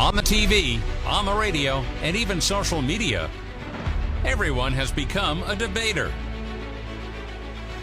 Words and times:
on 0.00 0.16
the 0.16 0.22
TV, 0.22 0.80
on 1.04 1.26
the 1.26 1.34
radio, 1.34 1.84
and 2.02 2.16
even 2.16 2.40
social 2.40 2.80
media, 2.80 3.28
everyone 4.24 4.72
has 4.72 4.90
become 4.90 5.42
a 5.42 5.54
debater. 5.54 6.10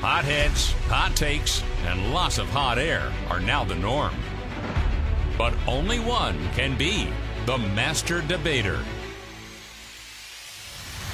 Hot 0.01 0.25
heads, 0.25 0.71
hot 0.88 1.15
takes, 1.15 1.61
and 1.85 2.11
lots 2.11 2.39
of 2.39 2.49
hot 2.49 2.79
air 2.79 3.13
are 3.29 3.39
now 3.39 3.63
the 3.63 3.75
norm. 3.75 4.15
But 5.38 5.53
only 5.67 5.99
one 5.99 6.49
can 6.53 6.75
be 6.75 7.08
the 7.46 7.60
master 7.60 8.22
debater. 8.22 8.79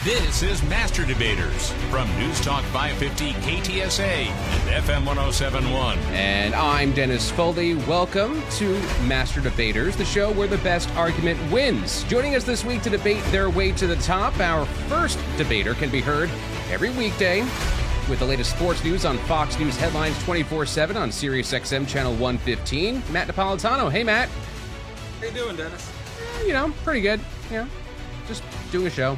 This 0.03 0.43
is 0.43 0.61
Master 0.63 1.05
Debaters 1.05 1.71
from 1.89 2.13
News 2.19 2.41
Talk 2.41 2.61
550 2.73 3.31
KTSA 3.35 4.27
and 4.27 4.85
FM 4.85 5.05
1071. 5.05 5.97
And 6.11 6.53
I'm 6.53 6.91
Dennis 6.91 7.31
Foley. 7.31 7.75
Welcome 7.75 8.43
to 8.57 8.73
Master 9.07 9.39
Debaters, 9.39 9.95
the 9.95 10.03
show 10.03 10.29
where 10.33 10.49
the 10.49 10.57
best 10.57 10.93
argument 10.97 11.39
wins. 11.49 12.03
Joining 12.03 12.35
us 12.35 12.43
this 12.43 12.65
week 12.65 12.81
to 12.81 12.89
debate 12.89 13.23
their 13.31 13.49
way 13.49 13.71
to 13.71 13.87
the 13.87 13.95
top, 13.95 14.37
our 14.41 14.65
first 14.89 15.17
debater 15.37 15.73
can 15.73 15.89
be 15.89 16.01
heard 16.01 16.29
every 16.69 16.89
weekday 16.89 17.39
with 18.09 18.19
the 18.19 18.25
latest 18.25 18.51
sports 18.57 18.83
news 18.83 19.05
on 19.05 19.17
Fox 19.19 19.57
News 19.57 19.77
headlines 19.77 20.21
24 20.25 20.65
7 20.65 20.97
on 20.97 21.13
Sirius 21.13 21.53
XM 21.53 21.87
Channel 21.87 22.11
115. 22.15 23.01
Matt 23.13 23.29
Napolitano. 23.29 23.89
Hey, 23.89 24.03
Matt. 24.03 24.27
How 25.21 25.27
you 25.27 25.31
doing, 25.31 25.55
Dennis? 25.55 25.89
Eh, 26.41 26.47
you 26.47 26.51
know, 26.51 26.73
pretty 26.83 26.99
good. 26.99 27.21
Yeah, 27.49 27.67
just 28.27 28.43
doing 28.69 28.87
a 28.87 28.89
show. 28.89 29.17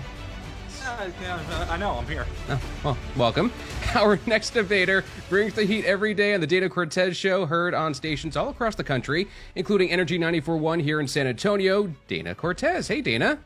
Uh, 0.98 1.09
yeah, 1.22 1.67
I 1.70 1.76
know, 1.76 1.91
I'm 1.91 2.08
here. 2.08 2.26
Oh, 2.48 2.62
well, 2.84 2.98
welcome. 3.17 3.52
Our 3.95 4.17
next 4.26 4.52
debater 4.52 5.04
brings 5.27 5.54
the 5.54 5.66
heat 5.66 5.84
every 5.84 6.13
day 6.13 6.34
on 6.34 6.40
the 6.40 6.48
Dana 6.48 6.70
Cortez 6.70 7.18
Show, 7.18 7.45
heard 7.45 7.73
on 7.73 7.94
stations 7.94 8.38
all 8.38 8.48
across 8.48 8.76
the 8.76 8.84
country, 8.84 9.27
including 9.55 9.91
Energy 9.91 10.18
94.1 10.18 10.81
here 10.81 11.02
in 11.02 11.08
San 11.09 11.27
Antonio. 11.27 11.94
Dana 12.08 12.34
Cortez. 12.34 12.88
Hey, 12.88 13.02
Dana. 13.02 13.40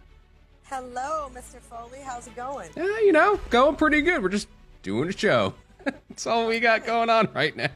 Hello, 0.66 1.32
Mr. 1.34 1.60
Foley. 1.60 2.00
How's 2.04 2.28
it 2.28 2.36
going? 2.36 2.70
Yeah, 2.78 3.00
you 3.00 3.14
know, 3.14 3.40
going 3.50 3.76
pretty 3.76 4.04
good. 4.04 4.22
We're 4.22 4.30
just 4.30 4.48
doing 4.84 5.10
a 5.10 5.12
show. 5.12 5.56
That's 5.84 6.28
all 6.28 6.46
we 6.46 6.60
got 6.60 6.86
going 6.86 7.10
on 7.10 7.30
right 7.34 7.56
now. 7.56 7.70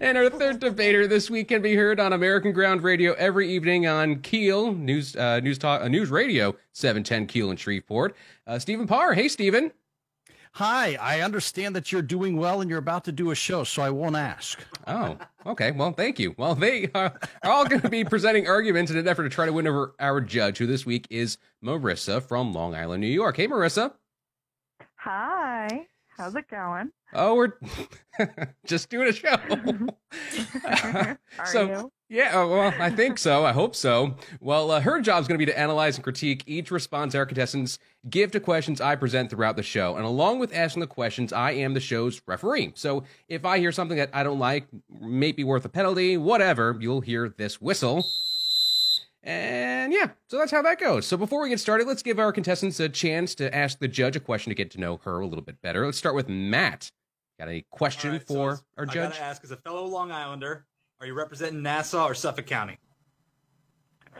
And 0.00 0.18
our 0.18 0.28
third 0.28 0.60
debater 0.60 1.06
this 1.06 1.30
week 1.30 1.48
can 1.48 1.62
be 1.62 1.74
heard 1.74 2.00
on 2.00 2.12
American 2.12 2.52
Ground 2.52 2.82
Radio 2.82 3.12
every 3.14 3.50
evening 3.50 3.86
on 3.86 4.20
Keel 4.20 4.72
News 4.72 5.16
uh, 5.16 5.40
News 5.40 5.58
Talk 5.58 5.82
uh, 5.82 5.88
News 5.88 6.10
Radio 6.10 6.56
710 6.72 7.26
Keel 7.26 7.50
in 7.50 7.56
Shreveport. 7.56 8.16
Uh, 8.46 8.58
Stephen 8.58 8.86
Parr. 8.86 9.14
Hey, 9.14 9.28
Stephen. 9.28 9.72
Hi, 10.54 10.96
I 11.00 11.20
understand 11.20 11.76
that 11.76 11.92
you're 11.92 12.02
doing 12.02 12.36
well 12.36 12.60
and 12.60 12.68
you're 12.68 12.80
about 12.80 13.04
to 13.04 13.12
do 13.12 13.30
a 13.30 13.36
show, 13.36 13.62
so 13.62 13.82
I 13.82 13.90
won't 13.90 14.16
ask. 14.16 14.58
Oh, 14.88 15.16
okay. 15.46 15.70
Well, 15.70 15.92
thank 15.92 16.18
you. 16.18 16.34
Well, 16.36 16.56
they 16.56 16.90
are, 16.92 17.16
are 17.44 17.50
all 17.50 17.64
going 17.66 17.82
to 17.82 17.88
be 17.88 18.04
presenting 18.04 18.48
arguments 18.48 18.90
in 18.90 18.98
an 18.98 19.06
effort 19.06 19.22
to 19.22 19.28
try 19.28 19.46
to 19.46 19.52
win 19.52 19.68
over 19.68 19.94
our 20.00 20.20
judge, 20.20 20.58
who 20.58 20.66
this 20.66 20.84
week 20.84 21.06
is 21.08 21.38
Marissa 21.64 22.20
from 22.20 22.52
Long 22.52 22.74
Island, 22.74 23.00
New 23.00 23.06
York. 23.06 23.36
Hey, 23.36 23.46
Marissa. 23.46 23.92
Hi. 24.96 25.86
How's 26.16 26.34
it 26.34 26.48
going? 26.48 26.90
Oh, 27.12 27.34
we're 27.34 27.52
just 28.66 28.90
doing 28.90 29.08
a 29.08 29.12
show. 29.12 29.28
Are 31.38 31.46
so, 31.46 31.66
you? 31.66 31.92
yeah, 32.08 32.32
oh, 32.34 32.48
well, 32.48 32.74
I 32.78 32.90
think 32.90 33.18
so. 33.18 33.44
I 33.44 33.52
hope 33.52 33.74
so. 33.74 34.16
Well, 34.40 34.70
uh, 34.70 34.80
her 34.80 35.00
job 35.00 35.22
is 35.22 35.28
going 35.28 35.38
to 35.38 35.44
be 35.44 35.50
to 35.50 35.58
analyze 35.58 35.96
and 35.96 36.04
critique 36.04 36.44
each 36.46 36.70
response 36.70 37.14
our 37.14 37.26
contestants 37.26 37.78
give 38.08 38.30
to 38.32 38.40
questions 38.40 38.80
I 38.80 38.96
present 38.96 39.30
throughout 39.30 39.56
the 39.56 39.62
show. 39.62 39.96
And 39.96 40.04
along 40.04 40.38
with 40.38 40.54
asking 40.54 40.80
the 40.80 40.86
questions, 40.86 41.32
I 41.32 41.52
am 41.52 41.74
the 41.74 41.80
show's 41.80 42.20
referee. 42.26 42.72
So 42.74 43.04
if 43.28 43.44
I 43.44 43.58
hear 43.58 43.72
something 43.72 43.96
that 43.96 44.10
I 44.12 44.22
don't 44.22 44.38
like, 44.38 44.66
may 45.00 45.32
be 45.32 45.44
worth 45.44 45.64
a 45.64 45.68
penalty, 45.68 46.16
whatever, 46.16 46.76
you'll 46.80 47.00
hear 47.00 47.28
this 47.28 47.60
whistle. 47.60 48.06
And 49.22 49.92
yeah, 49.92 50.08
so 50.28 50.38
that's 50.38 50.50
how 50.50 50.62
that 50.62 50.80
goes. 50.80 51.06
So 51.06 51.16
before 51.16 51.42
we 51.42 51.50
get 51.50 51.60
started, 51.60 51.86
let's 51.86 52.02
give 52.02 52.18
our 52.18 52.32
contestants 52.32 52.80
a 52.80 52.88
chance 52.88 53.34
to 53.36 53.54
ask 53.54 53.78
the 53.78 53.88
judge 53.88 54.16
a 54.16 54.20
question 54.20 54.50
to 54.50 54.54
get 54.54 54.70
to 54.72 54.80
know 54.80 54.96
her 55.04 55.20
a 55.20 55.26
little 55.26 55.44
bit 55.44 55.60
better. 55.60 55.84
Let's 55.84 55.98
start 55.98 56.14
with 56.14 56.28
Matt. 56.28 56.90
Got 57.38 57.48
any 57.48 57.66
question 57.70 58.10
All 58.10 58.16
right, 58.16 58.28
so 58.28 58.34
for 58.34 58.52
as- 58.52 58.62
our 58.78 58.84
I 58.84 58.92
judge? 58.92 59.12
gotta 59.12 59.22
ask, 59.22 59.44
as 59.44 59.50
a 59.50 59.56
fellow 59.56 59.84
Long 59.84 60.10
Islander, 60.10 60.66
are 61.00 61.06
you 61.06 61.14
representing 61.14 61.62
Nassau 61.62 62.06
or 62.06 62.14
Suffolk 62.14 62.46
County? 62.46 62.78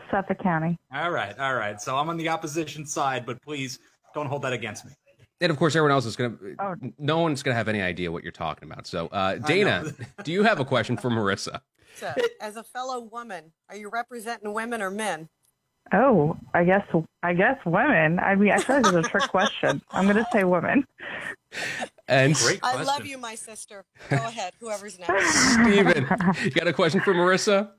Suffolk 0.09 0.39
County. 0.39 0.77
All 0.93 1.11
right, 1.11 1.37
all 1.39 1.55
right. 1.55 1.79
So 1.81 1.95
I'm 1.97 2.09
on 2.09 2.17
the 2.17 2.29
opposition 2.29 2.85
side, 2.85 3.25
but 3.25 3.41
please 3.41 3.79
don't 4.13 4.27
hold 4.27 4.41
that 4.43 4.53
against 4.53 4.85
me. 4.85 4.91
And 5.39 5.49
of 5.51 5.57
course, 5.57 5.75
everyone 5.75 5.91
else 5.91 6.05
is 6.05 6.15
going 6.15 6.37
to. 6.37 6.55
Oh. 6.59 6.75
No 6.99 7.19
one's 7.19 7.41
going 7.41 7.53
to 7.53 7.57
have 7.57 7.67
any 7.67 7.81
idea 7.81 8.11
what 8.11 8.21
you're 8.23 8.31
talking 8.31 8.69
about. 8.71 8.85
So, 8.85 9.07
uh, 9.07 9.35
Dana, 9.35 9.85
do 10.23 10.31
you 10.31 10.43
have 10.43 10.59
a 10.59 10.65
question 10.65 10.97
for 10.97 11.09
Marissa? 11.09 11.61
So, 11.95 12.13
as 12.41 12.55
a 12.55 12.63
fellow 12.63 12.99
woman, 13.01 13.51
are 13.69 13.75
you 13.75 13.89
representing 13.89 14.53
women 14.53 14.81
or 14.81 14.91
men? 14.91 15.29
Oh, 15.93 16.37
I 16.53 16.63
guess 16.63 16.85
I 17.23 17.33
guess 17.33 17.57
women. 17.65 18.19
I 18.19 18.35
mean, 18.35 18.51
I 18.51 18.59
feel 18.59 18.77
like 18.81 18.93
it's 18.93 19.07
a 19.07 19.09
trick 19.09 19.29
question. 19.29 19.81
I'm 19.91 20.07
gonna 20.07 20.27
say 20.31 20.43
women. 20.43 20.85
And 22.07 22.35
Great 22.35 22.59
I 22.63 22.81
love 22.83 23.05
you, 23.05 23.17
my 23.17 23.35
sister. 23.35 23.83
Go 24.09 24.15
ahead, 24.17 24.53
whoever's 24.59 24.99
next. 24.99 25.53
Steven, 25.53 26.07
you 26.43 26.51
got 26.51 26.67
a 26.67 26.73
question 26.73 27.01
for 27.01 27.13
Marissa? 27.13 27.71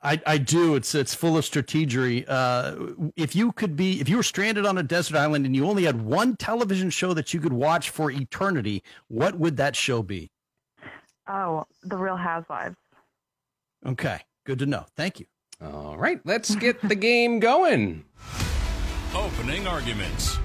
I, 0.00 0.20
I 0.26 0.38
do. 0.38 0.76
It's 0.76 0.94
it's 0.94 1.14
full 1.14 1.36
of 1.36 1.44
strategery. 1.44 2.24
Uh, 2.28 3.10
if 3.16 3.34
you 3.34 3.50
could 3.52 3.74
be, 3.74 4.00
if 4.00 4.08
you 4.08 4.16
were 4.16 4.22
stranded 4.22 4.64
on 4.64 4.78
a 4.78 4.82
desert 4.82 5.16
island 5.16 5.44
and 5.44 5.56
you 5.56 5.66
only 5.66 5.84
had 5.84 6.00
one 6.00 6.36
television 6.36 6.90
show 6.90 7.14
that 7.14 7.34
you 7.34 7.40
could 7.40 7.52
watch 7.52 7.90
for 7.90 8.10
eternity, 8.10 8.82
what 9.08 9.38
would 9.38 9.56
that 9.56 9.74
show 9.74 10.02
be? 10.02 10.30
Oh, 11.28 11.64
the 11.82 11.96
Real 11.96 12.16
Housewives. 12.16 12.76
Okay, 13.86 14.20
good 14.44 14.58
to 14.58 14.66
know. 14.66 14.86
Thank 14.96 15.20
you. 15.20 15.26
All 15.62 15.96
right, 15.96 16.20
let's 16.24 16.54
get 16.54 16.80
the 16.88 16.94
game 17.08 17.40
going. 17.40 18.04
Opening 19.14 19.66
arguments 19.66 20.38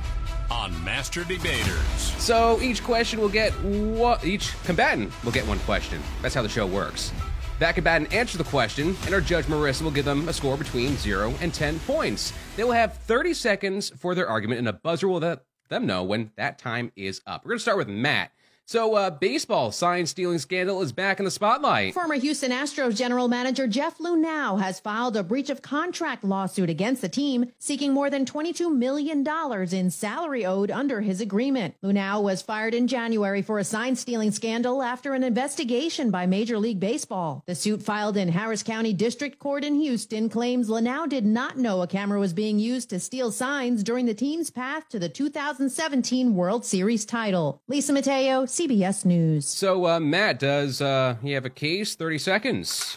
on 0.49 0.71
Master 0.83 1.23
Debaters. 1.23 2.13
So 2.17 2.59
each 2.61 2.83
question 2.83 3.19
will 3.19 3.29
get 3.29 3.51
what 3.63 4.23
each 4.25 4.53
combatant 4.63 5.11
will 5.23 5.31
get 5.31 5.45
one 5.47 5.59
question. 5.59 6.01
That's 6.21 6.35
how 6.35 6.41
the 6.41 6.49
show 6.49 6.65
works. 6.65 7.11
That 7.59 7.75
combatant 7.75 8.13
answers 8.13 8.37
the 8.37 8.43
question, 8.45 8.95
and 9.05 9.13
our 9.13 9.21
judge 9.21 9.45
Marissa 9.45 9.83
will 9.83 9.91
give 9.91 10.05
them 10.05 10.27
a 10.27 10.33
score 10.33 10.57
between 10.57 10.95
zero 10.97 11.33
and 11.41 11.53
ten 11.53 11.79
points. 11.81 12.33
They 12.55 12.63
will 12.63 12.71
have 12.71 12.97
30 12.99 13.33
seconds 13.33 13.91
for 13.97 14.15
their 14.15 14.27
argument, 14.27 14.59
and 14.59 14.67
a 14.67 14.73
buzzer 14.73 15.07
will 15.07 15.19
let 15.19 15.43
them 15.69 15.85
know 15.85 16.03
when 16.03 16.31
that 16.35 16.57
time 16.57 16.91
is 16.95 17.21
up. 17.27 17.43
We're 17.45 17.51
gonna 17.51 17.59
start 17.59 17.77
with 17.77 17.87
Matt. 17.87 18.31
So, 18.65 18.95
uh, 18.95 19.09
baseball 19.09 19.73
sign 19.73 20.05
stealing 20.05 20.39
scandal 20.39 20.81
is 20.81 20.93
back 20.93 21.19
in 21.19 21.25
the 21.25 21.31
spotlight. 21.31 21.93
Former 21.93 22.15
Houston 22.15 22.49
Astros 22.51 22.95
general 22.95 23.27
manager 23.27 23.67
Jeff 23.67 23.97
Luhnow 23.97 24.61
has 24.61 24.79
filed 24.79 25.17
a 25.17 25.23
breach 25.23 25.49
of 25.49 25.61
contract 25.61 26.23
lawsuit 26.23 26.69
against 26.69 27.01
the 27.01 27.09
team, 27.09 27.51
seeking 27.59 27.91
more 27.93 28.09
than 28.09 28.25
$22 28.25 28.73
million 28.73 29.27
in 29.73 29.91
salary 29.91 30.45
owed 30.45 30.71
under 30.71 31.01
his 31.01 31.19
agreement. 31.19 31.75
Luhnow 31.83 32.23
was 32.23 32.41
fired 32.41 32.73
in 32.73 32.87
January 32.87 33.41
for 33.41 33.59
a 33.59 33.65
sign 33.65 33.97
stealing 33.97 34.31
scandal 34.31 34.81
after 34.81 35.13
an 35.13 35.23
investigation 35.25 36.09
by 36.09 36.25
Major 36.25 36.57
League 36.57 36.79
Baseball. 36.79 37.43
The 37.45 37.55
suit 37.55 37.83
filed 37.83 38.15
in 38.15 38.29
Harris 38.29 38.63
County 38.63 38.93
District 38.93 39.39
Court 39.39 39.65
in 39.65 39.75
Houston 39.75 40.29
claims 40.29 40.69
Luhnow 40.69 41.09
did 41.09 41.25
not 41.25 41.57
know 41.57 41.81
a 41.81 41.87
camera 41.87 42.17
was 42.17 42.31
being 42.31 42.59
used 42.59 42.89
to 42.91 42.99
steal 43.01 43.29
signs 43.29 43.83
during 43.83 44.05
the 44.05 44.13
team's 44.13 44.49
path 44.49 44.87
to 44.87 44.99
the 44.99 45.09
2017 45.09 46.33
World 46.33 46.63
Series 46.63 47.05
title. 47.05 47.61
Lisa 47.67 47.91
Mateo, 47.91 48.45
CBS 48.53 49.03
News. 49.03 49.47
So, 49.47 49.87
uh, 49.87 49.99
Matt, 49.99 50.37
does 50.37 50.79
uh, 50.79 51.15
he 51.23 51.31
have 51.31 51.43
a 51.43 51.49
case? 51.49 51.95
30 51.95 52.19
seconds. 52.19 52.95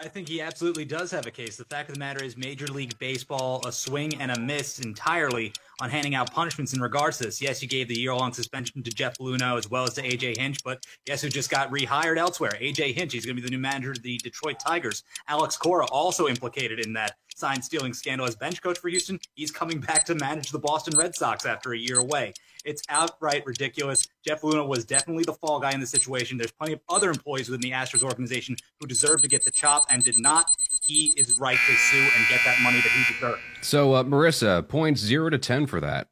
I 0.00 0.06
think 0.06 0.28
he 0.28 0.40
absolutely 0.40 0.84
does 0.84 1.10
have 1.10 1.26
a 1.26 1.30
case. 1.32 1.56
The 1.56 1.64
fact 1.64 1.88
of 1.88 1.96
the 1.96 1.98
matter 1.98 2.22
is, 2.22 2.36
Major 2.36 2.68
League 2.68 2.96
Baseball, 3.00 3.60
a 3.66 3.72
swing 3.72 4.14
and 4.20 4.30
a 4.30 4.38
miss 4.38 4.78
entirely 4.78 5.52
on 5.80 5.90
handing 5.90 6.14
out 6.14 6.32
punishments 6.32 6.72
in 6.72 6.80
regards 6.80 7.18
to 7.18 7.24
this. 7.24 7.42
Yes, 7.42 7.60
you 7.60 7.66
gave 7.66 7.88
the 7.88 7.98
year 7.98 8.14
long 8.14 8.32
suspension 8.32 8.80
to 8.84 8.90
Jeff 8.92 9.18
Luhnow 9.18 9.58
as 9.58 9.68
well 9.68 9.82
as 9.82 9.94
to 9.94 10.02
AJ 10.02 10.38
Hinch, 10.38 10.62
but 10.62 10.84
guess 11.04 11.22
who 11.22 11.28
just 11.28 11.50
got 11.50 11.72
rehired 11.72 12.16
elsewhere? 12.16 12.52
AJ 12.60 12.94
Hinch. 12.94 13.12
He's 13.12 13.26
going 13.26 13.34
to 13.34 13.42
be 13.42 13.46
the 13.46 13.50
new 13.50 13.60
manager 13.60 13.90
of 13.90 14.02
the 14.02 14.18
Detroit 14.18 14.60
Tigers. 14.60 15.02
Alex 15.26 15.56
Cora 15.56 15.86
also 15.86 16.28
implicated 16.28 16.78
in 16.78 16.92
that 16.92 17.16
sign 17.34 17.60
stealing 17.60 17.92
scandal 17.92 18.28
as 18.28 18.36
bench 18.36 18.62
coach 18.62 18.78
for 18.78 18.88
Houston. 18.88 19.18
He's 19.34 19.50
coming 19.50 19.80
back 19.80 20.04
to 20.04 20.14
manage 20.14 20.50
the 20.50 20.60
Boston 20.60 20.96
Red 20.96 21.16
Sox 21.16 21.44
after 21.44 21.72
a 21.72 21.78
year 21.78 21.98
away. 21.98 22.34
It's 22.68 22.82
outright 22.90 23.46
ridiculous. 23.46 24.06
Jeff 24.22 24.42
Luhnow 24.42 24.68
was 24.68 24.84
definitely 24.84 25.24
the 25.24 25.32
fall 25.32 25.58
guy 25.58 25.72
in 25.72 25.80
the 25.80 25.86
situation. 25.86 26.36
There's 26.36 26.52
plenty 26.52 26.74
of 26.74 26.80
other 26.90 27.08
employees 27.08 27.48
within 27.48 27.62
the 27.62 27.74
Astros 27.74 28.02
organization 28.02 28.56
who 28.78 28.86
deserve 28.86 29.22
to 29.22 29.28
get 29.28 29.42
the 29.42 29.50
chop 29.50 29.86
and 29.88 30.04
did 30.04 30.20
not. 30.20 30.44
He 30.82 31.14
is 31.16 31.40
right 31.40 31.56
to 31.56 31.72
sue 31.72 32.02
and 32.14 32.28
get 32.28 32.40
that 32.44 32.60
money 32.60 32.76
that 32.80 32.90
he 32.90 33.14
deserves. 33.14 33.40
So, 33.62 33.94
uh, 33.94 34.04
Marissa, 34.04 34.68
points 34.68 35.00
zero 35.00 35.30
to 35.30 35.38
10 35.38 35.66
for 35.66 35.80
that. 35.80 36.08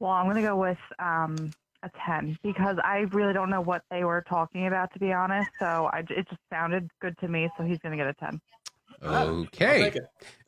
Well, 0.00 0.10
I'm 0.10 0.26
gonna 0.26 0.42
go 0.42 0.56
with 0.56 0.78
um, 0.98 1.52
a 1.84 1.90
ten 2.04 2.36
because 2.42 2.78
I 2.82 3.06
really 3.12 3.32
don't 3.32 3.50
know 3.50 3.60
what 3.60 3.82
they 3.90 4.02
were 4.04 4.24
talking 4.28 4.66
about 4.66 4.92
to 4.94 4.98
be 4.98 5.12
honest. 5.12 5.50
So 5.58 5.90
I, 5.92 6.00
it 6.10 6.28
just 6.28 6.40
sounded 6.50 6.90
good 7.00 7.16
to 7.18 7.28
me. 7.28 7.48
So 7.56 7.64
he's 7.64 7.78
gonna 7.78 7.96
get 7.96 8.06
a 8.06 8.14
ten. 8.14 8.40
Okay. 9.02 9.92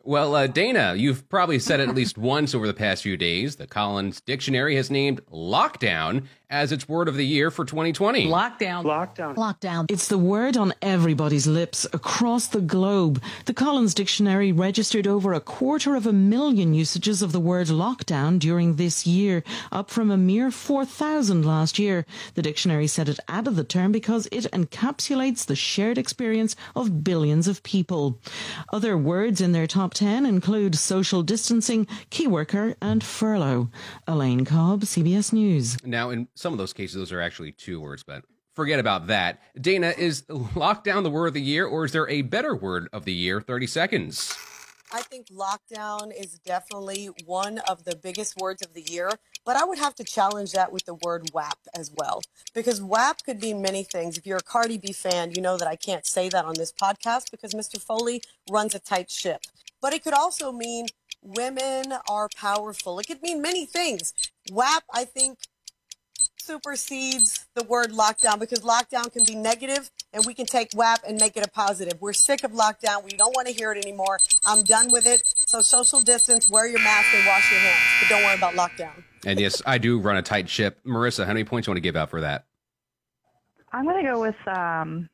I'll 0.06 0.12
take 0.12 0.26
it. 0.26 0.32
Well, 0.32 0.34
uh, 0.34 0.46
Dana, 0.46 0.94
you've 0.96 1.28
probably 1.28 1.58
said 1.58 1.80
it 1.80 1.88
at 1.88 1.94
least 1.94 2.18
once 2.18 2.54
over 2.54 2.66
the 2.66 2.74
past 2.74 3.02
few 3.02 3.16
days. 3.16 3.56
The 3.56 3.66
Collins 3.66 4.20
Dictionary 4.20 4.76
has 4.76 4.90
named 4.90 5.20
lockdown 5.32 6.26
as 6.48 6.70
its 6.70 6.88
word 6.88 7.08
of 7.08 7.16
the 7.16 7.26
year 7.26 7.50
for 7.50 7.64
2020. 7.64 8.26
Lockdown. 8.28 8.84
Lockdown. 8.84 9.34
Lockdown. 9.34 9.90
It's 9.90 10.08
the 10.08 10.18
word 10.18 10.56
on 10.56 10.72
everybody's 10.80 11.46
lips 11.46 11.86
across 11.92 12.46
the 12.46 12.60
globe. 12.60 13.20
The 13.46 13.54
Collins 13.54 13.94
Dictionary 13.94 14.52
registered 14.52 15.06
over 15.08 15.32
a 15.32 15.40
quarter 15.40 15.96
of 15.96 16.06
a 16.06 16.12
million 16.12 16.72
usages 16.72 17.20
of 17.20 17.32
the 17.32 17.40
word 17.40 17.66
lockdown 17.66 18.38
during 18.38 18.76
this 18.76 19.06
year, 19.06 19.42
up 19.72 19.90
from 19.90 20.10
a 20.10 20.16
mere 20.16 20.50
4,000 20.50 21.44
last 21.44 21.78
year. 21.78 22.06
The 22.34 22.42
dictionary 22.42 22.86
said 22.86 23.08
it 23.08 23.18
added 23.26 23.56
the 23.56 23.64
term 23.64 23.90
because 23.90 24.26
it 24.30 24.44
encapsulates 24.52 25.46
the 25.46 25.56
shared 25.56 25.98
experience 25.98 26.54
of 26.76 27.02
billions 27.02 27.48
of 27.48 27.62
people. 27.64 28.20
Other 28.72 28.96
words 28.96 29.40
in 29.40 29.52
their 29.52 29.66
top 29.66 29.94
10 29.96 30.26
include 30.26 30.76
social 30.76 31.22
distancing, 31.22 31.86
key 32.10 32.26
worker, 32.26 32.76
and 32.82 33.02
furlough. 33.02 33.70
Elaine 34.06 34.44
Cobb, 34.44 34.82
CBS 34.82 35.32
News. 35.32 35.82
Now, 35.84 36.10
in 36.10 36.28
some 36.34 36.52
of 36.52 36.58
those 36.58 36.74
cases, 36.74 36.96
those 36.96 37.12
are 37.12 37.20
actually 37.20 37.52
two 37.52 37.80
words, 37.80 38.02
but 38.02 38.22
forget 38.54 38.78
about 38.78 39.06
that. 39.06 39.40
Dana, 39.58 39.94
is 39.96 40.22
lockdown 40.22 41.02
the 41.02 41.10
word 41.10 41.28
of 41.28 41.34
the 41.34 41.40
year, 41.40 41.66
or 41.66 41.86
is 41.86 41.92
there 41.92 42.08
a 42.10 42.22
better 42.22 42.54
word 42.54 42.88
of 42.92 43.06
the 43.06 43.14
year? 43.14 43.40
30 43.40 43.66
seconds. 43.66 44.36
I 44.92 45.02
think 45.02 45.26
lockdown 45.28 46.12
is 46.16 46.38
definitely 46.38 47.10
one 47.24 47.58
of 47.68 47.84
the 47.84 47.96
biggest 47.96 48.36
words 48.36 48.62
of 48.62 48.72
the 48.72 48.82
year, 48.82 49.10
but 49.44 49.56
I 49.56 49.64
would 49.64 49.78
have 49.78 49.94
to 49.96 50.04
challenge 50.04 50.52
that 50.52 50.72
with 50.72 50.84
the 50.84 50.94
word 50.94 51.30
WAP 51.32 51.58
as 51.74 51.90
well. 51.96 52.22
Because 52.54 52.80
WAP 52.80 53.24
could 53.24 53.40
be 53.40 53.52
many 53.52 53.82
things. 53.82 54.16
If 54.16 54.26
you're 54.26 54.38
a 54.38 54.42
Cardi 54.42 54.78
B 54.78 54.92
fan, 54.92 55.32
you 55.32 55.42
know 55.42 55.56
that 55.56 55.66
I 55.66 55.76
can't 55.76 56.06
say 56.06 56.28
that 56.28 56.44
on 56.44 56.54
this 56.54 56.72
podcast 56.72 57.30
because 57.30 57.52
Mr. 57.52 57.80
Foley 57.80 58.22
runs 58.50 58.74
a 58.74 58.78
tight 58.78 59.10
ship. 59.10 59.42
But 59.80 59.92
it 59.92 60.02
could 60.02 60.14
also 60.14 60.52
mean 60.52 60.86
women 61.22 61.92
are 62.08 62.28
powerful. 62.36 62.98
It 62.98 63.06
could 63.06 63.22
mean 63.22 63.42
many 63.42 63.66
things. 63.66 64.12
WAP, 64.50 64.84
I 64.92 65.04
think, 65.04 65.38
supersedes 66.46 67.46
the 67.54 67.64
word 67.64 67.90
lockdown 67.90 68.38
because 68.38 68.60
lockdown 68.60 69.12
can 69.12 69.24
be 69.24 69.34
negative 69.34 69.90
and 70.12 70.24
we 70.24 70.32
can 70.32 70.46
take 70.46 70.70
WAP 70.74 71.00
and 71.06 71.18
make 71.18 71.36
it 71.36 71.44
a 71.44 71.50
positive. 71.50 72.00
We're 72.00 72.12
sick 72.12 72.44
of 72.44 72.52
lockdown. 72.52 73.04
We 73.04 73.10
don't 73.10 73.34
want 73.34 73.48
to 73.48 73.54
hear 73.54 73.72
it 73.72 73.84
anymore. 73.84 74.18
I'm 74.44 74.62
done 74.62 74.90
with 74.92 75.06
it. 75.06 75.22
So 75.46 75.60
social 75.60 76.00
distance, 76.00 76.48
wear 76.50 76.66
your 76.68 76.80
mask 76.80 77.08
and 77.14 77.26
wash 77.26 77.50
your 77.50 77.60
hands, 77.60 77.80
but 78.00 78.08
don't 78.08 78.22
worry 78.22 78.36
about 78.36 78.54
lockdown. 78.54 79.02
And 79.24 79.40
yes, 79.40 79.60
I 79.66 79.78
do 79.78 79.98
run 79.98 80.16
a 80.16 80.22
tight 80.22 80.48
ship. 80.48 80.78
Marissa, 80.86 81.26
how 81.26 81.32
many 81.32 81.44
points 81.44 81.66
do 81.66 81.70
you 81.70 81.72
want 81.72 81.78
to 81.78 81.80
give 81.82 81.96
out 81.96 82.10
for 82.10 82.20
that? 82.20 82.46
I'm 83.72 83.84
gonna 83.84 84.02
go 84.02 84.20
with 84.20 84.36
um. 84.46 85.08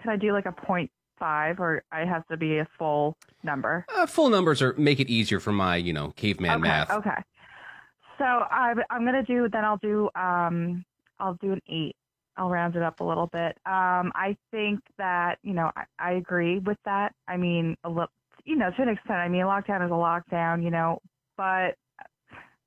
Can 0.00 0.10
I 0.10 0.16
do 0.16 0.32
like 0.32 0.46
a 0.46 0.52
point 0.52 0.90
five, 1.22 1.60
or 1.60 1.84
I 1.92 2.04
have 2.04 2.26
to 2.26 2.36
be 2.36 2.58
a 2.58 2.66
full 2.76 3.16
number? 3.44 3.86
Uh, 3.94 4.06
full 4.06 4.28
numbers 4.28 4.60
are 4.60 4.74
make 4.76 4.98
it 4.98 5.08
easier 5.08 5.38
for 5.38 5.52
my, 5.52 5.76
you 5.76 5.92
know, 5.92 6.12
caveman 6.16 6.58
okay. 6.58 6.60
math. 6.68 6.90
Okay. 6.90 7.22
So 8.18 8.24
I, 8.24 8.74
I'm 8.90 9.04
gonna 9.04 9.22
do. 9.22 9.48
Then 9.48 9.64
I'll 9.64 9.78
do. 9.78 10.10
Um. 10.16 10.84
I'll 11.20 11.34
do 11.34 11.52
an 11.52 11.60
eight. 11.68 11.94
I'll 12.36 12.50
round 12.50 12.74
it 12.74 12.82
up 12.82 12.98
a 12.98 13.04
little 13.04 13.28
bit. 13.28 13.56
Um. 13.66 14.10
I 14.16 14.36
think 14.50 14.80
that 14.98 15.38
you 15.42 15.54
know 15.54 15.70
I, 15.76 15.84
I 15.98 16.12
agree 16.14 16.58
with 16.58 16.78
that. 16.84 17.14
I 17.28 17.36
mean 17.36 17.76
a 17.84 17.88
little. 17.88 18.10
You 18.44 18.56
know, 18.56 18.70
to 18.76 18.82
an 18.82 18.88
extent. 18.88 19.18
I 19.18 19.28
mean, 19.28 19.42
lockdown 19.42 19.84
is 19.84 19.90
a 19.90 19.94
lockdown. 19.94 20.64
You 20.64 20.70
know, 20.70 20.98
but 21.36 21.76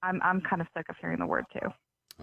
I'm 0.02 0.22
I'm 0.24 0.42
kind 0.42 0.62
of 0.62 0.68
sick 0.76 0.86
of 0.88 0.96
hearing 1.02 1.20
the 1.20 1.28
word 1.28 1.46
too. 1.52 1.68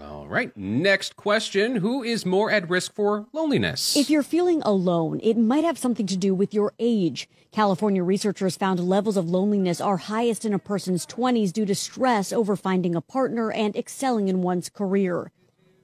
All 0.00 0.26
right. 0.26 0.56
Next 0.56 1.16
question 1.16 1.76
Who 1.76 2.02
is 2.02 2.24
more 2.24 2.50
at 2.50 2.70
risk 2.70 2.94
for 2.94 3.26
loneliness? 3.32 3.94
If 3.94 4.08
you're 4.08 4.22
feeling 4.22 4.62
alone, 4.62 5.20
it 5.22 5.36
might 5.36 5.64
have 5.64 5.76
something 5.76 6.06
to 6.06 6.16
do 6.16 6.34
with 6.34 6.54
your 6.54 6.72
age. 6.78 7.28
California 7.50 8.02
researchers 8.02 8.56
found 8.56 8.80
levels 8.80 9.18
of 9.18 9.28
loneliness 9.28 9.82
are 9.82 9.98
highest 9.98 10.46
in 10.46 10.54
a 10.54 10.58
person's 10.58 11.04
20s 11.04 11.52
due 11.52 11.66
to 11.66 11.74
stress 11.74 12.32
over 12.32 12.56
finding 12.56 12.94
a 12.94 13.02
partner 13.02 13.52
and 13.52 13.76
excelling 13.76 14.28
in 14.28 14.40
one's 14.40 14.70
career. 14.70 15.30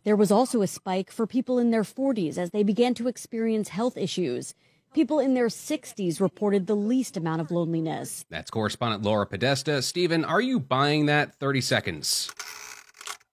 There 0.05 0.17
was 0.17 0.31
also 0.31 0.63
a 0.63 0.67
spike 0.67 1.11
for 1.11 1.27
people 1.27 1.59
in 1.59 1.71
their 1.71 1.83
40s 1.83 2.39
as 2.39 2.51
they 2.51 2.63
began 2.63 2.95
to 2.95 3.09
experience 3.09 3.69
health 3.69 3.99
issues. 3.99 4.55
People 4.95 5.19
in 5.19 5.35
their 5.35 5.49
60s 5.49 6.19
reported 6.19 6.67
the 6.67 6.75
least 6.75 7.19
amount 7.19 7.43
of 7.43 7.51
loneliness. 7.51 8.25
That's 8.31 8.51
correspondent 8.51 9.03
Laura 9.03 9.27
Podesta. 9.27 9.83
Stephen, 9.83 10.25
are 10.25 10.41
you 10.41 10.59
buying 10.59 11.05
that? 11.07 11.35
30 11.35 11.61
seconds. 11.61 12.33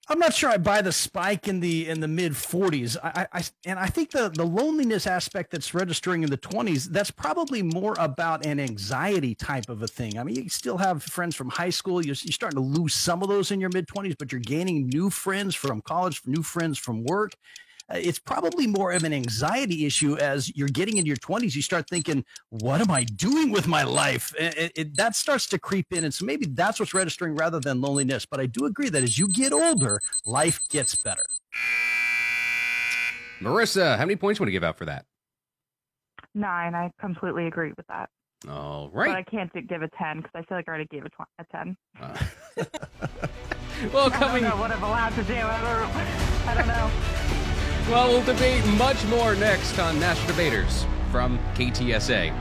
I'm 0.08 0.20
not 0.20 0.36
sure 0.36 0.52
I 0.52 0.58
buy 0.58 0.84
the 0.84 0.92
spike 0.92 1.48
in 1.48 1.62
the 1.62 1.90
in 1.90 2.00
the 2.00 2.08
mid 2.08 2.34
40s. 2.34 2.96
I, 3.04 3.28
I 3.34 3.44
and 3.66 3.80
I 3.80 3.88
think 3.88 4.12
the 4.12 4.30
the 4.30 4.46
loneliness 4.46 5.08
aspect 5.08 5.50
that's 5.50 5.74
registering 5.74 6.22
in 6.22 6.30
the 6.30 6.38
20s 6.38 6.86
that's 6.86 7.10
probably 7.10 7.64
more 7.64 7.96
about 7.98 8.46
an 8.46 8.60
anxiety 8.60 9.34
type 9.34 9.68
of 9.68 9.82
a 9.82 9.88
thing. 9.88 10.20
I 10.20 10.24
mean, 10.24 10.36
you 10.36 10.50
still 10.50 10.78
have 10.78 11.02
friends 11.02 11.36
from 11.36 11.50
high 11.50 11.72
school. 11.72 12.06
You're, 12.06 12.16
you're 12.22 12.32
starting 12.32 12.58
to 12.58 12.64
lose 12.64 12.94
some 12.94 13.24
of 13.24 13.30
those 13.30 13.50
in 13.50 13.60
your 13.60 13.72
mid 13.74 13.88
20s, 13.88 14.16
but 14.20 14.32
you're 14.32 14.42
gaining 14.42 14.90
new 14.90 15.10
friends 15.10 15.56
from 15.56 15.82
college, 15.82 16.22
new 16.28 16.44
friends 16.44 16.78
from 16.78 17.04
work. 17.04 17.34
Uh, 17.88 17.98
it's 18.02 18.18
probably 18.18 18.66
more 18.66 18.92
of 18.92 19.04
an 19.04 19.14
anxiety 19.14 19.86
issue 19.86 20.18
as 20.18 20.56
you're 20.56 20.68
getting 20.68 20.98
into 20.98 21.08
your 21.08 21.18
20s. 21.18 21.56
You 21.56 21.62
start 21.62 21.88
thinking, 21.88 22.26
"What 22.50 22.82
am 22.82 22.90
I 22.90 23.04
doing 23.04 23.52
with 23.52 23.68
my 23.68 23.84
life?" 23.84 24.34
It, 24.40 24.72
it, 24.76 24.98
that 24.98 25.16
starts 25.16 25.48
to 25.50 25.60
creep 25.60 25.88
in, 25.92 26.04
and 26.04 26.14
so 26.14 26.26
maybe 26.26 26.48
that's 26.48 26.80
what's 26.80 26.94
registering 26.94 27.36
rather 27.36 27.60
than 27.60 27.82
loneliness. 27.82 28.26
But 28.26 28.40
I 28.40 28.48
do 28.48 28.66
agree 28.66 28.90
that 28.90 29.04
as 29.04 29.20
you 29.20 29.28
get 29.28 29.54
older, 29.54 30.00
life 30.26 30.60
gets 30.70 30.96
better. 30.96 31.24
Marissa, 33.40 33.98
how 33.98 34.06
many 34.06 34.16
points 34.16 34.40
do 34.40 34.42
you 34.42 34.46
want 34.46 34.48
to 34.48 34.52
give 34.54 34.64
out 34.64 34.78
for 34.78 34.86
that? 34.86 35.06
Nine. 36.34 36.74
I 36.74 36.92
completely 37.00 37.48
agree 37.48 37.74
with 37.78 37.86
that. 37.88 38.10
All 38.50 38.90
But 38.94 39.10
I 39.10 39.24
can't 39.24 39.52
give 39.68 39.82
a 39.82 39.90
ten 39.90 40.18
because 40.18 40.32
I 40.36 40.42
feel 40.44 40.58
like 40.58 40.68
I 40.68 40.72
already 40.72 40.86
gave 40.86 41.06
a, 41.06 41.10
tw- 41.10 41.28
a 41.40 41.46
ten. 41.52 41.78
Uh, 42.00 42.18
well, 43.94 44.08
I 44.08 44.10
don't 44.10 44.12
coming. 44.12 44.44
know 44.44 44.58
what 44.58 44.72
I'm 44.72 44.84
allowed 44.84 45.16
to 45.16 45.24
do. 45.24 45.36
I 45.36 45.62
don't, 45.62 46.48
I 46.48 46.54
don't 46.56 46.68
know. 46.68 47.25
Well, 47.90 48.10
we'll 48.10 48.24
debate 48.24 48.66
much 48.80 49.06
more 49.06 49.36
next 49.36 49.78
on 49.78 50.00
Master 50.00 50.26
Debaters 50.26 50.88
from 51.12 51.38
KTSA. 51.54 52.34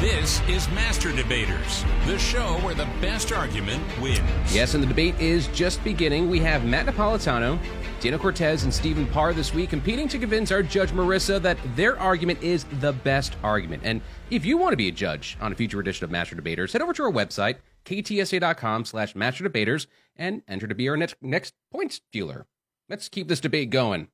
This 0.00 0.40
is 0.48 0.66
Master 0.70 1.12
Debaters, 1.12 1.84
the 2.06 2.18
show 2.18 2.54
where 2.60 2.72
the 2.72 2.88
best 3.02 3.32
argument 3.32 3.82
wins. 4.00 4.20
Yes, 4.54 4.72
and 4.72 4.82
the 4.82 4.86
debate 4.86 5.20
is 5.20 5.48
just 5.48 5.84
beginning. 5.84 6.30
We 6.30 6.40
have 6.40 6.64
Matt 6.64 6.86
Napolitano, 6.86 7.58
Dana 8.00 8.18
Cortez, 8.18 8.64
and 8.64 8.72
Stephen 8.72 9.06
Parr 9.06 9.34
this 9.34 9.52
week 9.52 9.68
competing 9.68 10.08
to 10.08 10.18
convince 10.18 10.50
our 10.50 10.62
judge 10.62 10.92
Marissa 10.92 11.40
that 11.42 11.58
their 11.76 11.98
argument 12.00 12.42
is 12.42 12.64
the 12.80 12.94
best 12.94 13.36
argument. 13.42 13.82
And 13.84 14.00
if 14.30 14.46
you 14.46 14.56
want 14.56 14.72
to 14.72 14.78
be 14.78 14.88
a 14.88 14.92
judge 14.92 15.36
on 15.42 15.52
a 15.52 15.54
future 15.54 15.80
edition 15.80 16.04
of 16.04 16.10
Master 16.10 16.34
Debaters, 16.34 16.72
head 16.72 16.80
over 16.80 16.94
to 16.94 17.02
our 17.02 17.12
website, 17.12 17.56
ktsa.com 17.86 18.84
slash 18.84 19.14
master 19.14 19.44
debaters, 19.44 19.86
and 20.16 20.42
enter 20.46 20.66
to 20.66 20.74
be 20.74 20.88
our 20.88 20.96
next, 20.96 21.16
next 21.22 21.54
points 21.72 22.00
dealer. 22.12 22.46
Let's 22.88 23.08
keep 23.08 23.28
this 23.28 23.40
debate 23.40 23.70
going. 23.70 24.08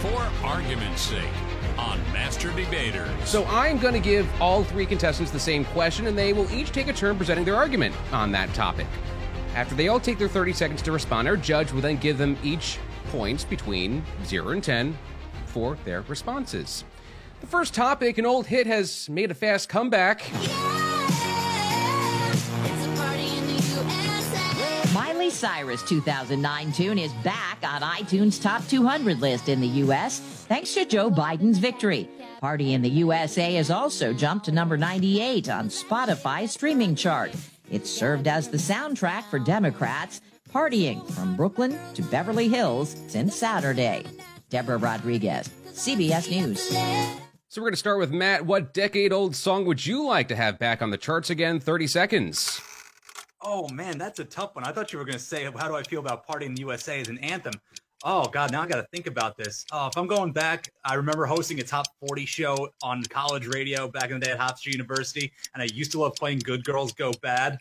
For 0.00 0.30
argument's 0.42 1.02
sake, 1.02 1.28
on 1.78 1.98
Master 2.12 2.52
Debaters. 2.52 3.10
So 3.24 3.44
I'm 3.46 3.78
going 3.78 3.94
to 3.94 4.00
give 4.00 4.28
all 4.40 4.62
three 4.64 4.86
contestants 4.86 5.30
the 5.30 5.40
same 5.40 5.64
question, 5.66 6.06
and 6.06 6.16
they 6.16 6.32
will 6.32 6.50
each 6.50 6.72
take 6.72 6.88
a 6.88 6.92
turn 6.92 7.16
presenting 7.16 7.44
their 7.44 7.56
argument 7.56 7.94
on 8.12 8.30
that 8.32 8.52
topic. 8.54 8.86
After 9.54 9.74
they 9.74 9.88
all 9.88 9.98
take 9.98 10.18
their 10.18 10.28
30 10.28 10.52
seconds 10.52 10.82
to 10.82 10.92
respond, 10.92 11.26
our 11.26 11.36
judge 11.36 11.72
will 11.72 11.80
then 11.80 11.96
give 11.96 12.18
them 12.18 12.36
each 12.42 12.78
points 13.06 13.44
between 13.44 14.04
0 14.24 14.50
and 14.50 14.62
10 14.62 14.96
for 15.46 15.76
their 15.84 16.02
responses. 16.02 16.84
The 17.40 17.46
first 17.46 17.74
topic, 17.74 18.18
an 18.18 18.26
old 18.26 18.46
hit, 18.46 18.66
has 18.66 19.08
made 19.08 19.30
a 19.30 19.34
fast 19.34 19.68
comeback. 19.68 20.30
Miley 20.32 20.79
Cyrus' 25.40 25.82
2009 25.88 26.70
tune 26.70 26.98
is 26.98 27.14
back 27.24 27.60
on 27.62 27.80
iTunes 27.80 28.42
Top 28.42 28.62
200 28.68 29.22
list 29.22 29.48
in 29.48 29.58
the 29.58 29.68
U.S. 29.68 30.20
thanks 30.20 30.74
to 30.74 30.84
Joe 30.84 31.10
Biden's 31.10 31.56
victory. 31.56 32.10
Party 32.42 32.74
in 32.74 32.82
the 32.82 32.90
USA 32.90 33.54
has 33.54 33.70
also 33.70 34.12
jumped 34.12 34.44
to 34.44 34.52
number 34.52 34.76
98 34.76 35.48
on 35.48 35.70
Spotify's 35.70 36.52
streaming 36.52 36.94
chart. 36.94 37.32
It 37.70 37.86
served 37.86 38.28
as 38.28 38.50
the 38.50 38.58
soundtrack 38.58 39.30
for 39.30 39.38
Democrats 39.38 40.20
partying 40.52 41.10
from 41.12 41.36
Brooklyn 41.36 41.78
to 41.94 42.02
Beverly 42.02 42.48
Hills 42.48 42.94
since 43.08 43.34
Saturday. 43.34 44.04
Deborah 44.50 44.76
Rodriguez, 44.76 45.48
CBS 45.68 46.30
News. 46.30 46.60
So 47.48 47.62
we're 47.62 47.68
going 47.68 47.72
to 47.72 47.78
start 47.78 47.98
with 47.98 48.12
Matt. 48.12 48.44
What 48.44 48.74
decade 48.74 49.10
old 49.10 49.34
song 49.34 49.64
would 49.64 49.86
you 49.86 50.04
like 50.04 50.28
to 50.28 50.36
have 50.36 50.58
back 50.58 50.82
on 50.82 50.90
the 50.90 50.98
charts 50.98 51.30
again? 51.30 51.60
30 51.60 51.86
seconds. 51.86 52.60
Oh 53.42 53.68
man, 53.68 53.96
that's 53.96 54.18
a 54.18 54.24
tough 54.24 54.54
one. 54.54 54.64
I 54.64 54.72
thought 54.72 54.92
you 54.92 54.98
were 54.98 55.04
going 55.04 55.18
to 55.18 55.24
say, 55.24 55.44
"How 55.44 55.68
do 55.68 55.74
I 55.74 55.82
feel 55.82 56.00
about 56.00 56.26
partying 56.26 56.46
in 56.46 56.54
the 56.54 56.60
USA" 56.60 57.00
as 57.00 57.08
an 57.08 57.18
anthem?" 57.18 57.54
Oh 58.02 58.24
God, 58.26 58.50
now 58.50 58.62
I 58.62 58.66
got 58.66 58.76
to 58.76 58.86
think 58.92 59.06
about 59.06 59.36
this. 59.36 59.66
Oh, 59.72 59.86
if 59.86 59.96
I'm 59.96 60.06
going 60.06 60.32
back, 60.32 60.72
I 60.84 60.94
remember 60.94 61.26
hosting 61.26 61.60
a 61.60 61.62
top 61.62 61.86
40 62.06 62.24
show 62.24 62.70
on 62.82 63.02
college 63.04 63.46
radio 63.46 63.88
back 63.88 64.10
in 64.10 64.20
the 64.20 64.26
day 64.26 64.32
at 64.32 64.38
Hofstra 64.38 64.72
University, 64.72 65.32
and 65.54 65.62
I 65.62 65.66
used 65.66 65.92
to 65.92 66.00
love 66.00 66.14
playing 66.16 66.40
"Good 66.40 66.64
Girls 66.64 66.92
Go 66.92 67.12
Bad." 67.22 67.58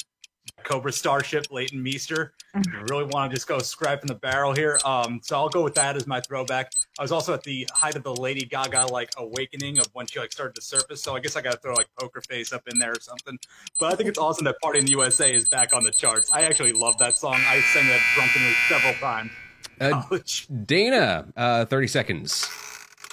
Cobra 0.63 0.91
Starship, 0.91 1.47
Leighton 1.51 1.81
Meester. 1.81 2.33
I 2.53 2.61
really 2.89 3.05
want 3.05 3.31
to 3.31 3.35
just 3.35 3.47
go 3.47 3.59
scrap 3.59 4.01
from 4.01 4.07
the 4.07 4.15
barrel 4.15 4.53
here. 4.53 4.79
Um, 4.85 5.19
so 5.23 5.35
I'll 5.35 5.49
go 5.49 5.63
with 5.63 5.75
that 5.75 5.95
as 5.95 6.07
my 6.07 6.19
throwback. 6.21 6.71
I 6.97 7.01
was 7.01 7.11
also 7.11 7.33
at 7.33 7.43
the 7.43 7.67
height 7.73 7.95
of 7.95 8.03
the 8.03 8.15
Lady 8.15 8.45
Gaga 8.45 8.87
like 8.87 9.09
awakening 9.17 9.79
of 9.79 9.87
when 9.93 10.07
she 10.07 10.19
like 10.19 10.31
started 10.31 10.55
to 10.55 10.61
surface. 10.61 11.01
So 11.01 11.15
I 11.15 11.19
guess 11.19 11.35
I 11.35 11.41
got 11.41 11.53
to 11.53 11.57
throw 11.57 11.73
like 11.73 11.87
Poker 11.99 12.21
Face 12.21 12.53
up 12.53 12.67
in 12.67 12.79
there 12.79 12.91
or 12.91 12.99
something. 13.01 13.37
But 13.79 13.93
I 13.93 13.95
think 13.95 14.09
it's 14.09 14.19
awesome 14.19 14.45
that 14.45 14.59
Party 14.61 14.79
in 14.79 14.85
the 14.85 14.91
USA 14.91 15.31
is 15.31 15.47
back 15.49 15.73
on 15.73 15.83
the 15.83 15.91
charts. 15.91 16.31
I 16.31 16.41
actually 16.41 16.73
love 16.73 16.97
that 16.99 17.17
song. 17.17 17.35
I 17.47 17.61
sang 17.61 17.87
that 17.87 18.01
drunkenly 18.15 18.53
several 18.67 18.93
times. 18.95 19.31
Uh, 19.79 20.17
Dana, 20.65 21.25
uh, 21.37 21.65
30 21.65 21.87
seconds. 21.87 22.49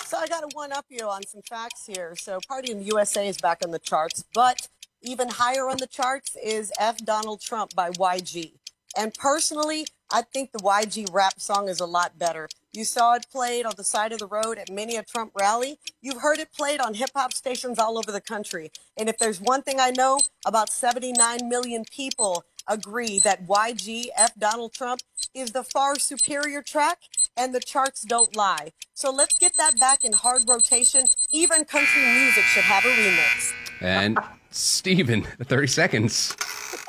So 0.07 0.19
I 0.19 0.29
got 0.29 0.49
to 0.49 0.49
one 0.55 0.73
up 0.73 0.87
you 0.89 1.09
on 1.09 1.27
some 1.27 1.43
facts 1.43 1.87
here. 1.87 2.15
So 2.17 2.39
Party 2.49 2.71
in 2.71 2.79
the 2.79 2.85
USA 2.85 3.27
is 3.27 3.39
back 3.39 3.59
on 3.65 3.73
the 3.73 3.79
charts, 3.79 4.25
but 4.35 4.69
even 5.03 5.29
higher 5.29 5.69
on 5.69 5.79
the 5.79 5.87
charts 5.87 6.37
is 6.43 6.73
F 6.79 6.99
Donald 7.05 7.41
Trump 7.41 7.75
by 7.75 7.91
YG. 7.91 8.53
And 8.97 9.13
personally, 9.15 9.87
I 10.11 10.23
think 10.23 10.53
the 10.53 10.59
YG 10.59 11.13
rap 11.13 11.41
song 11.41 11.69
is 11.69 11.81
a 11.81 11.87
lot 11.87 12.19
better. 12.19 12.49
You 12.73 12.85
saw 12.85 13.15
it 13.15 13.27
played 13.31 13.67
on 13.67 13.75
the 13.77 13.85
side 13.85 14.13
of 14.13 14.19
the 14.19 14.27
road 14.27 14.59
at 14.59 14.71
many 14.71 14.97
a 14.97 15.03
Trump 15.03 15.33
rally. 15.35 15.79
You've 16.01 16.21
heard 16.21 16.39
it 16.39 16.53
played 16.53 16.81
on 16.81 16.95
hip 16.95 17.11
hop 17.15 17.33
stations 17.33 17.79
all 17.79 17.99
over 17.99 18.13
the 18.13 18.21
country. 18.21 18.71
And 18.97 19.09
if 19.09 19.19
there's 19.19 19.41
one 19.41 19.63
thing 19.63 19.81
I 19.81 19.91
know, 19.91 20.21
about 20.47 20.71
79 20.71 21.49
million 21.49 21.85
people 21.91 22.45
agree 22.69 23.19
that 23.21 23.47
YG 23.47 24.07
F 24.17 24.33
Donald 24.39 24.73
Trump 24.73 25.01
is 25.35 25.53
the 25.53 25.63
far 25.63 25.99
superior 25.99 26.63
track 26.63 26.99
and 27.37 27.55
the 27.55 27.61
charts 27.61 28.03
don't 28.03 28.35
lie. 28.35 28.73
So 28.95 29.11
let's 29.11 29.39
get 29.39 29.57
that 29.57 29.79
back 29.79 30.05
in 30.05 30.13
hard 30.13 30.49
rotation. 30.49 31.07
Even 31.33 31.65
country 31.65 32.03
music 32.03 32.45
should 32.45 32.65
have 32.65 32.85
a 32.85 32.89
remix. 32.89 33.53
And 33.81 34.19
Steven, 34.57 35.23
30 35.23 35.67
seconds. 35.67 36.35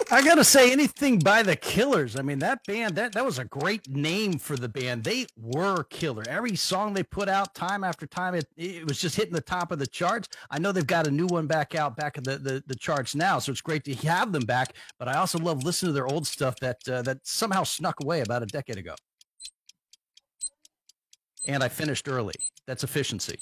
I 0.10 0.24
gotta 0.24 0.46
say, 0.46 0.72
anything 0.72 1.20
by 1.20 1.44
the 1.44 1.58
Killers. 1.58 2.18
I 2.18 2.22
mean, 2.22 2.40
that 2.40 2.66
band 2.66 2.96
that 2.96 3.12
that 3.12 3.26
was 3.26 3.40
a 3.40 3.46
great 3.46 3.90
name 3.90 4.40
for 4.40 4.56
the 4.56 4.70
band. 4.70 5.04
They 5.04 5.26
were 5.36 5.84
killer. 5.84 6.24
Every 6.30 6.56
song 6.56 6.94
they 6.94 7.04
put 7.04 7.28
out, 7.28 7.54
time 7.54 7.84
after 7.84 8.08
time, 8.08 8.36
it 8.36 8.48
it 8.56 8.88
was 8.88 9.02
just 9.02 9.18
hitting 9.18 9.34
the 9.34 9.42
top 9.42 9.74
of 9.74 9.80
the 9.80 9.88
charts. 9.88 10.30
I 10.50 10.60
know 10.60 10.72
they've 10.72 10.88
got 10.88 11.08
a 11.08 11.12
new 11.12 11.28
one 11.28 11.46
back 11.46 11.76
out, 11.76 11.98
back 11.98 12.18
in 12.18 12.24
the 12.24 12.38
the, 12.38 12.64
the 12.68 12.76
charts 12.76 13.16
now, 13.16 13.40
so 13.40 13.52
it's 13.52 13.60
great 13.60 13.84
to 13.84 13.96
have 14.08 14.32
them 14.32 14.46
back. 14.46 14.74
But 14.98 15.10
I 15.10 15.18
also 15.18 15.38
love 15.38 15.64
listening 15.64 15.90
to 15.90 15.94
their 15.94 16.08
old 16.08 16.26
stuff 16.26 16.56
that 16.62 16.78
uh, 16.88 17.02
that 17.02 17.20
somehow 17.24 17.64
snuck 17.64 17.96
away 18.02 18.22
about 18.22 18.44
a 18.44 18.48
decade 18.48 18.78
ago. 18.78 18.96
And 21.46 21.62
I 21.62 21.68
finished 21.68 22.08
early. 22.08 22.36
That's 22.66 22.86
efficiency. 22.86 23.40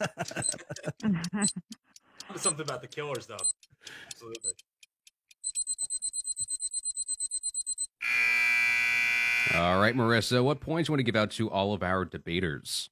Something 2.36 2.62
about 2.62 2.80
the 2.80 2.88
Killers, 2.88 3.26
though. 3.26 3.36
Absolutely. 4.06 4.52
All 9.54 9.80
right, 9.80 9.94
Marissa, 9.96 10.44
what 10.44 10.60
points 10.60 10.88
you 10.88 10.92
want 10.92 11.00
to 11.00 11.04
give 11.04 11.16
out 11.16 11.32
to 11.32 11.50
all 11.50 11.72
of 11.74 11.82
our 11.82 12.04
debaters? 12.04 12.88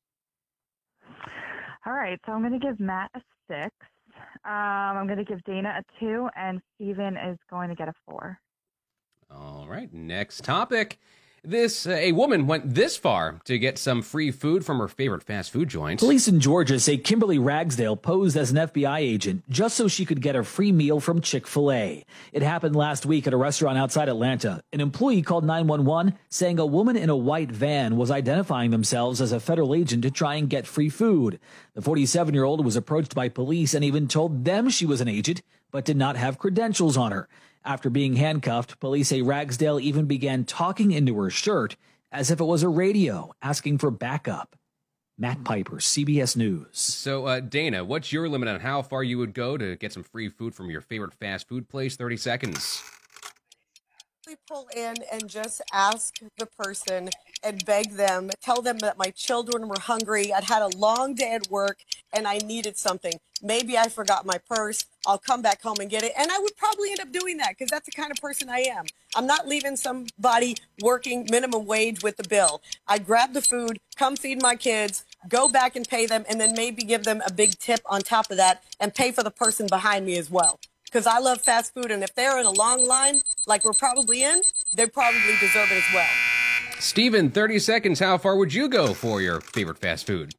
All 1.87 1.93
right, 1.93 2.19
so 2.27 2.33
I'm 2.33 2.41
going 2.41 2.59
to 2.59 2.59
give 2.59 2.81
Matt 2.81 3.11
a 3.15 3.21
six. 3.49 3.75
Um, 4.45 4.97
I'm 4.97 5.07
going 5.07 5.19
to 5.19 5.25
give 5.25 5.43
Dana 5.45 5.81
a 5.81 6.01
two, 6.01 6.29
and 6.37 6.61
Steven 6.75 7.17
is 7.17 7.39
going 7.49 7.69
to 7.69 7.75
get 7.75 7.89
a 7.89 7.93
four. 8.05 8.39
All 9.31 9.67
right, 9.69 9.93
next 9.93 10.43
topic. 10.43 10.99
This 11.45 11.87
uh, 11.87 11.93
a 11.93 12.13
woman 12.13 12.47
went 12.47 12.75
this 12.75 12.97
far 12.97 13.41
to 13.45 13.59
get 13.59 13.79
some 13.79 14.03
free 14.03 14.31
food 14.31 14.65
from 14.65 14.79
her 14.79 14.89
favorite 14.89 15.23
fast 15.23 15.53
food 15.53 15.69
joint. 15.69 16.01
Police 16.01 16.27
in 16.27 16.41
Georgia 16.41 16.81
say 16.81 16.97
Kimberly 16.97 17.39
Ragsdale 17.39 17.97
posed 17.97 18.37
as 18.37 18.51
an 18.51 18.57
FBI 18.57 18.99
agent 18.99 19.45
just 19.49 19.77
so 19.77 19.87
she 19.87 20.05
could 20.05 20.21
get 20.21 20.35
a 20.35 20.43
free 20.43 20.73
meal 20.73 20.99
from 21.01 21.21
Chick-fil-A. 21.21 22.05
It 22.33 22.43
happened 22.43 22.75
last 22.75 23.07
week 23.07 23.27
at 23.27 23.33
a 23.33 23.37
restaurant 23.37 23.79
outside 23.79 24.09
Atlanta. 24.09 24.63
An 24.73 24.81
employee 24.81 25.23
called 25.23 25.45
911 25.45 26.19
saying 26.29 26.59
a 26.59 26.67
woman 26.67 26.97
in 26.97 27.09
a 27.09 27.17
white 27.17 27.53
van 27.53 27.97
was 27.97 28.11
identifying 28.11 28.71
themselves 28.71 29.21
as 29.21 29.33
a 29.33 29.41
federal 29.41 29.75
agent 29.75 30.03
to 30.03 30.11
try 30.11 30.35
and 30.35 30.51
get 30.51 30.67
free 30.67 30.89
food. 30.89 31.39
The 31.75 31.83
47-year-old 31.83 32.65
was 32.65 32.77
approached 32.77 33.15
by 33.15 33.29
police 33.29 33.75
and 33.75 33.85
even 33.85 34.09
told 34.09 34.45
them 34.45 34.69
she 34.69 34.87
was 34.87 35.01
an 35.01 35.09
agent 35.09 35.43
but 35.71 35.85
did 35.85 35.97
not 35.97 36.17
have 36.17 36.39
credentials 36.39 36.97
on 36.97 37.13
her. 37.13 37.29
After 37.65 37.91
being 37.91 38.17
handcuffed, 38.17 38.81
police 38.81 39.09
say 39.09 39.23
Ragsdale 39.23 39.81
even 39.81 40.07
began 40.07 40.45
talking 40.45 40.93
into 40.93 41.19
her 41.21 41.31
shirt 41.31 41.77
as 42.11 42.31
if 42.31 42.41
it 42.41 42.45
was 42.45 42.63
a 42.63 42.69
radio, 42.69 43.33
asking 43.43 43.79
for 43.79 43.91
backup. 43.91 44.57
Matt 45.19 45.43
Piper, 45.43 45.77
CBS 45.77 46.37
News. 46.37 46.79
So, 46.79 47.27
uh, 47.27 47.41
Dana, 47.41 47.85
what's 47.85 48.13
your 48.13 48.29
limit 48.29 48.49
on 48.49 48.61
how 48.61 48.83
far 48.83 49.03
you 49.03 49.19
would 49.19 49.35
go 49.35 49.57
to 49.57 49.77
get 49.77 49.93
some 49.93 50.05
free 50.05 50.29
food 50.29 50.55
from 50.55 50.71
your 50.71 50.81
favorite 50.81 51.13
fast 51.13 51.49
food 51.49 51.69
place? 51.69 51.97
30 51.97 52.17
seconds. 52.17 52.83
We 54.29 54.37
pull 54.47 54.69
in 54.77 54.97
and 55.11 55.27
just 55.27 55.63
ask 55.73 56.19
the 56.37 56.45
person 56.45 57.09
and 57.43 57.65
beg 57.65 57.93
them, 57.93 58.29
tell 58.43 58.61
them 58.61 58.79
that 58.81 58.99
my 58.99 59.09
children 59.09 59.69
were 59.69 59.81
hungry. 59.81 60.35
I'd 60.35 60.45
had 60.45 60.61
a 60.61 60.77
long 60.77 61.15
day 61.15 61.33
at 61.33 61.51
work 61.51 61.79
and 62.13 62.29
I 62.29 62.37
needed 62.37 62.77
something. 62.77 63.15
Maybe 63.43 63.79
I 63.79 63.89
forgot 63.89 64.27
my 64.27 64.37
purse. 64.37 64.85
I'll 65.07 65.17
come 65.17 65.41
back 65.41 65.63
home 65.63 65.77
and 65.81 65.89
get 65.89 66.03
it. 66.03 66.13
And 66.15 66.31
I 66.31 66.39
would 66.41 66.55
probably 66.59 66.91
end 66.91 67.01
up 67.01 67.11
doing 67.11 67.39
that 67.39 67.55
because 67.57 67.71
that's 67.71 67.87
the 67.87 67.93
kind 67.93 68.11
of 68.11 68.19
person 68.19 68.51
I 68.51 68.67
am. 68.69 68.85
I'm 69.17 69.27
not 69.27 69.49
leaving 69.49 69.77
somebody 69.77 70.57
working 70.83 71.27
minimum 71.31 71.65
wage 71.65 72.03
with 72.03 72.19
the 72.19 72.29
bill. 72.29 72.61
I 72.87 72.99
grab 72.99 73.33
the 73.33 73.41
food, 73.41 73.79
come 73.97 74.15
feed 74.15 74.43
my 74.43 74.57
kids, 74.57 75.07
go 75.31 75.49
back 75.49 75.75
and 75.75 75.89
pay 75.89 76.05
them, 76.05 76.27
and 76.29 76.39
then 76.39 76.53
maybe 76.55 76.83
give 76.83 77.05
them 77.05 77.23
a 77.27 77.33
big 77.33 77.59
tip 77.59 77.81
on 77.87 78.03
top 78.03 78.31
of 78.31 78.37
that 78.37 78.63
and 78.79 78.95
pay 78.95 79.11
for 79.11 79.23
the 79.23 79.31
person 79.31 79.67
behind 79.71 80.05
me 80.05 80.19
as 80.19 80.31
well. 80.31 80.61
Because 80.91 81.07
I 81.07 81.19
love 81.19 81.41
fast 81.41 81.75
food. 81.75 81.91
And 81.91 82.03
if 82.03 82.15
they're 82.15 82.39
in 82.39 82.47
a 82.47 82.51
long 82.51 82.87
line, 82.87 83.21
like 83.47 83.65
we're 83.65 83.73
probably 83.73 84.23
in, 84.23 84.41
they 84.77 84.87
probably 84.87 85.21
deserve 85.41 85.71
it 85.71 85.77
as 85.77 85.95
well. 85.95 86.09
Steven, 86.79 87.31
30 87.31 87.59
seconds. 87.59 88.01
How 88.01 88.19
far 88.19 88.37
would 88.37 88.55
you 88.55 88.69
go 88.69 88.95
for 88.95 89.21
your 89.21 89.41
favorite 89.41 89.79
fast 89.79 90.07
food? 90.07 90.35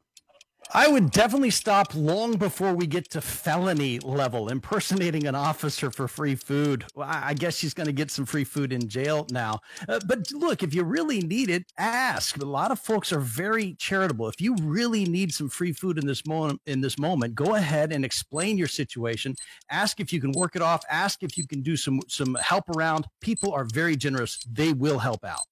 I 0.72 0.86
would 0.86 1.10
definitely 1.10 1.50
stop 1.50 1.96
long 1.96 2.36
before 2.36 2.72
we 2.74 2.86
get 2.86 3.10
to 3.10 3.20
felony 3.20 3.98
level, 3.98 4.48
impersonating 4.48 5.26
an 5.26 5.34
officer 5.34 5.90
for 5.90 6.06
free 6.06 6.36
food. 6.36 6.84
Well, 6.94 7.08
I 7.10 7.34
guess 7.34 7.56
she's 7.56 7.74
going 7.74 7.88
to 7.88 7.92
get 7.92 8.08
some 8.08 8.24
free 8.24 8.44
food 8.44 8.72
in 8.72 8.88
jail 8.88 9.26
now. 9.32 9.58
Uh, 9.88 9.98
but 10.06 10.30
look, 10.30 10.62
if 10.62 10.72
you 10.72 10.84
really 10.84 11.22
need 11.22 11.50
it, 11.50 11.64
ask. 11.76 12.40
A 12.40 12.44
lot 12.44 12.70
of 12.70 12.78
folks 12.78 13.12
are 13.12 13.18
very 13.18 13.74
charitable. 13.80 14.28
If 14.28 14.40
you 14.40 14.54
really 14.62 15.04
need 15.04 15.34
some 15.34 15.48
free 15.48 15.72
food 15.72 15.98
in 15.98 16.06
this 16.06 16.24
moment, 16.24 16.60
in 16.66 16.80
this 16.80 16.98
moment, 16.98 17.34
go 17.34 17.56
ahead 17.56 17.92
and 17.92 18.04
explain 18.04 18.56
your 18.56 18.68
situation. 18.68 19.34
Ask 19.70 19.98
if 19.98 20.12
you 20.12 20.20
can 20.20 20.30
work 20.32 20.54
it 20.54 20.62
off. 20.62 20.84
Ask 20.88 21.24
if 21.24 21.36
you 21.36 21.48
can 21.48 21.62
do 21.62 21.76
some 21.76 22.00
some 22.06 22.36
help 22.36 22.68
around. 22.76 23.06
People 23.20 23.52
are 23.52 23.66
very 23.72 23.96
generous. 23.96 24.38
They 24.48 24.72
will 24.72 25.00
help 25.00 25.24
out. 25.24 25.46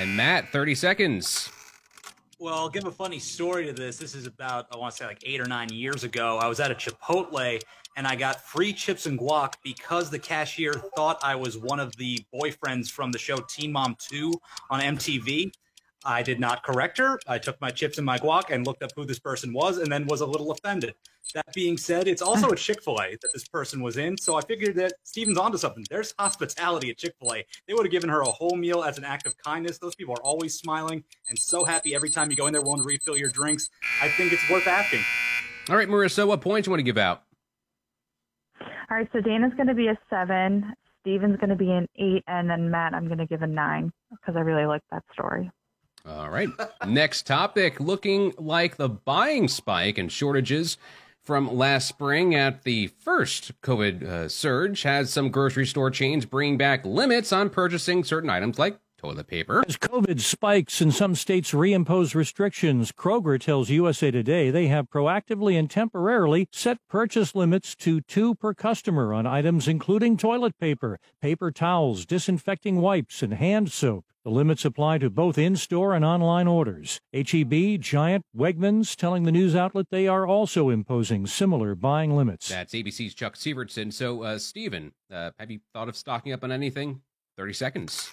And 0.00 0.16
Matt, 0.16 0.48
30 0.48 0.74
seconds. 0.76 1.50
Well, 2.38 2.54
I'll 2.54 2.70
give 2.70 2.86
a 2.86 2.90
funny 2.90 3.18
story 3.18 3.66
to 3.66 3.74
this. 3.74 3.98
This 3.98 4.14
is 4.14 4.26
about, 4.26 4.66
I 4.72 4.78
want 4.78 4.94
to 4.94 4.96
say 4.96 5.04
like 5.04 5.22
eight 5.26 5.42
or 5.42 5.44
nine 5.44 5.70
years 5.70 6.04
ago. 6.04 6.38
I 6.38 6.46
was 6.46 6.58
at 6.58 6.70
a 6.70 6.74
Chipotle 6.74 7.60
and 7.98 8.06
I 8.06 8.16
got 8.16 8.40
free 8.40 8.72
chips 8.72 9.04
and 9.04 9.18
guac 9.18 9.56
because 9.62 10.08
the 10.08 10.18
cashier 10.18 10.72
thought 10.96 11.18
I 11.22 11.34
was 11.34 11.58
one 11.58 11.78
of 11.78 11.94
the 11.96 12.18
boyfriends 12.34 12.90
from 12.90 13.12
the 13.12 13.18
show 13.18 13.40
Teen 13.46 13.72
Mom 13.72 13.94
2 14.08 14.32
on 14.70 14.80
MTV. 14.80 15.52
I 16.06 16.22
did 16.22 16.40
not 16.40 16.62
correct 16.62 16.96
her. 16.96 17.20
I 17.26 17.36
took 17.36 17.60
my 17.60 17.70
chips 17.70 17.98
and 17.98 18.06
my 18.06 18.16
guac 18.16 18.48
and 18.48 18.66
looked 18.66 18.82
up 18.82 18.92
who 18.96 19.04
this 19.04 19.18
person 19.18 19.52
was 19.52 19.76
and 19.76 19.92
then 19.92 20.06
was 20.06 20.22
a 20.22 20.26
little 20.26 20.50
offended. 20.50 20.94
That 21.34 21.52
being 21.54 21.76
said, 21.76 22.08
it's 22.08 22.22
also 22.22 22.48
uh. 22.48 22.52
a 22.52 22.56
Chick 22.56 22.82
fil 22.82 22.98
A 22.98 23.10
that 23.10 23.30
this 23.32 23.46
person 23.48 23.82
was 23.82 23.96
in. 23.96 24.16
So 24.16 24.36
I 24.36 24.40
figured 24.42 24.76
that 24.76 24.94
Steven's 25.04 25.38
onto 25.38 25.58
something. 25.58 25.84
There's 25.90 26.14
hospitality 26.18 26.90
at 26.90 26.98
Chick 26.98 27.14
fil 27.20 27.34
A. 27.34 27.46
They 27.66 27.74
would 27.74 27.84
have 27.84 27.92
given 27.92 28.10
her 28.10 28.20
a 28.20 28.30
whole 28.30 28.56
meal 28.56 28.82
as 28.82 28.98
an 28.98 29.04
act 29.04 29.26
of 29.26 29.36
kindness. 29.38 29.78
Those 29.78 29.94
people 29.94 30.14
are 30.14 30.22
always 30.22 30.54
smiling 30.54 31.04
and 31.28 31.38
so 31.38 31.64
happy 31.64 31.94
every 31.94 32.10
time 32.10 32.30
you 32.30 32.36
go 32.36 32.46
in 32.46 32.52
there 32.52 32.62
willing 32.62 32.82
to 32.82 32.86
refill 32.86 33.16
your 33.16 33.30
drinks. 33.30 33.68
I 34.02 34.08
think 34.08 34.32
it's 34.32 34.48
worth 34.50 34.66
asking. 34.66 35.00
All 35.68 35.76
right, 35.76 35.88
Marissa, 35.88 36.26
what 36.26 36.40
points 36.40 36.66
you 36.66 36.70
want 36.70 36.80
to 36.80 36.84
give 36.84 36.98
out? 36.98 37.22
All 38.60 38.96
right, 38.96 39.08
so 39.12 39.20
Dana's 39.20 39.52
going 39.56 39.68
to 39.68 39.74
be 39.74 39.86
a 39.86 39.96
seven, 40.10 40.74
Steven's 41.00 41.36
going 41.36 41.50
to 41.50 41.56
be 41.56 41.70
an 41.70 41.86
eight, 41.96 42.24
and 42.26 42.50
then 42.50 42.70
Matt, 42.70 42.92
I'm 42.92 43.06
going 43.06 43.18
to 43.18 43.26
give 43.26 43.42
a 43.42 43.46
nine 43.46 43.92
because 44.10 44.36
I 44.36 44.40
really 44.40 44.66
like 44.66 44.82
that 44.90 45.02
story. 45.12 45.50
All 46.06 46.30
right. 46.30 46.48
Next 46.86 47.26
topic 47.26 47.78
looking 47.78 48.32
like 48.38 48.76
the 48.76 48.88
buying 48.88 49.48
spike 49.48 49.98
and 49.98 50.10
shortages 50.10 50.78
from 51.30 51.56
last 51.56 51.86
spring 51.86 52.34
at 52.34 52.64
the 52.64 52.88
first 52.88 53.52
COVID 53.62 54.02
uh, 54.02 54.28
surge 54.28 54.82
has 54.82 55.12
some 55.12 55.28
grocery 55.30 55.64
store 55.64 55.88
chains 55.88 56.26
bringing 56.26 56.58
back 56.58 56.84
limits 56.84 57.32
on 57.32 57.48
purchasing 57.50 58.02
certain 58.02 58.28
items 58.28 58.58
like 58.58 58.80
toilet 59.00 59.26
paper. 59.26 59.64
As 59.66 59.78
COVID 59.78 60.20
spikes 60.20 60.80
and 60.80 60.92
some 60.92 61.14
states 61.14 61.52
reimpose 61.52 62.14
restrictions, 62.14 62.92
Kroger 62.92 63.40
tells 63.40 63.70
USA 63.70 64.10
Today 64.10 64.50
they 64.50 64.66
have 64.66 64.90
proactively 64.90 65.58
and 65.58 65.70
temporarily 65.70 66.48
set 66.52 66.78
purchase 66.88 67.34
limits 67.34 67.74
to 67.76 68.02
two 68.02 68.34
per 68.34 68.52
customer 68.52 69.14
on 69.14 69.26
items 69.26 69.66
including 69.66 70.18
toilet 70.18 70.58
paper, 70.58 70.98
paper 71.22 71.50
towels, 71.50 72.04
disinfecting 72.04 72.80
wipes, 72.80 73.22
and 73.22 73.34
hand 73.34 73.72
soap. 73.72 74.04
The 74.22 74.30
limits 74.30 74.66
apply 74.66 74.98
to 74.98 75.08
both 75.08 75.38
in 75.38 75.56
store 75.56 75.94
and 75.94 76.04
online 76.04 76.46
orders. 76.46 77.00
HEB, 77.14 77.80
Giant, 77.80 78.22
Wegmans 78.36 78.94
telling 78.94 79.22
the 79.22 79.32
news 79.32 79.56
outlet 79.56 79.86
they 79.90 80.06
are 80.08 80.26
also 80.26 80.68
imposing 80.68 81.26
similar 81.26 81.74
buying 81.74 82.14
limits. 82.14 82.50
That's 82.50 82.74
ABC's 82.74 83.14
Chuck 83.14 83.34
Sievertson. 83.34 83.90
So, 83.94 84.22
uh, 84.22 84.38
Stephen, 84.38 84.92
uh, 85.10 85.30
have 85.38 85.50
you 85.50 85.60
thought 85.72 85.88
of 85.88 85.96
stocking 85.96 86.34
up 86.34 86.44
on 86.44 86.52
anything? 86.52 87.00
30 87.38 87.54
seconds. 87.54 88.12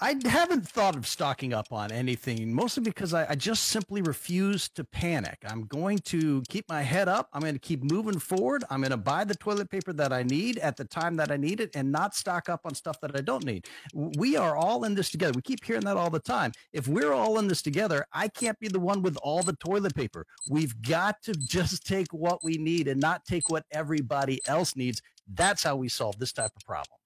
I 0.00 0.16
haven't 0.24 0.66
thought 0.66 0.96
of 0.96 1.06
stocking 1.06 1.54
up 1.54 1.72
on 1.72 1.92
anything, 1.92 2.52
mostly 2.52 2.82
because 2.82 3.14
I, 3.14 3.30
I, 3.30 3.34
just 3.36 3.66
simply 3.66 4.02
refuse 4.02 4.68
to 4.70 4.82
panic. 4.82 5.38
I'm 5.46 5.66
going 5.66 5.98
to 5.98 6.42
keep 6.48 6.68
my 6.68 6.82
head 6.82 7.08
up. 7.08 7.28
I'm 7.32 7.42
going 7.42 7.54
to 7.54 7.60
keep 7.60 7.84
moving 7.84 8.18
forward. 8.18 8.64
I'm 8.70 8.80
going 8.80 8.90
to 8.90 8.96
buy 8.96 9.22
the 9.22 9.36
toilet 9.36 9.70
paper 9.70 9.92
that 9.92 10.12
I 10.12 10.24
need 10.24 10.58
at 10.58 10.76
the 10.76 10.84
time 10.84 11.14
that 11.16 11.30
I 11.30 11.36
need 11.36 11.60
it 11.60 11.70
and 11.76 11.92
not 11.92 12.16
stock 12.16 12.48
up 12.48 12.62
on 12.64 12.74
stuff 12.74 13.00
that 13.02 13.16
I 13.16 13.20
don't 13.20 13.44
need. 13.44 13.68
We 13.94 14.36
are 14.36 14.56
all 14.56 14.82
in 14.82 14.96
this 14.96 15.10
together. 15.10 15.32
We 15.32 15.42
keep 15.42 15.64
hearing 15.64 15.84
that 15.84 15.96
all 15.96 16.10
the 16.10 16.18
time. 16.18 16.50
If 16.72 16.88
we're 16.88 17.12
all 17.12 17.38
in 17.38 17.46
this 17.46 17.62
together, 17.62 18.04
I 18.12 18.26
can't 18.26 18.58
be 18.58 18.66
the 18.66 18.80
one 18.80 19.00
with 19.00 19.16
all 19.18 19.44
the 19.44 19.54
toilet 19.56 19.94
paper. 19.94 20.26
We've 20.50 20.82
got 20.82 21.22
to 21.22 21.34
just 21.34 21.86
take 21.86 22.12
what 22.12 22.42
we 22.42 22.58
need 22.58 22.88
and 22.88 23.00
not 23.00 23.24
take 23.26 23.48
what 23.48 23.64
everybody 23.70 24.40
else 24.48 24.74
needs. 24.74 25.00
That's 25.32 25.62
how 25.62 25.76
we 25.76 25.88
solve 25.88 26.18
this 26.18 26.32
type 26.32 26.50
of 26.56 26.66
problem. 26.66 26.98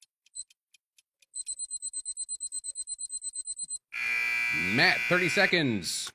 Matt, 4.57 4.99
30 5.09 5.29
seconds. 5.29 6.11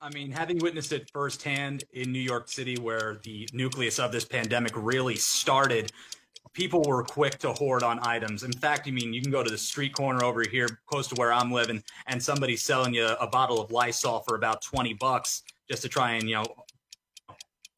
I 0.00 0.10
mean, 0.10 0.30
having 0.30 0.58
witnessed 0.58 0.92
it 0.92 1.10
firsthand 1.12 1.84
in 1.92 2.12
New 2.12 2.20
York 2.20 2.48
City, 2.48 2.76
where 2.76 3.18
the 3.22 3.48
nucleus 3.52 3.98
of 3.98 4.12
this 4.12 4.24
pandemic 4.24 4.72
really 4.76 5.16
started, 5.16 5.90
people 6.52 6.82
were 6.82 7.02
quick 7.02 7.38
to 7.38 7.52
hoard 7.52 7.82
on 7.82 7.98
items. 8.02 8.42
In 8.42 8.52
fact, 8.52 8.88
I 8.88 8.90
mean, 8.90 9.12
you 9.12 9.22
can 9.22 9.30
go 9.30 9.42
to 9.42 9.50
the 9.50 9.58
street 9.58 9.94
corner 9.94 10.24
over 10.24 10.42
here, 10.42 10.80
close 10.86 11.06
to 11.08 11.14
where 11.16 11.32
I'm 11.32 11.52
living, 11.52 11.82
and 12.06 12.22
somebody's 12.22 12.62
selling 12.62 12.94
you 12.94 13.06
a 13.06 13.26
bottle 13.26 13.60
of 13.60 13.70
Lysol 13.70 14.20
for 14.20 14.36
about 14.36 14.62
20 14.62 14.94
bucks 14.94 15.42
just 15.68 15.82
to 15.82 15.88
try 15.88 16.12
and, 16.12 16.28
you 16.28 16.36
know, 16.36 16.44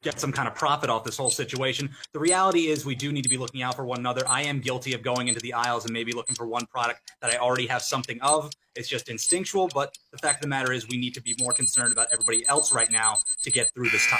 get 0.01 0.19
some 0.19 0.31
kind 0.31 0.47
of 0.47 0.55
profit 0.55 0.89
off 0.89 1.03
this 1.03 1.17
whole 1.17 1.29
situation. 1.29 1.89
The 2.13 2.19
reality 2.19 2.67
is 2.67 2.85
we 2.85 2.95
do 2.95 3.11
need 3.11 3.23
to 3.23 3.29
be 3.29 3.37
looking 3.37 3.61
out 3.61 3.75
for 3.75 3.85
one 3.85 3.99
another. 3.99 4.23
I 4.27 4.43
am 4.43 4.59
guilty 4.59 4.93
of 4.93 5.01
going 5.01 5.27
into 5.27 5.39
the 5.41 5.53
aisles 5.53 5.85
and 5.85 5.93
maybe 5.93 6.13
looking 6.13 6.35
for 6.35 6.47
one 6.47 6.65
product 6.67 7.11
that 7.21 7.31
I 7.31 7.37
already 7.37 7.67
have 7.67 7.81
something 7.81 8.19
of. 8.21 8.51
It's 8.75 8.87
just 8.87 9.09
instinctual, 9.09 9.69
but 9.73 9.97
the 10.11 10.17
fact 10.17 10.37
of 10.37 10.41
the 10.43 10.47
matter 10.47 10.71
is 10.71 10.87
we 10.87 10.97
need 10.97 11.13
to 11.15 11.21
be 11.21 11.35
more 11.39 11.51
concerned 11.51 11.91
about 11.91 12.07
everybody 12.13 12.47
else 12.47 12.73
right 12.73 12.91
now 12.91 13.17
to 13.43 13.51
get 13.51 13.71
through 13.73 13.89
this 13.89 14.07
time. 14.07 14.19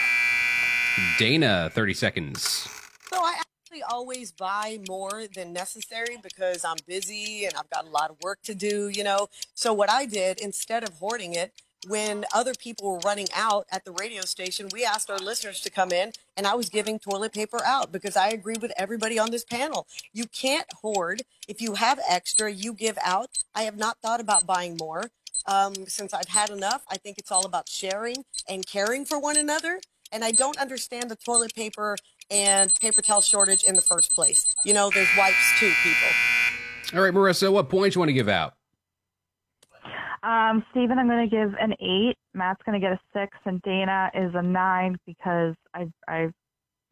Dana, 1.17 1.71
30 1.73 1.93
seconds. 1.93 2.67
So 3.13 3.17
I 3.17 3.39
actually 3.39 3.83
always 3.83 4.31
buy 4.33 4.79
more 4.89 5.23
than 5.33 5.53
necessary 5.53 6.17
because 6.21 6.65
I'm 6.65 6.77
busy 6.87 7.45
and 7.45 7.53
I've 7.55 7.69
got 7.69 7.85
a 7.85 7.89
lot 7.89 8.09
of 8.09 8.17
work 8.21 8.39
to 8.43 8.55
do, 8.55 8.89
you 8.89 9.03
know. 9.03 9.27
So 9.53 9.71
what 9.71 9.89
I 9.89 10.05
did 10.05 10.41
instead 10.41 10.83
of 10.83 10.95
hoarding 10.95 11.35
it, 11.35 11.53
when 11.87 12.25
other 12.33 12.53
people 12.53 12.91
were 12.91 12.99
running 12.99 13.27
out 13.35 13.65
at 13.71 13.85
the 13.85 13.91
radio 13.91 14.21
station, 14.21 14.69
we 14.71 14.83
asked 14.83 15.09
our 15.09 15.17
listeners 15.17 15.61
to 15.61 15.69
come 15.69 15.91
in 15.91 16.11
and 16.35 16.45
I 16.45 16.55
was 16.55 16.69
giving 16.69 16.99
toilet 16.99 17.33
paper 17.33 17.59
out 17.65 17.91
because 17.91 18.17
I 18.17 18.29
agree 18.29 18.55
with 18.61 18.73
everybody 18.77 19.17
on 19.17 19.31
this 19.31 19.45
panel. 19.45 19.87
You 20.13 20.25
can't 20.25 20.67
hoard. 20.81 21.23
If 21.47 21.61
you 21.61 21.75
have 21.75 21.99
extra, 22.07 22.51
you 22.51 22.73
give 22.73 22.97
out. 23.03 23.29
I 23.55 23.63
have 23.63 23.77
not 23.77 23.97
thought 24.01 24.19
about 24.19 24.45
buying 24.45 24.77
more 24.77 25.11
um, 25.45 25.73
since 25.87 26.13
I've 26.13 26.27
had 26.27 26.49
enough. 26.49 26.83
I 26.89 26.97
think 26.97 27.17
it's 27.17 27.31
all 27.31 27.45
about 27.45 27.69
sharing 27.69 28.25
and 28.47 28.65
caring 28.65 29.05
for 29.05 29.19
one 29.19 29.37
another. 29.37 29.79
And 30.11 30.23
I 30.23 30.31
don't 30.31 30.57
understand 30.57 31.09
the 31.09 31.15
toilet 31.15 31.53
paper 31.53 31.95
and 32.31 32.73
paper 32.81 33.01
towel 33.01 33.21
shortage 33.21 33.63
in 33.63 33.75
the 33.75 33.81
first 33.81 34.13
place. 34.13 34.53
You 34.65 34.73
know, 34.73 34.89
there's 34.93 35.09
wipes 35.17 35.59
too, 35.59 35.71
people. 35.83 36.97
All 36.97 37.03
right, 37.03 37.13
Marissa, 37.13 37.51
what 37.51 37.69
points 37.69 37.95
you 37.95 37.99
want 37.99 38.09
to 38.09 38.13
give 38.13 38.29
out? 38.29 38.53
Um, 40.23 40.65
Stephen, 40.71 40.99
I'm 40.99 41.07
going 41.07 41.29
to 41.29 41.35
give 41.35 41.53
an 41.59 41.73
eight. 41.79 42.15
Matt's 42.33 42.61
going 42.65 42.79
to 42.79 42.85
get 42.85 42.93
a 42.93 42.99
six, 43.13 43.37
and 43.45 43.61
Dana 43.61 44.11
is 44.13 44.31
a 44.35 44.41
nine 44.41 44.97
because 45.05 45.55
I 45.73 45.87
I 46.07 46.29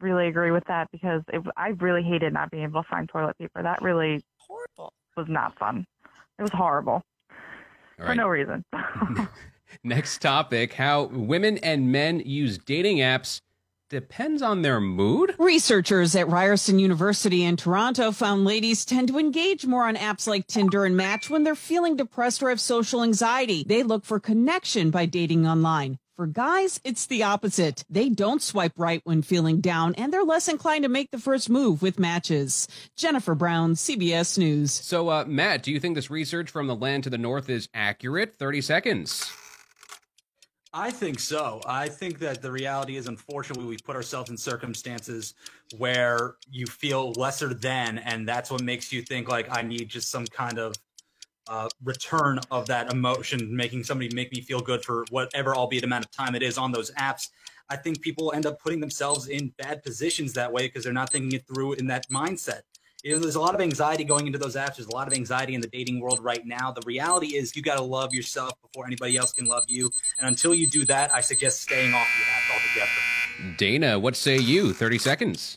really 0.00 0.28
agree 0.28 0.50
with 0.50 0.64
that 0.68 0.88
because 0.92 1.22
it, 1.32 1.42
I 1.56 1.68
really 1.80 2.02
hated 2.02 2.32
not 2.32 2.50
being 2.50 2.64
able 2.64 2.82
to 2.82 2.88
find 2.88 3.08
toilet 3.08 3.36
paper. 3.38 3.62
That 3.62 3.82
really 3.82 4.22
horrible 4.38 4.92
was 5.16 5.26
not 5.28 5.58
fun. 5.58 5.84
It 6.38 6.42
was 6.42 6.52
horrible 6.52 7.02
for 7.96 8.14
no 8.14 8.28
reason. 8.28 8.64
Next 9.84 10.22
topic: 10.22 10.74
How 10.74 11.04
women 11.04 11.58
and 11.58 11.92
men 11.92 12.20
use 12.20 12.58
dating 12.58 12.98
apps 12.98 13.40
depends 13.88 14.42
on 14.42 14.62
their 14.62 14.80
mood? 14.80 15.34
Researchers 15.38 16.14
at 16.14 16.28
Ryerson 16.28 16.78
University 16.78 17.44
in 17.44 17.56
Toronto 17.56 18.12
found 18.12 18.44
ladies 18.44 18.84
tend 18.84 19.08
to 19.08 19.18
engage 19.18 19.66
more 19.66 19.86
on 19.86 19.96
apps 19.96 20.26
like 20.26 20.46
Tinder 20.46 20.84
and 20.84 20.96
Match 20.96 21.30
when 21.30 21.44
they're 21.44 21.54
feeling 21.54 21.96
depressed 21.96 22.42
or 22.42 22.50
have 22.50 22.60
social 22.60 23.02
anxiety. 23.02 23.64
They 23.66 23.82
look 23.82 24.04
for 24.04 24.20
connection 24.20 24.90
by 24.90 25.06
dating 25.06 25.46
online. 25.46 25.98
For 26.16 26.26
guys, 26.26 26.80
it's 26.82 27.06
the 27.06 27.22
opposite. 27.22 27.84
They 27.88 28.08
don't 28.08 28.42
swipe 28.42 28.72
right 28.76 29.00
when 29.04 29.22
feeling 29.22 29.60
down, 29.60 29.94
and 29.94 30.12
they're 30.12 30.24
less 30.24 30.48
inclined 30.48 30.82
to 30.82 30.88
make 30.88 31.12
the 31.12 31.18
first 31.18 31.48
move 31.48 31.80
with 31.80 32.00
matches. 32.00 32.66
Jennifer 32.96 33.36
Brown, 33.36 33.74
CBS 33.74 34.36
News. 34.36 34.72
So, 34.72 35.10
uh, 35.10 35.24
Matt, 35.28 35.62
do 35.62 35.70
you 35.70 35.78
think 35.78 35.94
this 35.94 36.10
research 36.10 36.50
from 36.50 36.66
the 36.66 36.74
land 36.74 37.04
to 37.04 37.10
the 37.10 37.18
north 37.18 37.48
is 37.48 37.68
accurate? 37.72 38.34
30 38.34 38.62
seconds. 38.62 39.30
I 40.74 40.90
think 40.90 41.18
so. 41.18 41.60
I 41.66 41.88
think 41.88 42.18
that 42.18 42.42
the 42.42 42.52
reality 42.52 42.96
is, 42.96 43.08
unfortunately, 43.08 43.64
we 43.64 43.78
put 43.78 43.96
ourselves 43.96 44.28
in 44.28 44.36
circumstances 44.36 45.34
where 45.78 46.36
you 46.50 46.66
feel 46.66 47.12
lesser 47.12 47.54
than, 47.54 47.98
and 47.98 48.28
that's 48.28 48.50
what 48.50 48.62
makes 48.62 48.92
you 48.92 49.00
think 49.00 49.28
like 49.28 49.48
I 49.50 49.62
need 49.62 49.88
just 49.88 50.10
some 50.10 50.26
kind 50.26 50.58
of 50.58 50.74
uh, 51.48 51.68
return 51.82 52.38
of 52.50 52.66
that 52.66 52.92
emotion, 52.92 53.54
making 53.54 53.84
somebody 53.84 54.14
make 54.14 54.30
me 54.32 54.42
feel 54.42 54.60
good 54.60 54.84
for 54.84 55.06
whatever, 55.08 55.56
albeit 55.56 55.84
amount 55.84 56.04
of 56.04 56.10
time 56.10 56.34
it 56.34 56.42
is 56.42 56.58
on 56.58 56.70
those 56.70 56.90
apps. 56.92 57.28
I 57.70 57.76
think 57.76 58.02
people 58.02 58.32
end 58.34 58.44
up 58.44 58.60
putting 58.60 58.80
themselves 58.80 59.28
in 59.28 59.52
bad 59.58 59.82
positions 59.82 60.34
that 60.34 60.52
way 60.52 60.66
because 60.66 60.84
they're 60.84 60.92
not 60.92 61.10
thinking 61.10 61.32
it 61.32 61.46
through 61.46 61.74
in 61.74 61.86
that 61.86 62.08
mindset 62.10 62.62
you 63.04 63.12
know, 63.12 63.20
there's 63.20 63.36
a 63.36 63.40
lot 63.40 63.54
of 63.54 63.60
anxiety 63.60 64.02
going 64.02 64.26
into 64.26 64.38
those 64.38 64.56
apps. 64.56 64.76
There's 64.76 64.88
a 64.88 64.94
lot 64.94 65.06
of 65.06 65.14
anxiety 65.14 65.54
in 65.54 65.60
the 65.60 65.68
dating 65.68 66.00
world 66.00 66.18
right 66.22 66.44
now. 66.44 66.72
The 66.72 66.82
reality 66.84 67.36
is 67.36 67.54
you 67.54 67.62
got 67.62 67.76
to 67.76 67.82
love 67.82 68.12
yourself 68.12 68.52
before 68.60 68.86
anybody 68.86 69.16
else 69.16 69.32
can 69.32 69.46
love 69.46 69.64
you. 69.68 69.90
And 70.18 70.26
until 70.26 70.52
you 70.52 70.66
do 70.66 70.84
that, 70.86 71.14
I 71.14 71.20
suggest 71.20 71.62
staying 71.62 71.94
off 71.94 72.06
the 72.18 72.24
app 72.32 72.42
altogether. 72.54 73.56
Dana, 73.56 73.98
what 73.98 74.16
say 74.16 74.36
you? 74.36 74.72
30 74.72 74.98
seconds. 74.98 75.56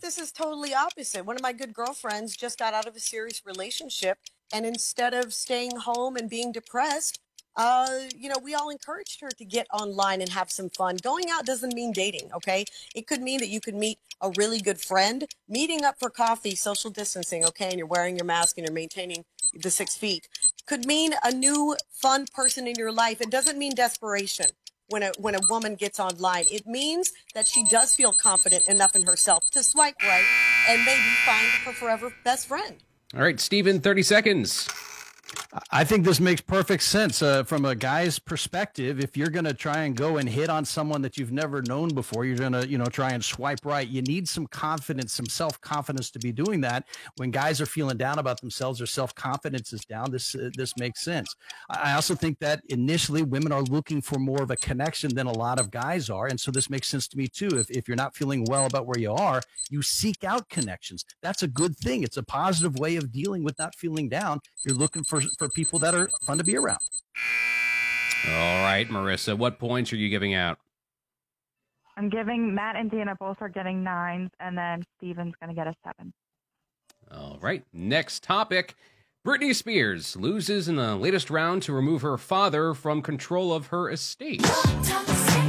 This 0.00 0.18
is 0.18 0.30
totally 0.30 0.72
opposite. 0.72 1.24
One 1.24 1.34
of 1.34 1.42
my 1.42 1.52
good 1.52 1.74
girlfriends 1.74 2.36
just 2.36 2.58
got 2.58 2.74
out 2.74 2.86
of 2.86 2.94
a 2.94 3.00
serious 3.00 3.42
relationship. 3.44 4.18
And 4.52 4.64
instead 4.64 5.14
of 5.14 5.34
staying 5.34 5.76
home 5.76 6.16
and 6.16 6.30
being 6.30 6.52
depressed, 6.52 7.18
uh, 7.56 7.86
you 8.16 8.28
know, 8.28 8.36
we 8.42 8.54
all 8.54 8.70
encouraged 8.70 9.20
her 9.20 9.30
to 9.30 9.44
get 9.44 9.66
online 9.72 10.20
and 10.20 10.30
have 10.30 10.50
some 10.50 10.70
fun. 10.70 10.96
Going 11.02 11.26
out 11.30 11.46
doesn't 11.46 11.74
mean 11.74 11.92
dating, 11.92 12.30
okay? 12.34 12.64
It 12.94 13.06
could 13.06 13.22
mean 13.22 13.40
that 13.40 13.48
you 13.48 13.60
could 13.60 13.74
meet 13.74 13.98
a 14.20 14.30
really 14.36 14.60
good 14.60 14.80
friend, 14.80 15.26
meeting 15.48 15.84
up 15.84 15.96
for 15.98 16.10
coffee, 16.10 16.54
social 16.54 16.90
distancing, 16.90 17.44
okay, 17.44 17.68
and 17.68 17.78
you're 17.78 17.86
wearing 17.86 18.16
your 18.16 18.24
mask 18.24 18.58
and 18.58 18.66
you're 18.66 18.74
maintaining 18.74 19.24
the 19.54 19.70
six 19.70 19.96
feet. 19.96 20.28
Could 20.66 20.86
mean 20.86 21.14
a 21.22 21.32
new 21.32 21.76
fun 21.90 22.26
person 22.34 22.66
in 22.66 22.74
your 22.76 22.92
life. 22.92 23.20
It 23.20 23.30
doesn't 23.30 23.58
mean 23.58 23.74
desperation 23.74 24.46
when 24.88 25.02
a 25.02 25.12
when 25.18 25.34
a 25.34 25.40
woman 25.48 25.74
gets 25.74 26.00
online. 26.00 26.44
It 26.50 26.66
means 26.66 27.12
that 27.34 27.46
she 27.46 27.64
does 27.64 27.94
feel 27.94 28.12
confident 28.12 28.68
enough 28.68 28.96
in 28.96 29.02
herself 29.02 29.44
to 29.52 29.62
swipe 29.62 29.96
right 30.02 30.24
and 30.68 30.84
maybe 30.84 31.02
find 31.24 31.46
her 31.64 31.72
forever 31.72 32.12
best 32.24 32.48
friend. 32.48 32.82
All 33.14 33.22
right, 33.22 33.38
Stephen, 33.38 33.80
30 33.80 34.02
seconds. 34.02 34.68
I 35.70 35.84
think 35.84 36.04
this 36.04 36.20
makes 36.20 36.40
perfect 36.40 36.82
sense 36.82 37.22
uh, 37.22 37.44
from 37.44 37.64
a 37.64 37.74
guy's 37.74 38.18
perspective. 38.18 39.00
If 39.00 39.16
you're 39.16 39.28
going 39.28 39.44
to 39.44 39.54
try 39.54 39.82
and 39.82 39.96
go 39.96 40.16
and 40.16 40.28
hit 40.28 40.50
on 40.50 40.64
someone 40.64 41.02
that 41.02 41.16
you've 41.16 41.32
never 41.32 41.62
known 41.62 41.88
before, 41.88 42.24
you're 42.24 42.36
going 42.36 42.52
to, 42.52 42.68
you 42.68 42.78
know, 42.78 42.86
try 42.86 43.10
and 43.10 43.24
swipe 43.24 43.64
right. 43.64 43.86
You 43.86 44.02
need 44.02 44.28
some 44.28 44.46
confidence, 44.46 45.12
some 45.12 45.26
self 45.26 45.60
confidence 45.60 46.10
to 46.12 46.18
be 46.18 46.32
doing 46.32 46.60
that. 46.62 46.86
When 47.16 47.30
guys 47.30 47.60
are 47.60 47.66
feeling 47.66 47.96
down 47.96 48.18
about 48.18 48.40
themselves, 48.40 48.78
their 48.78 48.86
self 48.86 49.14
confidence 49.14 49.72
is 49.72 49.84
down. 49.84 50.10
This 50.10 50.34
uh, 50.34 50.50
this 50.56 50.76
makes 50.76 51.02
sense. 51.02 51.34
I 51.70 51.94
also 51.94 52.14
think 52.14 52.38
that 52.40 52.62
initially 52.68 53.22
women 53.22 53.52
are 53.52 53.62
looking 53.62 54.00
for 54.00 54.18
more 54.18 54.42
of 54.42 54.50
a 54.50 54.56
connection 54.56 55.14
than 55.14 55.26
a 55.26 55.32
lot 55.32 55.60
of 55.60 55.70
guys 55.70 56.10
are, 56.10 56.26
and 56.26 56.40
so 56.40 56.50
this 56.50 56.70
makes 56.70 56.88
sense 56.88 57.08
to 57.08 57.18
me 57.18 57.28
too. 57.28 57.58
If 57.58 57.70
if 57.70 57.88
you're 57.88 57.96
not 57.96 58.14
feeling 58.14 58.44
well 58.48 58.66
about 58.66 58.86
where 58.86 58.98
you 58.98 59.12
are, 59.12 59.40
you 59.70 59.82
seek 59.82 60.24
out 60.24 60.48
connections. 60.48 61.04
That's 61.22 61.42
a 61.42 61.48
good 61.48 61.76
thing. 61.76 62.02
It's 62.02 62.16
a 62.16 62.22
positive 62.22 62.78
way 62.78 62.96
of 62.96 63.12
dealing 63.12 63.44
with 63.44 63.58
not 63.58 63.74
feeling 63.74 64.08
down. 64.08 64.40
You're 64.64 64.76
looking 64.76 65.04
for 65.04 65.22
for 65.38 65.48
people 65.48 65.78
that 65.80 65.94
are 65.94 66.08
fun 66.26 66.38
to 66.38 66.44
be 66.44 66.56
around. 66.56 66.78
All 68.26 68.62
right, 68.62 68.88
Marissa, 68.88 69.36
what 69.36 69.58
points 69.58 69.92
are 69.92 69.96
you 69.96 70.08
giving 70.08 70.34
out? 70.34 70.58
I'm 71.96 72.08
giving 72.08 72.54
Matt 72.54 72.76
and 72.76 72.90
Dana 72.90 73.14
both 73.18 73.36
are 73.40 73.48
getting 73.48 73.84
nines, 73.84 74.30
and 74.40 74.56
then 74.56 74.82
Steven's 74.96 75.34
going 75.40 75.50
to 75.50 75.54
get 75.54 75.66
a 75.66 75.74
seven. 75.84 76.12
All 77.12 77.38
right, 77.40 77.64
next 77.72 78.22
topic. 78.22 78.74
Britney 79.26 79.54
Spears 79.54 80.16
loses 80.16 80.68
in 80.68 80.76
the 80.76 80.96
latest 80.96 81.30
round 81.30 81.62
to 81.62 81.72
remove 81.72 82.02
her 82.02 82.18
father 82.18 82.74
from 82.74 83.00
control 83.00 83.52
of 83.54 83.68
her 83.68 83.90
estate. 83.90 84.42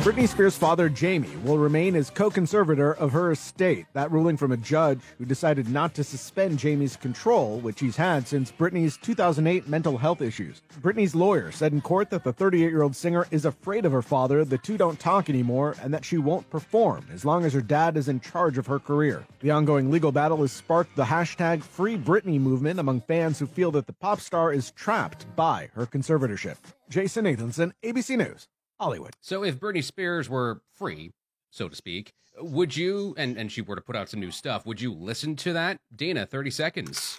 Britney 0.06 0.30
Spears' 0.30 0.56
father, 0.56 0.88
Jamie, 0.88 1.36
will 1.38 1.58
remain 1.58 1.96
as 1.96 2.12
co 2.12 2.30
conservator 2.30 2.94
of 2.94 3.12
her 3.12 3.32
estate. 3.32 3.88
That 3.94 4.12
ruling 4.12 4.38
from 4.38 4.52
a 4.52 4.58
judge 4.58 5.00
who 5.18 5.26
decided 5.26 5.68
not 5.68 5.96
to 5.96 6.04
suspend 6.04 6.60
Jamie's 6.60 6.96
control, 6.96 7.58
which 7.58 7.80
he's 7.80 7.96
had 7.96 8.28
since 8.28 8.52
Britney's 8.52 8.98
2008 8.98 9.68
mental 9.68 9.98
health 9.98 10.22
issues. 10.22 10.62
Britney's 10.80 11.16
lawyer 11.16 11.52
said 11.52 11.74
in 11.74 11.82
court 11.82 12.12
that 12.12 12.24
the 12.24 12.32
38 12.32 12.70
year 12.70 12.84
old 12.84 12.96
singer 12.96 13.26
is 13.32 13.46
afraid 13.46 13.84
of 13.84 13.92
her 13.92 14.04
father, 14.04 14.46
the 14.46 14.60
two 14.60 14.78
don't 14.78 15.00
talk 15.00 15.28
anymore, 15.28 15.76
and 15.82 15.92
that 15.92 16.06
she 16.06 16.20
won't 16.20 16.48
perform 16.52 17.04
as 17.12 17.26
long 17.26 17.44
as 17.44 17.54
her 17.54 17.62
dad 17.62 17.98
is 17.98 18.08
in 18.08 18.20
charge 18.20 18.60
of 18.60 18.68
her 18.68 18.78
career. 18.78 19.26
The 19.40 19.50
ongoing 19.50 19.90
legal 19.90 20.12
battle 20.12 20.38
has 20.42 20.52
sparked 20.52 20.96
the 20.96 21.06
hashtag 21.06 21.64
Free 21.64 21.98
Britney 21.98 22.40
movement 22.40 22.80
among 22.80 23.02
fans 23.02 23.40
who 23.40 23.48
feel 23.48 23.72
that 23.72 23.88
the 23.88 23.94
pop 23.94 24.22
star 24.22 24.54
is 24.54 24.70
trapped 24.70 25.26
by 25.36 25.72
her 25.74 25.88
conservatorship. 25.88 26.58
Jason 26.90 27.26
Nathanson, 27.26 27.72
ABC 27.84 28.16
News. 28.16 28.48
Hollywood. 28.80 29.14
So 29.22 29.44
if 29.44 29.60
Britney 29.60 29.84
Spears 29.84 30.30
were 30.30 30.62
free, 30.74 31.12
so 31.52 31.70
to 31.70 31.76
speak, 31.76 32.14
would 32.40 32.76
you 32.76 33.14
and 33.18 33.38
and 33.38 33.52
she 33.52 33.62
were 33.62 33.76
to 33.76 33.82
put 33.82 33.96
out 33.96 34.10
some 34.10 34.20
new 34.20 34.32
stuff, 34.32 34.66
would 34.66 34.82
you 34.82 34.94
listen 34.94 35.36
to 35.38 35.54
that? 35.54 35.78
Dana, 35.96 36.26
30 36.26 36.52
seconds. 36.52 37.18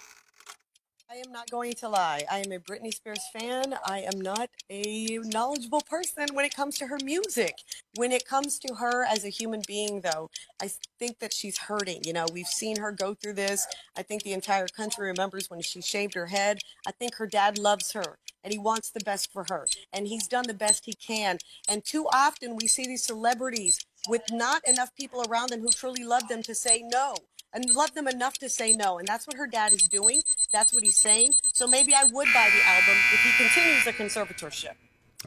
I 1.09 1.15
am 1.25 1.31
not 1.31 1.49
going 1.49 1.73
to 1.73 1.87
lie. 1.87 2.25
I 2.29 2.39
am 2.39 2.51
a 2.51 2.59
Britney 2.59 2.93
Spears 2.93 3.23
fan. 3.31 3.73
I 3.85 4.01
am 4.01 4.19
not 4.19 4.49
a 4.69 5.19
knowledgeable 5.23 5.81
person 5.81 6.27
when 6.33 6.43
it 6.43 6.53
comes 6.53 6.77
to 6.79 6.87
her 6.87 6.97
music. 7.01 7.55
When 7.95 8.11
it 8.11 8.27
comes 8.27 8.59
to 8.59 8.75
her 8.75 9.05
as 9.05 9.23
a 9.23 9.29
human 9.29 9.61
being, 9.65 10.01
though, 10.01 10.29
I 10.61 10.69
think 10.99 11.19
that 11.19 11.33
she's 11.33 11.57
hurting. 11.57 12.03
You 12.03 12.11
know, 12.11 12.25
we've 12.33 12.45
seen 12.45 12.77
her 12.77 12.91
go 12.91 13.13
through 13.13 13.33
this. 13.33 13.65
I 13.97 14.03
think 14.03 14.23
the 14.23 14.33
entire 14.33 14.67
country 14.67 15.07
remembers 15.07 15.49
when 15.49 15.61
she 15.61 15.81
shaved 15.81 16.13
her 16.13 16.27
head. 16.27 16.59
I 16.85 16.91
think 16.91 17.15
her 17.15 17.25
dad 17.25 17.57
loves 17.57 17.93
her 17.93 18.17
and 18.43 18.53
he 18.53 18.59
wants 18.59 18.89
the 18.89 19.03
best 19.03 19.31
for 19.31 19.45
her. 19.49 19.67
And 19.93 20.07
he's 20.07 20.27
done 20.27 20.45
the 20.47 20.53
best 20.53 20.85
he 20.85 20.93
can. 20.93 21.37
And 21.67 21.83
too 21.83 22.07
often 22.13 22.55
we 22.55 22.67
see 22.67 22.85
these 22.85 23.03
celebrities 23.03 23.79
with 24.07 24.23
not 24.31 24.67
enough 24.67 24.95
people 24.95 25.23
around 25.29 25.49
them 25.49 25.61
who 25.61 25.69
truly 25.69 26.03
love 26.03 26.27
them 26.27 26.43
to 26.43 26.55
say 26.55 26.83
no 26.83 27.15
and 27.53 27.65
love 27.73 27.93
them 27.93 28.07
enough 28.07 28.37
to 28.39 28.49
say 28.49 28.71
no. 28.73 28.99
And 28.99 29.07
that's 29.07 29.27
what 29.27 29.37
her 29.37 29.47
dad 29.47 29.73
is 29.73 29.87
doing. 29.87 30.21
That's 30.51 30.73
what 30.73 30.83
he's 30.83 30.97
saying. 30.97 31.33
So 31.53 31.67
maybe 31.67 31.93
I 31.93 32.03
would 32.03 32.27
buy 32.33 32.49
the 32.55 32.67
album 32.67 32.95
if 33.13 33.23
he 33.23 33.43
continues 33.43 33.85
the 33.85 33.93
conservatorship. 33.93 34.75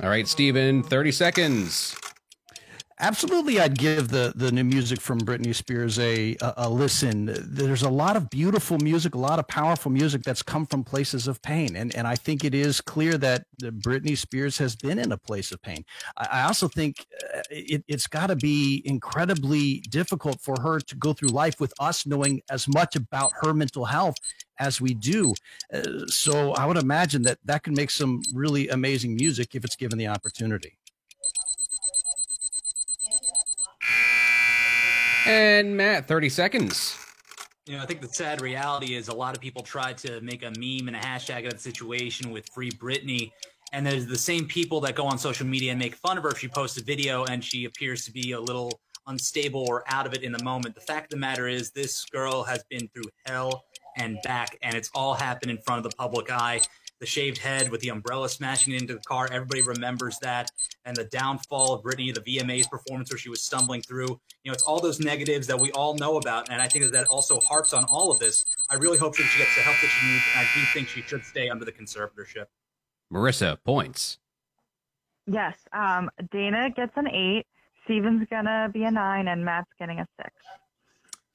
All 0.02 0.08
right, 0.08 0.26
Steven, 0.26 0.82
30 0.82 1.12
seconds. 1.12 1.96
Absolutely, 3.02 3.58
I'd 3.58 3.78
give 3.78 4.08
the 4.08 4.34
the 4.36 4.52
new 4.52 4.62
music 4.62 5.00
from 5.00 5.22
Britney 5.22 5.54
Spears 5.54 5.98
a, 5.98 6.36
a, 6.42 6.54
a 6.58 6.68
listen. 6.68 7.34
There's 7.40 7.80
a 7.82 7.88
lot 7.88 8.14
of 8.14 8.28
beautiful 8.28 8.76
music, 8.78 9.14
a 9.14 9.18
lot 9.18 9.38
of 9.38 9.48
powerful 9.48 9.90
music 9.90 10.22
that's 10.22 10.42
come 10.42 10.66
from 10.66 10.84
places 10.84 11.26
of 11.26 11.40
pain, 11.40 11.76
and 11.76 11.96
and 11.96 12.06
I 12.06 12.14
think 12.14 12.44
it 12.44 12.54
is 12.54 12.82
clear 12.82 13.16
that 13.16 13.46
Britney 13.58 14.18
Spears 14.18 14.58
has 14.58 14.76
been 14.76 14.98
in 14.98 15.12
a 15.12 15.16
place 15.16 15.50
of 15.50 15.62
pain. 15.62 15.82
I, 16.18 16.42
also 16.42 16.68
think 16.68 17.06
uh, 17.34 17.40
it, 17.50 17.82
it's 17.88 18.06
got 18.06 18.26
to 18.26 18.36
be 18.36 18.82
incredibly 18.84 19.80
difficult 19.88 20.42
for 20.42 20.60
her 20.60 20.78
to 20.78 20.96
go 20.96 21.14
through 21.14 21.30
life 21.30 21.58
with 21.58 21.72
us 21.80 22.06
knowing 22.06 22.42
as 22.50 22.68
much 22.68 22.96
about 22.96 23.32
her 23.40 23.54
mental 23.54 23.86
health 23.86 24.16
as 24.58 24.78
we 24.78 24.92
do. 24.92 25.32
Uh, 25.72 26.06
so 26.06 26.52
I 26.52 26.66
would 26.66 26.76
imagine 26.76 27.22
that 27.22 27.38
that 27.46 27.62
can 27.62 27.72
make 27.72 27.90
some 27.90 28.20
really 28.34 28.68
amazing 28.68 29.14
music 29.14 29.54
if 29.54 29.64
it's 29.64 29.76
given 29.76 29.98
the 29.98 30.08
opportunity. 30.08 30.79
And 35.26 35.76
Matt, 35.76 36.06
30 36.06 36.28
seconds. 36.28 36.96
You 37.66 37.76
know, 37.76 37.82
I 37.82 37.86
think 37.86 38.00
the 38.00 38.08
sad 38.08 38.40
reality 38.40 38.94
is 38.94 39.08
a 39.08 39.14
lot 39.14 39.36
of 39.36 39.40
people 39.40 39.62
try 39.62 39.92
to 39.92 40.20
make 40.22 40.42
a 40.42 40.50
meme 40.58 40.88
and 40.88 40.96
a 40.96 41.00
hashtag 41.00 41.46
of 41.46 41.52
the 41.52 41.58
situation 41.58 42.30
with 42.30 42.48
Free 42.52 42.70
Britney. 42.70 43.30
And 43.72 43.86
there's 43.86 44.06
the 44.06 44.18
same 44.18 44.46
people 44.46 44.80
that 44.80 44.94
go 44.94 45.04
on 45.04 45.18
social 45.18 45.46
media 45.46 45.70
and 45.70 45.78
make 45.78 45.94
fun 45.94 46.18
of 46.18 46.24
her 46.24 46.30
if 46.30 46.38
she 46.38 46.48
posts 46.48 46.78
a 46.78 46.82
video 46.82 47.24
and 47.26 47.44
she 47.44 47.66
appears 47.66 48.04
to 48.06 48.12
be 48.12 48.32
a 48.32 48.40
little 48.40 48.80
unstable 49.06 49.64
or 49.68 49.84
out 49.86 50.06
of 50.06 50.14
it 50.14 50.22
in 50.22 50.32
the 50.32 50.42
moment. 50.42 50.74
The 50.74 50.80
fact 50.80 51.12
of 51.12 51.18
the 51.18 51.20
matter 51.20 51.46
is, 51.46 51.70
this 51.70 52.04
girl 52.06 52.42
has 52.44 52.64
been 52.70 52.88
through 52.88 53.10
hell 53.26 53.64
and 53.96 54.18
back, 54.22 54.56
and 54.62 54.74
it's 54.74 54.90
all 54.94 55.14
happened 55.14 55.50
in 55.50 55.58
front 55.58 55.84
of 55.84 55.90
the 55.90 55.96
public 55.96 56.30
eye 56.30 56.60
the 57.00 57.06
shaved 57.06 57.38
head 57.38 57.70
with 57.70 57.80
the 57.80 57.88
umbrella 57.88 58.28
smashing 58.28 58.74
into 58.74 58.94
the 58.94 59.00
car. 59.00 59.28
Everybody 59.32 59.62
remembers 59.62 60.18
that. 60.20 60.50
And 60.84 60.94
the 60.96 61.04
downfall 61.04 61.72
of 61.74 61.82
Britney, 61.82 62.14
the 62.14 62.20
VMA's 62.20 62.68
performance 62.68 63.10
where 63.10 63.18
she 63.18 63.30
was 63.30 63.42
stumbling 63.42 63.82
through. 63.82 64.20
You 64.44 64.50
know, 64.50 64.52
it's 64.52 64.62
all 64.62 64.80
those 64.80 65.00
negatives 65.00 65.46
that 65.46 65.58
we 65.58 65.72
all 65.72 65.94
know 65.96 66.18
about. 66.18 66.50
And 66.50 66.60
I 66.60 66.68
think 66.68 66.84
that 66.84 66.92
that 66.92 67.08
also 67.08 67.40
harps 67.40 67.72
on 67.72 67.84
all 67.84 68.12
of 68.12 68.18
this. 68.18 68.44
I 68.70 68.76
really 68.76 68.98
hope 68.98 69.16
that 69.16 69.24
she 69.24 69.38
gets 69.38 69.54
the 69.56 69.62
help 69.62 69.76
that 69.80 69.88
she 69.88 70.06
needs. 70.06 70.24
And 70.36 70.46
I 70.46 70.48
do 70.54 70.60
think 70.74 70.88
she 70.88 71.02
should 71.02 71.24
stay 71.24 71.48
under 71.48 71.64
the 71.64 71.72
conservatorship. 71.72 72.46
Marissa, 73.12 73.58
points. 73.64 74.18
Yes. 75.26 75.54
Um, 75.72 76.10
Dana 76.30 76.70
gets 76.70 76.92
an 76.96 77.08
eight. 77.08 77.46
Steven's 77.84 78.26
going 78.30 78.44
to 78.44 78.70
be 78.72 78.84
a 78.84 78.90
nine, 78.90 79.26
and 79.26 79.44
Matt's 79.44 79.70
getting 79.78 79.98
a 79.98 80.06
six. 80.16 80.32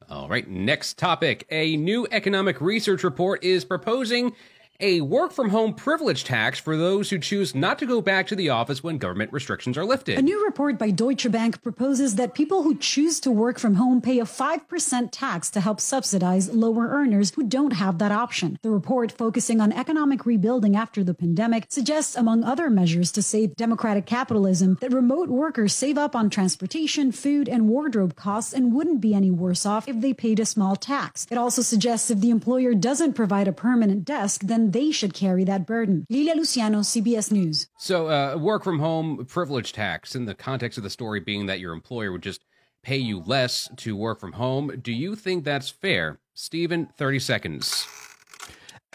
All 0.07 0.29
right, 0.29 0.47
next 0.47 0.99
topic. 0.99 1.47
A 1.49 1.75
new 1.77 2.07
economic 2.11 2.61
research 2.61 3.03
report 3.03 3.43
is 3.43 3.65
proposing 3.65 4.33
a 4.79 5.01
work 5.01 5.31
from 5.31 5.49
home 5.49 5.73
privilege 5.73 6.23
tax 6.23 6.59
for 6.59 6.75
those 6.75 7.09
who 7.09 7.17
choose 7.17 7.55
not 7.55 7.79
to 7.79 7.85
go 7.85 8.01
back 8.01 8.27
to 8.27 8.35
the 8.35 8.49
office 8.49 8.83
when 8.83 8.97
government 8.97 9.31
restrictions 9.31 9.77
are 9.77 9.85
lifted. 9.85 10.19
A 10.19 10.21
new 10.21 10.43
report 10.43 10.77
by 10.77 10.91
Deutsche 10.91 11.31
Bank 11.31 11.61
proposes 11.63 12.15
that 12.15 12.33
people 12.33 12.63
who 12.63 12.75
choose 12.75 13.19
to 13.21 13.31
work 13.31 13.57
from 13.57 13.75
home 13.75 14.01
pay 14.01 14.19
a 14.19 14.25
5% 14.25 15.09
tax 15.11 15.49
to 15.51 15.61
help 15.61 15.79
subsidize 15.79 16.53
lower 16.53 16.87
earners 16.87 17.33
who 17.35 17.43
don't 17.43 17.73
have 17.73 17.99
that 17.99 18.11
option. 18.11 18.59
The 18.61 18.69
report, 18.69 19.11
focusing 19.11 19.61
on 19.61 19.71
economic 19.71 20.25
rebuilding 20.25 20.75
after 20.75 21.03
the 21.03 21.13
pandemic, 21.13 21.67
suggests, 21.69 22.15
among 22.15 22.43
other 22.43 22.69
measures 22.69 23.11
to 23.13 23.21
save 23.21 23.55
democratic 23.55 24.05
capitalism, 24.05 24.77
that 24.81 24.91
remote 24.91 25.29
workers 25.29 25.73
save 25.73 25.97
up 25.97 26.15
on 26.15 26.29
transportation, 26.29 27.11
food, 27.11 27.47
and 27.47 27.69
wardrobe 27.69 28.15
costs 28.15 28.53
and 28.53 28.73
wouldn't 28.73 29.01
be 29.01 29.13
any 29.13 29.31
worse 29.31 29.65
off 29.65 29.87
if 29.87 30.01
they 30.01 30.13
paid 30.13 30.39
a 30.39 30.45
small 30.45 30.75
tax. 30.75 31.25
It 31.31 31.37
also 31.37 31.61
suggests 31.61 32.11
if 32.11 32.19
the 32.19 32.29
employer 32.29 32.73
doesn't 32.73 33.13
provide 33.13 33.47
a 33.47 33.53
permanent 33.53 34.03
desk, 34.03 34.41
then 34.43 34.64
they 34.71 34.91
should 34.91 35.13
carry 35.13 35.43
that 35.45 35.65
burden. 35.65 36.05
Lilia 36.09 36.35
Luciano, 36.35 36.79
CBS 36.79 37.31
News. 37.31 37.67
So, 37.77 38.07
uh, 38.07 38.37
work 38.37 38.63
from 38.63 38.79
home 38.79 39.25
privilege 39.25 39.73
tax, 39.73 40.15
in 40.15 40.25
the 40.25 40.35
context 40.35 40.77
of 40.77 40.83
the 40.83 40.89
story 40.89 41.19
being 41.19 41.45
that 41.47 41.59
your 41.59 41.73
employer 41.73 42.11
would 42.11 42.23
just 42.23 42.43
pay 42.83 42.97
you 42.97 43.19
less 43.19 43.69
to 43.77 43.95
work 43.95 44.19
from 44.19 44.33
home. 44.33 44.79
Do 44.81 44.91
you 44.91 45.15
think 45.15 45.43
that's 45.43 45.69
fair? 45.69 46.19
Stephen, 46.33 46.87
30 46.97 47.19
seconds. 47.19 47.87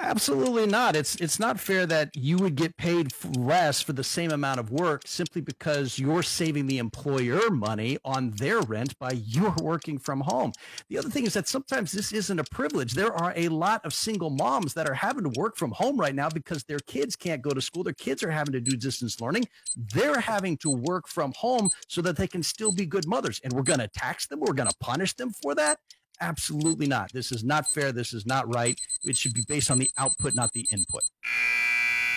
Absolutely 0.02 0.66
not. 0.66 0.96
It's 0.96 1.14
it's 1.16 1.38
not 1.38 1.60
fair 1.60 1.84
that 1.84 2.16
you 2.16 2.38
would 2.38 2.54
get 2.56 2.74
paid 2.78 3.12
less 3.36 3.82
for 3.82 3.92
the 3.92 4.02
same 4.02 4.30
amount 4.30 4.58
of 4.58 4.70
work 4.70 5.02
simply 5.04 5.42
because 5.42 5.98
you're 5.98 6.22
saving 6.22 6.66
the 6.68 6.78
employer 6.78 7.50
money 7.50 7.98
on 8.02 8.30
their 8.30 8.60
rent 8.62 8.98
by 8.98 9.10
you're 9.26 9.54
working 9.60 9.98
from 9.98 10.20
home. 10.20 10.52
The 10.88 10.96
other 10.96 11.10
thing 11.10 11.26
is 11.26 11.34
that 11.34 11.48
sometimes 11.48 11.92
this 11.92 12.12
isn't 12.12 12.38
a 12.38 12.44
privilege. 12.44 12.94
There 12.94 13.12
are 13.12 13.34
a 13.36 13.48
lot 13.48 13.84
of 13.84 13.92
single 13.92 14.30
moms 14.30 14.72
that 14.72 14.88
are 14.88 14.94
having 14.94 15.24
to 15.30 15.38
work 15.38 15.56
from 15.56 15.72
home 15.72 15.98
right 16.00 16.14
now 16.14 16.30
because 16.30 16.64
their 16.64 16.80
kids 16.80 17.14
can't 17.14 17.42
go 17.42 17.50
to 17.50 17.60
school. 17.60 17.84
Their 17.84 17.92
kids 17.92 18.22
are 18.22 18.30
having 18.30 18.52
to 18.52 18.60
do 18.60 18.76
distance 18.78 19.20
learning. 19.20 19.48
They're 19.76 20.20
having 20.20 20.56
to 20.58 20.70
work 20.70 21.08
from 21.08 21.34
home 21.36 21.68
so 21.88 22.00
that 22.02 22.16
they 22.16 22.26
can 22.26 22.42
still 22.42 22.72
be 22.72 22.86
good 22.86 23.06
mothers. 23.06 23.38
And 23.44 23.52
we're 23.52 23.62
going 23.62 23.80
to 23.80 23.88
tax 23.88 24.26
them. 24.26 24.40
We're 24.40 24.54
going 24.54 24.68
to 24.70 24.76
punish 24.80 25.12
them 25.14 25.30
for 25.42 25.54
that. 25.56 25.78
Absolutely 26.20 26.86
not. 26.86 27.12
This 27.12 27.32
is 27.32 27.42
not 27.42 27.72
fair. 27.72 27.92
This 27.92 28.12
is 28.12 28.26
not 28.26 28.52
right. 28.52 28.78
It 29.04 29.16
should 29.16 29.34
be 29.34 29.42
based 29.48 29.70
on 29.70 29.78
the 29.78 29.90
output, 29.96 30.34
not 30.34 30.52
the 30.52 30.66
input. 30.70 31.02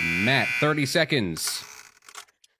Matt, 0.02 0.48
30 0.60 0.86
seconds. 0.86 1.64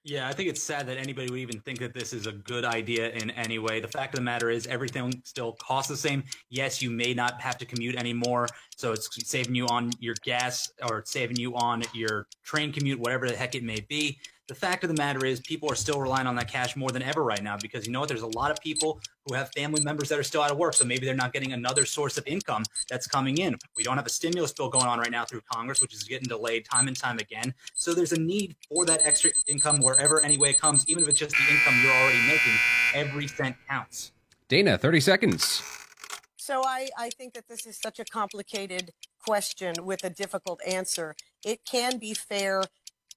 Yeah, 0.06 0.28
I 0.28 0.34
think 0.34 0.50
it's 0.50 0.62
sad 0.62 0.88
that 0.88 0.98
anybody 0.98 1.32
would 1.32 1.40
even 1.40 1.62
think 1.62 1.80
that 1.80 1.94
this 1.94 2.12
is 2.12 2.28
a 2.28 2.34
good 2.34 2.66
idea 2.66 3.12
in 3.12 3.30
any 3.32 3.58
way. 3.58 3.80
The 3.80 3.88
fact 3.88 4.14
of 4.14 4.20
the 4.20 4.24
matter 4.24 4.50
is, 4.50 4.68
everything 4.68 5.22
still 5.24 5.54
costs 5.54 5.90
the 5.90 5.96
same. 5.96 6.24
Yes, 6.50 6.82
you 6.82 6.90
may 6.92 7.14
not 7.14 7.40
have 7.42 7.58
to 7.60 7.66
commute 7.66 7.96
anymore, 7.96 8.48
so 8.76 8.92
it's 8.92 9.10
saving 9.26 9.56
you 9.56 9.66
on 9.68 9.92
your 10.00 10.16
gas 10.26 10.70
or 10.90 11.00
it's 11.00 11.12
saving 11.12 11.38
you 11.38 11.56
on 11.56 11.84
your 11.94 12.28
train 12.44 12.74
commute, 12.74 13.00
whatever 13.00 13.30
the 13.30 13.36
heck 13.36 13.56
it 13.56 13.64
may 13.64 13.80
be. 13.88 14.20
The 14.50 14.56
fact 14.56 14.84
of 14.84 14.90
the 14.90 15.02
matter 15.02 15.26
is, 15.26 15.40
people 15.40 15.72
are 15.72 15.76
still 15.76 16.02
relying 16.02 16.28
on 16.28 16.36
that 16.36 16.52
cash 16.52 16.76
more 16.76 16.90
than 16.92 17.02
ever 17.02 17.24
right 17.24 17.42
now 17.42 17.56
because 17.62 17.86
you 17.86 17.94
know 17.94 18.02
what? 18.02 18.10
There's 18.10 18.24
a 18.24 18.28
lot 18.28 18.52
of 18.52 18.60
people 18.60 19.00
who 19.26 19.36
have 19.36 19.50
family 19.54 19.82
members 19.82 20.10
that 20.10 20.20
are 20.20 20.24
still 20.24 20.42
out 20.42 20.52
of 20.52 20.58
work. 20.58 20.74
So 20.74 20.84
maybe 20.84 21.06
they're 21.06 21.16
not 21.16 21.32
getting 21.32 21.54
another 21.54 21.86
source 21.86 22.18
of 22.18 22.28
income 22.28 22.64
that's 22.90 23.08
coming 23.08 23.38
in. 23.38 23.56
We 23.78 23.84
don't 23.84 23.96
have 23.96 24.06
a 24.06 24.10
stimulus 24.10 24.52
bill 24.52 24.68
going 24.68 24.86
on 24.86 25.00
right 25.00 25.12
now 25.12 25.24
through 25.24 25.44
Congress, 25.50 25.80
which 25.82 25.94
is 25.94 26.04
getting 26.04 26.28
delayed 26.28 26.66
time 26.70 26.90
and 26.90 26.98
time 26.98 27.20
again. 27.20 27.54
So 27.74 27.94
there's 27.94 28.12
a 28.12 28.20
need 28.20 28.58
for 28.68 28.86
that 28.86 29.00
extra 29.06 29.32
income 29.48 29.80
wherever 29.80 30.22
anyway 30.26 30.50
it 30.50 30.60
comes, 30.60 30.90
even 30.90 31.04
if 31.04 31.10
it's 31.10 31.20
just 31.20 31.36
the 31.38 31.54
income 31.54 31.82
you're 31.82 31.94
already 31.94 32.20
making. 32.28 32.54
Every 32.94 33.28
cent 33.28 33.56
counts. 33.70 34.12
Dana, 34.50 34.78
30 34.78 35.00
seconds. 35.00 35.64
So 36.36 36.62
I, 36.66 36.90
I 36.98 37.10
think 37.12 37.34
that 37.36 37.48
this 37.48 37.66
is 37.66 37.80
such 37.80 38.00
a 38.00 38.04
complicated 38.04 38.92
question 39.26 39.76
with 39.84 40.04
a 40.04 40.10
difficult 40.10 40.60
answer. 40.68 41.16
It 41.46 41.62
can 41.64 41.98
be 41.98 42.14
fair 42.14 42.64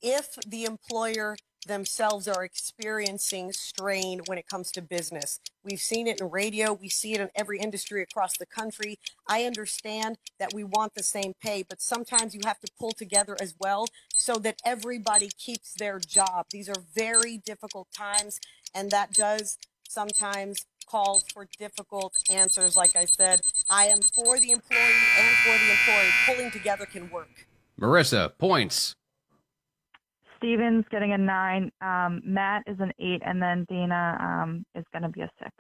if 0.03 0.35
the 0.47 0.65
employer 0.65 1.37
themselves 1.67 2.29
are 2.29 2.45
experiencing 2.45 3.53
strain 3.53 4.21
when 4.27 4.39
it 4.39 4.49
comes 4.49 4.71
to 4.73 4.83
business. 4.83 5.41
We've 5.65 5.81
seen 5.81 6.07
it 6.07 6.21
in 6.21 6.31
radio, 6.31 6.73
we 6.73 6.89
see 6.89 7.15
it 7.15 7.21
in 7.21 7.29
every 7.35 7.59
industry 7.59 8.03
across 8.03 8.37
the 8.39 8.47
country. 8.47 8.99
I 9.29 9.45
understand 9.45 10.19
that 10.39 10.55
we 10.55 10.65
want 10.65 10.95
the 10.95 11.03
same 11.03 11.35
pay, 11.43 11.65
but 11.69 11.83
sometimes 11.83 12.35
you 12.35 12.41
have 12.45 12.61
to 12.61 12.73
pull 12.79 12.93
together 12.93 13.37
as 13.41 13.55
well 13.61 13.87
so 14.15 14.35
that 14.37 14.61
everybody 14.65 15.31
keeps 15.39 15.75
their 15.75 15.99
job. 15.99 16.47
These 16.51 16.69
are 16.69 16.85
very 16.95 17.39
difficult 17.39 17.89
times, 17.97 18.41
and 18.75 18.91
that 18.91 19.13
does 19.13 19.59
sometimes 19.89 20.67
call 20.89 21.23
for 21.33 21.49
difficult 21.59 22.15
answers. 22.31 22.77
Like 22.77 22.95
I 22.95 23.07
said, 23.07 23.41
I 23.69 23.87
am 23.87 23.99
for 24.15 24.39
the 24.39 24.53
employee 24.53 24.79
and 25.19 25.37
for 25.45 25.59
the 25.59 25.71
employee. 25.71 26.13
Pulling 26.27 26.51
together 26.53 26.87
can 26.87 27.11
work. 27.11 27.47
Marissa, 27.81 28.33
points. 28.39 28.95
Steven's 30.37 30.85
getting 30.91 31.13
a 31.13 31.19
nine. 31.19 31.71
Um, 31.81 32.21
Matt 32.25 32.63
is 32.67 32.77
an 32.81 32.93
eight, 32.99 33.23
and 33.25 33.41
then 33.41 33.67
Dana 33.69 34.19
um, 34.21 34.65
is 34.75 34.85
going 34.93 35.03
to 35.03 35.09
be 35.09 35.23
a 35.23 35.31
six. 35.39 35.53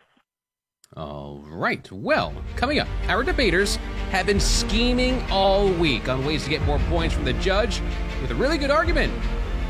All 0.97 1.43
right. 1.49 1.91
Well, 1.91 2.33
coming 2.55 2.79
up, 2.79 2.89
our 3.09 3.23
debaters 3.23 3.77
have 4.11 4.27
been 4.27 4.41
scheming 4.41 5.23
all 5.31 5.69
week 5.73 6.09
on 6.09 6.25
ways 6.25 6.45
to 6.45 6.51
get 6.51 6.63
more 6.63 6.79
points 6.91 7.15
from 7.15 7.25
the 7.25 7.33
judge 7.35 7.81
with 8.23 8.31
a 8.31 8.35
really 8.35 8.57
good 8.57 8.71
argument. 8.71 9.13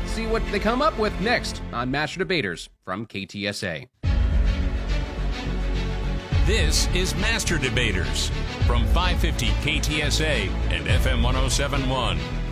See 0.05 0.27
what 0.27 0.43
they 0.51 0.59
come 0.59 0.81
up 0.81 0.97
with 0.99 1.19
next 1.19 1.61
on 1.73 1.89
Master 1.89 2.19
Debaters 2.19 2.69
from 2.85 3.05
KTSA. 3.07 3.87
This 6.45 6.87
is 6.95 7.13
Master 7.15 7.57
Debaters 7.57 8.29
from 8.65 8.85
550 8.87 9.47
KTSA 9.47 10.49
and 10.71 10.85
FM 10.85 11.21
1071. 11.21 12.46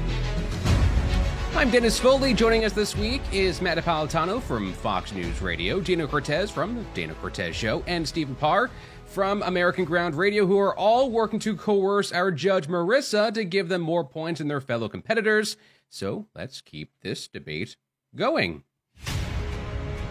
I'm 1.56 1.72
Dennis 1.72 1.98
Foley. 1.98 2.34
Joining 2.34 2.66
us 2.66 2.74
this 2.74 2.98
week 2.98 3.22
is 3.32 3.62
Matt 3.62 3.78
Napolitano 3.78 4.42
from 4.42 4.74
Fox 4.74 5.14
News 5.14 5.42
Radio, 5.42 5.80
Dana 5.80 6.06
Cortez 6.06 6.52
from 6.52 6.76
The 6.76 6.84
Dana 6.94 7.14
Cortez 7.14 7.56
Show, 7.56 7.82
and 7.88 8.06
Stephen 8.06 8.36
Parr 8.36 8.70
from 9.06 9.42
American 9.42 9.86
Ground 9.86 10.16
Radio, 10.16 10.46
who 10.46 10.60
are 10.60 10.76
all 10.76 11.10
working 11.10 11.40
to 11.40 11.56
coerce 11.56 12.12
our 12.12 12.30
judge 12.30 12.68
Marissa 12.68 13.34
to 13.34 13.46
give 13.46 13.70
them 13.70 13.80
more 13.80 14.04
points 14.04 14.40
than 14.40 14.50
their 14.50 14.60
fellow 14.60 14.90
competitors. 14.90 15.56
So 15.88 16.28
let's 16.36 16.60
keep 16.60 16.92
this 17.04 17.30
debate 17.30 17.78
going. 18.14 18.64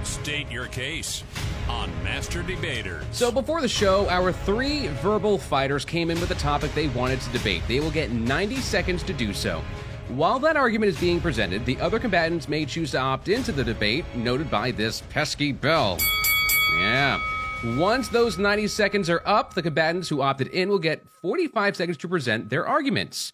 State 0.02 0.50
your 0.50 0.68
case 0.68 1.24
on 1.68 1.90
Master 2.02 2.42
Debaters. 2.42 3.04
So 3.10 3.30
before 3.30 3.60
the 3.60 3.68
show, 3.68 4.08
our 4.08 4.32
three 4.32 4.86
verbal 4.86 5.36
fighters 5.36 5.84
came 5.84 6.10
in 6.10 6.18
with 6.20 6.30
a 6.30 6.36
topic 6.36 6.72
they 6.72 6.88
wanted 6.88 7.20
to 7.20 7.30
debate. 7.32 7.62
They 7.68 7.80
will 7.80 7.90
get 7.90 8.12
90 8.12 8.56
seconds 8.56 9.02
to 9.02 9.12
do 9.12 9.34
so. 9.34 9.62
While 10.08 10.38
that 10.40 10.56
argument 10.56 10.90
is 10.90 11.00
being 11.00 11.18
presented, 11.18 11.64
the 11.64 11.80
other 11.80 11.98
combatants 11.98 12.46
may 12.46 12.66
choose 12.66 12.90
to 12.90 12.98
opt 12.98 13.28
into 13.28 13.52
the 13.52 13.64
debate, 13.64 14.04
noted 14.14 14.50
by 14.50 14.70
this 14.70 15.02
pesky 15.08 15.50
bell. 15.50 15.96
Yeah. 16.78 17.20
Once 17.76 18.08
those 18.08 18.36
90 18.36 18.66
seconds 18.68 19.08
are 19.08 19.22
up, 19.24 19.54
the 19.54 19.62
combatants 19.62 20.10
who 20.10 20.20
opted 20.20 20.48
in 20.48 20.68
will 20.68 20.78
get 20.78 21.08
45 21.22 21.74
seconds 21.74 21.96
to 21.96 22.08
present 22.08 22.50
their 22.50 22.66
arguments. 22.66 23.32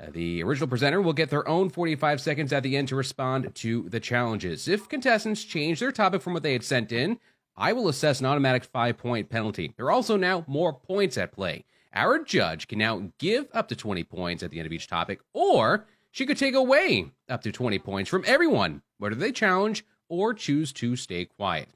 Uh, 0.00 0.06
the 0.12 0.44
original 0.44 0.68
presenter 0.68 1.02
will 1.02 1.12
get 1.12 1.28
their 1.28 1.46
own 1.48 1.68
45 1.68 2.20
seconds 2.20 2.52
at 2.52 2.62
the 2.62 2.76
end 2.76 2.86
to 2.88 2.96
respond 2.96 3.52
to 3.56 3.88
the 3.88 3.98
challenges. 3.98 4.68
If 4.68 4.88
contestants 4.88 5.42
change 5.42 5.80
their 5.80 5.90
topic 5.90 6.22
from 6.22 6.34
what 6.34 6.44
they 6.44 6.52
had 6.52 6.62
sent 6.62 6.92
in, 6.92 7.18
I 7.56 7.72
will 7.72 7.88
assess 7.88 8.20
an 8.20 8.26
automatic 8.26 8.62
five 8.62 8.96
point 8.96 9.28
penalty. 9.28 9.74
There 9.76 9.86
are 9.86 9.92
also 9.92 10.16
now 10.16 10.44
more 10.46 10.72
points 10.72 11.18
at 11.18 11.32
play. 11.32 11.64
Our 11.92 12.22
judge 12.22 12.68
can 12.68 12.78
now 12.78 13.10
give 13.18 13.48
up 13.52 13.66
to 13.68 13.76
20 13.76 14.04
points 14.04 14.44
at 14.44 14.50
the 14.50 14.58
end 14.60 14.66
of 14.66 14.72
each 14.72 14.86
topic, 14.86 15.20
or 15.32 15.86
she 16.12 16.26
could 16.26 16.38
take 16.38 16.54
away 16.54 17.10
up 17.28 17.42
to 17.42 17.50
20 17.50 17.78
points 17.80 18.08
from 18.08 18.22
everyone, 18.26 18.82
whether 18.98 19.16
they 19.16 19.32
challenge 19.32 19.84
or 20.08 20.32
choose 20.32 20.72
to 20.74 20.94
stay 20.94 21.24
quiet. 21.24 21.68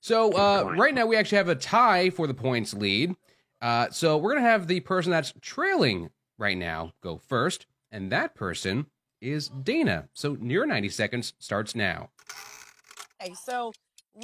So 0.00 0.32
uh, 0.32 0.74
right 0.76 0.94
now 0.94 1.06
we 1.06 1.16
actually 1.16 1.38
have 1.38 1.48
a 1.48 1.54
tie 1.54 2.08
for 2.08 2.26
the 2.26 2.34
points 2.34 2.72
lead. 2.72 3.14
Uh, 3.60 3.90
so 3.90 4.16
we're 4.16 4.32
gonna 4.34 4.46
have 4.46 4.66
the 4.66 4.80
person 4.80 5.10
that's 5.10 5.34
trailing 5.42 6.08
right 6.38 6.56
now 6.56 6.92
go 7.02 7.18
first, 7.18 7.66
and 7.90 8.10
that 8.10 8.34
person 8.34 8.86
is 9.20 9.48
Dana. 9.48 10.08
So 10.14 10.36
near 10.40 10.64
90 10.64 10.88
seconds 10.88 11.34
starts 11.38 11.74
now. 11.74 12.08
Okay, 13.20 13.34
so 13.34 13.72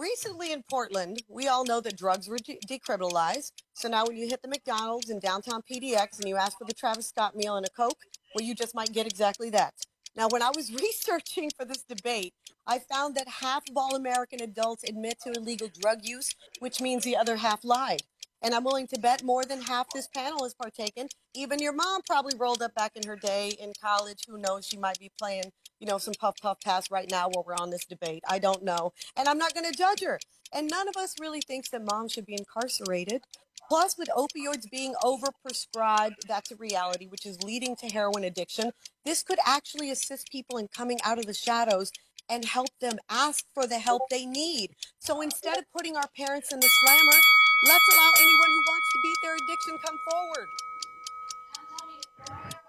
recently 0.00 0.52
in 0.52 0.62
Portland, 0.70 1.22
we 1.29 1.48
all 1.48 1.64
know 1.64 1.81
that 1.81 1.98
drugs 1.98 2.29
were 2.29 2.38
de- 2.38 2.59
decriminalized. 2.66 3.52
So 3.74 3.88
now 3.88 4.07
when 4.07 4.16
you 4.16 4.26
hit 4.26 4.40
the 4.40 4.48
McDonald's 4.48 5.11
in 5.11 5.18
downtown 5.18 5.62
PDX 5.70 6.18
and 6.18 6.29
you 6.29 6.37
ask 6.37 6.57
for 6.57 6.64
the 6.64 6.72
Travis 6.72 7.09
Scott 7.09 7.37
meal 7.37 7.57
and 7.57 7.66
a 7.66 7.70
Coke, 7.70 7.98
well, 8.37 8.44
you 8.44 8.55
just 8.55 8.75
might 8.75 8.92
get 8.92 9.07
exactly 9.07 9.49
that. 9.51 9.72
Now, 10.14 10.29
when 10.29 10.42
I 10.42 10.51
was 10.55 10.70
researching 10.83 11.51
for 11.57 11.64
this 11.64 11.83
debate, 11.83 12.35
I 12.66 12.79
found 12.79 13.14
that 13.14 13.29
half 13.29 13.62
of 13.70 13.77
all 13.79 13.96
American 13.96 14.42
adults 14.42 14.85
admit 14.85 15.20
to 15.22 15.33
illegal 15.33 15.68
drug 15.81 16.01
use, 16.05 16.35
which 16.59 16.81
means 16.83 17.03
the 17.03 17.16
other 17.16 17.37
half 17.37 17.64
lied. 17.64 18.03
And 18.42 18.55
I'm 18.55 18.64
willing 18.64 18.88
to 18.88 19.01
bet 19.01 19.25
more 19.25 19.44
than 19.44 19.62
half 19.62 19.87
this 19.94 20.07
panel 20.07 20.44
has 20.44 20.53
partaken. 20.53 21.09
Even 21.35 21.61
your 21.61 21.72
mom 21.72 22.03
probably 22.03 22.35
rolled 22.37 22.61
up 22.61 22.75
back 22.75 22.92
in 22.94 23.09
her 23.09 23.16
day 23.16 23.55
in 23.59 23.72
college. 23.81 24.25
Who 24.29 24.37
knows? 24.37 24.66
She 24.66 24.77
might 24.77 24.99
be 24.99 25.11
playing, 25.18 25.53
you 25.81 25.87
know, 25.87 25.96
some 25.96 26.14
puff 26.20 26.35
puff 26.42 26.59
pass 26.62 26.90
right 26.90 27.11
now 27.11 27.29
while 27.31 27.44
we're 27.46 27.55
on 27.55 27.70
this 27.70 27.87
debate. 27.87 28.22
I 28.29 28.38
don't 28.38 28.62
know. 28.62 28.92
And 29.16 29.29
I'm 29.29 29.38
not 29.38 29.55
going 29.55 29.70
to 29.70 29.77
judge 29.77 30.03
her. 30.03 30.20
And 30.53 30.68
none 30.68 30.88
of 30.88 30.96
us 30.96 31.14
really 31.18 31.40
thinks 31.40 31.70
that 31.70 31.83
mom 31.83 32.09
should 32.09 32.27
be 32.27 32.35
incarcerated. 32.35 33.22
Plus, 33.68 33.98
with 33.98 34.09
opioids 34.16 34.70
being 34.70 34.94
overprescribed, 35.02 36.14
that's 36.29 36.52
a 36.52 36.57
reality, 36.57 37.07
which 37.07 37.26
is 37.26 37.42
leading 37.42 37.74
to 37.76 37.88
heroin 37.88 38.22
addiction. 38.22 38.70
This 39.05 39.22
could 39.22 39.38
actually 39.44 39.90
assist 39.90 40.31
people 40.31 40.59
in 40.59 40.68
coming 40.68 40.98
out 41.05 41.18
of 41.18 41.26
the 41.26 41.35
shadows 41.35 41.90
and 42.29 42.44
help 42.44 42.68
them 42.81 42.98
ask 43.11 43.44
for 43.55 43.66
the 43.66 43.79
help 43.79 44.02
they 44.11 44.24
need. 44.24 44.70
So 44.98 45.20
instead 45.20 45.59
of 45.59 45.64
putting 45.76 45.96
our 45.96 46.09
parents 46.16 46.52
in 46.52 46.61
the 46.61 46.68
slammer, 46.68 47.18
let's 47.66 47.88
allow 47.92 48.11
anyone 48.16 48.48
who 48.48 48.62
wants 48.68 48.87
to 48.92 48.98
beat 49.02 49.16
their 49.22 49.35
addiction 49.35 49.79
come 49.85 49.98
forward. 50.11 50.48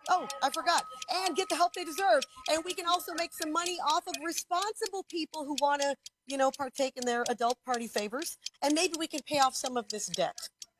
Oh, 0.09 0.27
I 0.41 0.49
forgot. 0.51 0.85
And 1.13 1.35
get 1.35 1.49
the 1.49 1.55
help 1.55 1.73
they 1.73 1.83
deserve. 1.83 2.23
And 2.49 2.63
we 2.63 2.73
can 2.73 2.87
also 2.87 3.13
make 3.17 3.33
some 3.33 3.51
money 3.51 3.77
off 3.85 4.07
of 4.07 4.15
responsible 4.25 5.05
people 5.09 5.43
who 5.43 5.55
want 5.59 5.81
to, 5.81 5.95
you 6.27 6.37
know, 6.37 6.49
partake 6.49 6.93
in 6.95 7.05
their 7.05 7.25
adult 7.29 7.57
party 7.65 7.87
favors. 7.87 8.37
And 8.63 8.73
maybe 8.73 8.93
we 8.97 9.07
can 9.07 9.19
pay 9.27 9.39
off 9.39 9.55
some 9.55 9.75
of 9.75 9.89
this 9.89 10.07
debt 10.07 10.37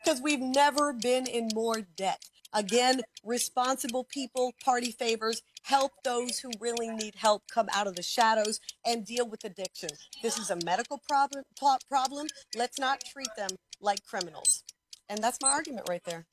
because 0.07 0.21
we've 0.21 0.39
never 0.39 0.93
been 0.93 1.27
in 1.27 1.49
more 1.53 1.81
debt. 1.97 2.23
Again, 2.53 3.01
responsible 3.25 4.05
people, 4.05 4.53
party 4.63 4.89
favors, 4.89 5.41
help 5.63 5.91
those 6.05 6.39
who 6.39 6.49
really 6.61 6.87
need 6.87 7.15
help 7.17 7.43
come 7.51 7.67
out 7.73 7.87
of 7.87 7.97
the 7.97 8.03
shadows 8.03 8.61
and 8.85 9.05
deal 9.05 9.27
with 9.27 9.43
addiction. 9.43 9.89
This 10.23 10.37
is 10.37 10.49
a 10.49 10.57
medical 10.63 11.01
problem. 11.09 11.43
problem. 11.89 12.27
Let's 12.55 12.79
not 12.79 13.01
treat 13.11 13.27
them 13.35 13.49
like 13.81 14.05
criminals. 14.05 14.63
And 15.09 15.21
that's 15.21 15.39
my 15.41 15.49
argument 15.49 15.89
right 15.89 16.03
there. 16.05 16.25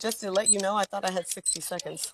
Just 0.00 0.20
to 0.20 0.30
let 0.30 0.48
you 0.48 0.60
know, 0.60 0.76
I 0.76 0.84
thought 0.84 1.04
I 1.04 1.10
had 1.10 1.28
60 1.28 1.60
seconds. 1.60 2.10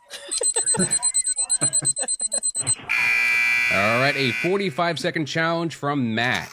All 3.72 4.00
right, 4.00 4.14
a 4.14 4.30
45 4.30 4.98
second 4.98 5.26
challenge 5.26 5.74
from 5.74 6.14
Matt. 6.14 6.50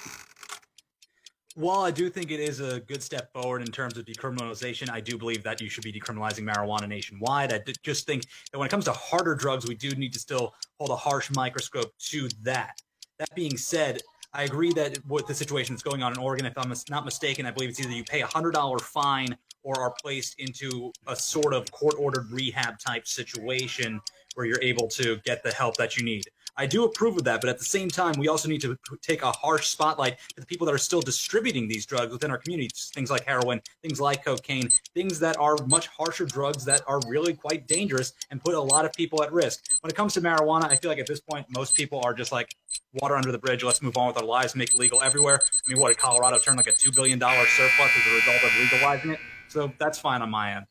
While 1.56 1.82
I 1.82 1.92
do 1.92 2.10
think 2.10 2.32
it 2.32 2.40
is 2.40 2.62
a 2.62 2.80
good 2.80 3.04
step 3.04 3.34
forward 3.34 3.62
in 3.62 3.68
terms 3.68 3.98
of 3.98 4.06
decriminalization, 4.06 4.90
I 4.90 5.02
do 5.02 5.18
believe 5.18 5.44
that 5.44 5.60
you 5.60 5.70
should 5.70 5.84
be 5.84 5.92
decriminalizing 5.92 6.50
marijuana 6.50 6.88
nationwide. 6.88 7.52
I 7.52 7.62
just 7.84 8.06
think 8.06 8.24
that 8.52 8.58
when 8.58 8.66
it 8.66 8.72
comes 8.72 8.86
to 8.86 8.94
harder 8.94 9.36
drugs, 9.36 9.68
we 9.68 9.76
do 9.76 9.92
need 9.92 10.14
to 10.14 10.20
still 10.20 10.56
hold 10.80 10.90
a 10.90 10.96
harsh 10.96 11.30
microscope 11.32 11.92
to 12.00 12.30
that. 12.44 12.82
That 13.20 13.36
being 13.36 13.58
said, 13.58 14.02
I 14.34 14.44
agree 14.44 14.72
that 14.74 14.98
with 15.06 15.28
the 15.28 15.36
situation 15.36 15.76
that's 15.76 15.84
going 15.84 16.02
on 16.02 16.14
in 16.14 16.18
Oregon, 16.18 16.46
if 16.46 16.58
I'm 16.58 16.74
not 16.90 17.04
mistaken, 17.04 17.46
I 17.46 17.52
believe 17.52 17.70
it's 17.72 17.82
either 17.82 17.92
you 17.92 18.06
pay 18.06 18.22
a 18.22 18.28
hundred 18.28 18.54
dollar 18.54 18.80
fine 18.80 19.36
or 19.64 19.80
are 19.82 19.94
placed 20.02 20.40
into 20.40 20.94
a 21.08 21.16
sort 21.16 21.54
of 21.54 21.70
court 21.72 21.96
ordered 22.00 22.32
rehab 22.32 22.80
type 22.80 23.06
situation 23.06 24.00
where 24.36 24.46
you're 24.46 24.62
able 24.62 24.88
to 24.88 25.18
get 25.26 25.44
the 25.44 25.52
help 25.52 25.76
that 25.76 25.98
you 25.98 26.06
need. 26.06 26.24
I 26.58 26.66
do 26.66 26.84
approve 26.84 27.18
of 27.18 27.24
that, 27.24 27.42
but 27.42 27.50
at 27.50 27.58
the 27.58 27.66
same 27.66 27.90
time, 27.90 28.16
we 28.18 28.28
also 28.28 28.50
need 28.50 28.62
to 28.62 28.78
take 29.02 29.24
a 29.24 29.32
harsh 29.32 29.68
spotlight 29.68 30.18
to 30.36 30.42
the 30.42 30.46
people 30.46 30.66
that 30.66 30.74
are 30.74 30.78
still 30.80 31.02
distributing 31.02 31.68
these 31.68 31.86
drugs 31.86 32.12
within 32.12 32.30
our 32.32 32.38
communities. 32.38 32.92
Things 32.94 33.10
like 33.10 33.26
heroin, 33.26 33.62
things 33.82 34.02
like 34.02 34.26
cocaine, 34.26 34.70
things 34.94 35.20
that 35.20 35.38
are 35.40 35.56
much 35.68 35.88
harsher 35.88 36.26
drugs 36.26 36.66
that 36.66 36.82
are 36.88 37.00
really 37.08 37.34
quite 37.34 37.68
dangerous 37.68 38.14
and 38.30 38.44
put 38.44 38.54
a 38.54 38.62
lot 38.62 38.86
of 38.86 38.94
people 38.94 39.24
at 39.24 39.32
risk. 39.32 39.64
When 39.82 39.90
it 39.90 39.96
comes 39.96 40.14
to 40.16 40.22
marijuana, 40.22 40.66
I 40.66 40.76
feel 40.76 40.92
like 40.92 41.00
at 41.00 41.08
this 41.08 41.22
point, 41.22 41.46
most 41.50 41.76
people 41.76 42.02
are 42.04 42.14
just 42.14 42.32
like 42.32 42.54
water 42.94 43.16
under 43.16 43.32
the 43.32 43.40
bridge. 43.40 43.64
Let's 43.64 43.82
move 43.82 43.98
on 43.98 44.08
with 44.08 44.18
our 44.18 44.26
lives, 44.26 44.56
make 44.56 44.74
it 44.74 44.80
legal 44.80 45.02
everywhere. 45.02 45.40
I 45.44 45.72
mean, 45.72 45.82
what 45.82 45.90
did 45.90 45.98
Colorado 45.98 46.40
turn 46.40 46.58
like 46.58 46.68
a 46.68 46.74
two 46.74 46.92
billion 46.92 47.20
dollar 47.20 47.46
surplus 47.46 47.92
as 47.98 48.12
a 48.12 48.16
result 48.16 48.44
of 48.44 48.60
legalizing 48.60 49.12
it? 49.12 49.20
So 49.48 49.72
that's 49.80 50.00
fine 50.00 50.22
on 50.22 50.30
my 50.30 50.56
end. 50.56 50.66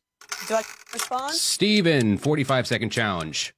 Do 0.47 0.55
I 0.55 0.63
respond? 0.93 1.33
Steven, 1.35 2.17
45 2.17 2.67
second 2.67 2.89
challenge. 2.89 3.53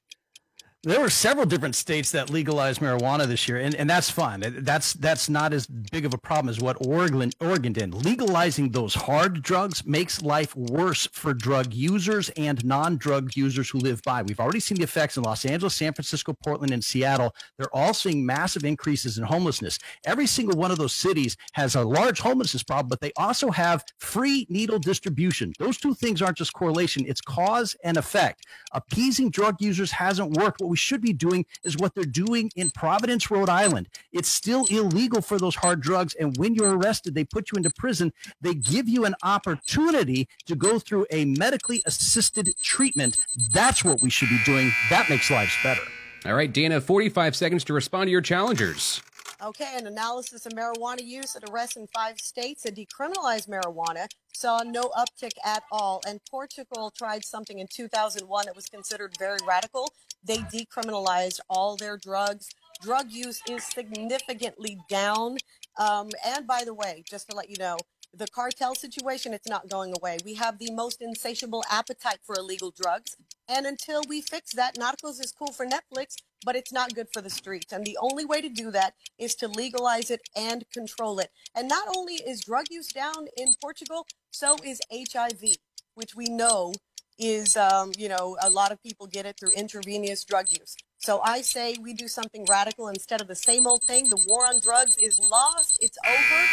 There 0.84 1.00
were 1.00 1.08
several 1.08 1.46
different 1.46 1.76
states 1.76 2.10
that 2.10 2.28
legalized 2.28 2.78
marijuana 2.78 3.26
this 3.26 3.48
year, 3.48 3.56
and, 3.56 3.74
and 3.74 3.88
that's 3.88 4.10
fine. 4.10 4.44
That's 4.58 4.92
that's 4.92 5.30
not 5.30 5.54
as 5.54 5.66
big 5.66 6.04
of 6.04 6.12
a 6.12 6.18
problem 6.18 6.50
as 6.50 6.60
what 6.60 6.76
Oregon 6.86 7.30
Oregon 7.40 7.72
did. 7.72 7.94
Legalizing 7.94 8.68
those 8.68 8.94
hard 8.94 9.42
drugs 9.42 9.86
makes 9.86 10.20
life 10.20 10.54
worse 10.54 11.08
for 11.10 11.32
drug 11.32 11.72
users 11.72 12.28
and 12.36 12.62
non-drug 12.66 13.34
users 13.34 13.70
who 13.70 13.78
live 13.78 14.02
by. 14.02 14.20
We've 14.20 14.38
already 14.38 14.60
seen 14.60 14.76
the 14.76 14.84
effects 14.84 15.16
in 15.16 15.22
Los 15.22 15.46
Angeles, 15.46 15.74
San 15.74 15.94
Francisco, 15.94 16.34
Portland, 16.34 16.74
and 16.74 16.84
Seattle. 16.84 17.34
They're 17.56 17.74
all 17.74 17.94
seeing 17.94 18.26
massive 18.26 18.66
increases 18.66 19.16
in 19.16 19.24
homelessness. 19.24 19.78
Every 20.04 20.26
single 20.26 20.58
one 20.58 20.70
of 20.70 20.76
those 20.76 20.92
cities 20.92 21.38
has 21.54 21.76
a 21.76 21.82
large 21.82 22.20
homelessness 22.20 22.62
problem, 22.62 22.88
but 22.90 23.00
they 23.00 23.12
also 23.16 23.50
have 23.50 23.82
free 23.96 24.46
needle 24.50 24.78
distribution. 24.78 25.54
Those 25.58 25.78
two 25.78 25.94
things 25.94 26.20
aren't 26.20 26.36
just 26.36 26.52
correlation; 26.52 27.06
it's 27.08 27.22
cause 27.22 27.74
and 27.84 27.96
effect. 27.96 28.44
Appeasing 28.72 29.30
drug 29.30 29.56
users 29.60 29.90
hasn't 29.90 30.36
worked. 30.36 30.60
What 30.60 30.73
we 30.74 30.78
should 30.78 31.00
be 31.00 31.12
doing 31.12 31.46
is 31.62 31.76
what 31.76 31.94
they're 31.94 32.02
doing 32.02 32.50
in 32.56 32.68
Providence, 32.68 33.30
Rhode 33.30 33.48
Island. 33.48 33.88
It's 34.12 34.28
still 34.28 34.64
illegal 34.66 35.22
for 35.22 35.38
those 35.38 35.54
hard 35.54 35.80
drugs. 35.80 36.16
And 36.18 36.36
when 36.36 36.56
you're 36.56 36.76
arrested, 36.76 37.14
they 37.14 37.22
put 37.22 37.52
you 37.52 37.56
into 37.56 37.70
prison. 37.70 38.12
They 38.40 38.54
give 38.54 38.88
you 38.88 39.04
an 39.04 39.14
opportunity 39.22 40.28
to 40.46 40.56
go 40.56 40.80
through 40.80 41.06
a 41.12 41.26
medically 41.26 41.80
assisted 41.86 42.54
treatment. 42.60 43.18
That's 43.52 43.84
what 43.84 44.02
we 44.02 44.10
should 44.10 44.30
be 44.30 44.40
doing. 44.44 44.72
That 44.90 45.08
makes 45.08 45.30
lives 45.30 45.56
better. 45.62 45.82
All 46.26 46.34
right, 46.34 46.52
Dana, 46.52 46.80
45 46.80 47.36
seconds 47.36 47.62
to 47.64 47.72
respond 47.72 48.08
to 48.08 48.10
your 48.10 48.20
challengers. 48.20 49.00
Okay, 49.44 49.76
an 49.76 49.86
analysis 49.86 50.44
of 50.44 50.52
marijuana 50.54 51.04
use 51.04 51.36
at 51.36 51.48
arrests 51.48 51.76
in 51.76 51.86
five 51.88 52.18
states 52.18 52.62
that 52.64 52.74
decriminalized 52.74 53.48
marijuana 53.48 54.08
saw 54.32 54.62
no 54.64 54.90
uptick 54.98 55.34
at 55.44 55.62
all. 55.70 56.00
And 56.08 56.18
Portugal 56.28 56.92
tried 56.96 57.24
something 57.24 57.60
in 57.60 57.68
2001 57.68 58.46
that 58.46 58.56
was 58.56 58.66
considered 58.66 59.14
very 59.20 59.38
radical. 59.46 59.92
They 60.24 60.38
decriminalized 60.38 61.40
all 61.50 61.76
their 61.76 61.96
drugs. 61.96 62.48
Drug 62.82 63.10
use 63.10 63.40
is 63.48 63.64
significantly 63.64 64.78
down. 64.88 65.38
Um, 65.78 66.10
and 66.24 66.46
by 66.46 66.62
the 66.64 66.74
way, 66.74 67.04
just 67.08 67.28
to 67.30 67.36
let 67.36 67.50
you 67.50 67.56
know, 67.58 67.76
the 68.16 68.26
cartel 68.28 68.74
situation, 68.74 69.34
it's 69.34 69.48
not 69.48 69.68
going 69.68 69.92
away. 69.96 70.18
We 70.24 70.34
have 70.34 70.58
the 70.58 70.70
most 70.70 71.02
insatiable 71.02 71.64
appetite 71.70 72.18
for 72.22 72.36
illegal 72.36 72.70
drugs. 72.70 73.16
And 73.48 73.66
until 73.66 74.02
we 74.08 74.20
fix 74.20 74.52
that, 74.54 74.76
Narcos 74.76 75.22
is 75.22 75.32
cool 75.36 75.52
for 75.52 75.66
Netflix, 75.66 76.16
but 76.44 76.56
it's 76.56 76.72
not 76.72 76.94
good 76.94 77.08
for 77.12 77.20
the 77.20 77.30
streets. 77.30 77.72
And 77.72 77.84
the 77.84 77.98
only 78.00 78.24
way 78.24 78.40
to 78.40 78.48
do 78.48 78.70
that 78.70 78.94
is 79.18 79.34
to 79.36 79.48
legalize 79.48 80.10
it 80.10 80.22
and 80.36 80.64
control 80.72 81.18
it. 81.18 81.30
And 81.54 81.68
not 81.68 81.88
only 81.96 82.14
is 82.14 82.40
drug 82.40 82.66
use 82.70 82.88
down 82.88 83.26
in 83.36 83.52
Portugal, 83.60 84.06
so 84.30 84.56
is 84.64 84.80
HIV, 84.92 85.56
which 85.94 86.14
we 86.14 86.26
know 86.26 86.72
is, 87.18 87.56
um, 87.56 87.92
you 87.96 88.08
know, 88.08 88.36
a 88.42 88.50
lot 88.50 88.72
of 88.72 88.82
people 88.82 89.06
get 89.06 89.26
it 89.26 89.36
through 89.38 89.50
intravenous 89.50 90.24
drug 90.24 90.46
use. 90.50 90.76
So 90.98 91.20
I 91.20 91.42
say 91.42 91.76
we 91.80 91.92
do 91.92 92.08
something 92.08 92.46
radical 92.48 92.88
instead 92.88 93.20
of 93.20 93.28
the 93.28 93.34
same 93.34 93.66
old 93.66 93.84
thing. 93.84 94.08
The 94.08 94.24
war 94.26 94.46
on 94.46 94.58
drugs 94.60 94.96
is 94.96 95.20
lost. 95.20 95.78
It's 95.82 95.98
over. 96.06 96.44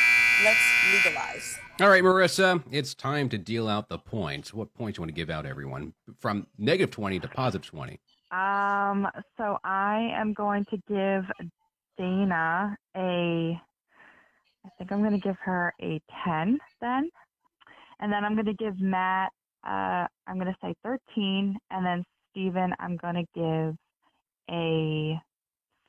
Let's 0.43 0.60
legalize. 0.93 1.58
All 1.80 1.88
right, 1.88 2.04
Marissa, 2.04 2.62
it's 2.69 2.93
time 2.93 3.30
to 3.30 3.38
deal 3.38 3.67
out 3.67 3.88
the 3.88 3.97
points. 3.97 4.54
What 4.54 4.74
points 4.74 4.97
you 4.97 5.04
want 5.04 5.10
to 5.10 5.15
give 5.15 5.30
out, 5.30 5.45
everyone? 5.45 5.93
From 6.19 6.47
negative 6.58 6.91
20 6.91 7.19
to 7.21 7.28
positive 7.28 7.65
20. 7.65 8.00
Um, 8.32 9.08
so 9.38 9.58
I 9.63 10.12
am 10.15 10.34
going 10.34 10.65
to 10.65 10.78
give 10.88 11.26
Dana 11.97 12.78
a, 12.95 13.62
I 14.65 14.69
think 14.78 14.91
I'm 14.91 15.00
going 15.00 15.19
to 15.19 15.28
give 15.28 15.38
her 15.43 15.74
a 15.82 16.02
10 16.26 16.60
then. 16.82 17.10
And 18.00 18.12
then 18.12 18.26
I'm 18.26 18.34
going 18.34 18.45
to 18.45 18.54
give 18.54 18.80
Matt, 18.80 19.32
uh, 19.65 20.08
I'm 20.28 20.36
going 20.36 20.47
to 20.47 20.56
say 20.62 20.74
13. 20.84 21.58
And 21.69 21.86
then 21.86 22.04
Stephen, 22.32 22.74
I'm 22.80 22.97
going 22.97 23.15
to 23.15 23.26
give 23.36 23.76
a 24.50 25.21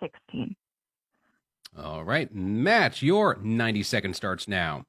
16. 0.01 0.55
All 1.79 2.05
right, 2.05 2.33
Matt, 2.35 3.01
your 3.01 3.39
90 3.43 3.83
second 3.83 4.15
starts 4.15 4.47
now. 4.47 4.85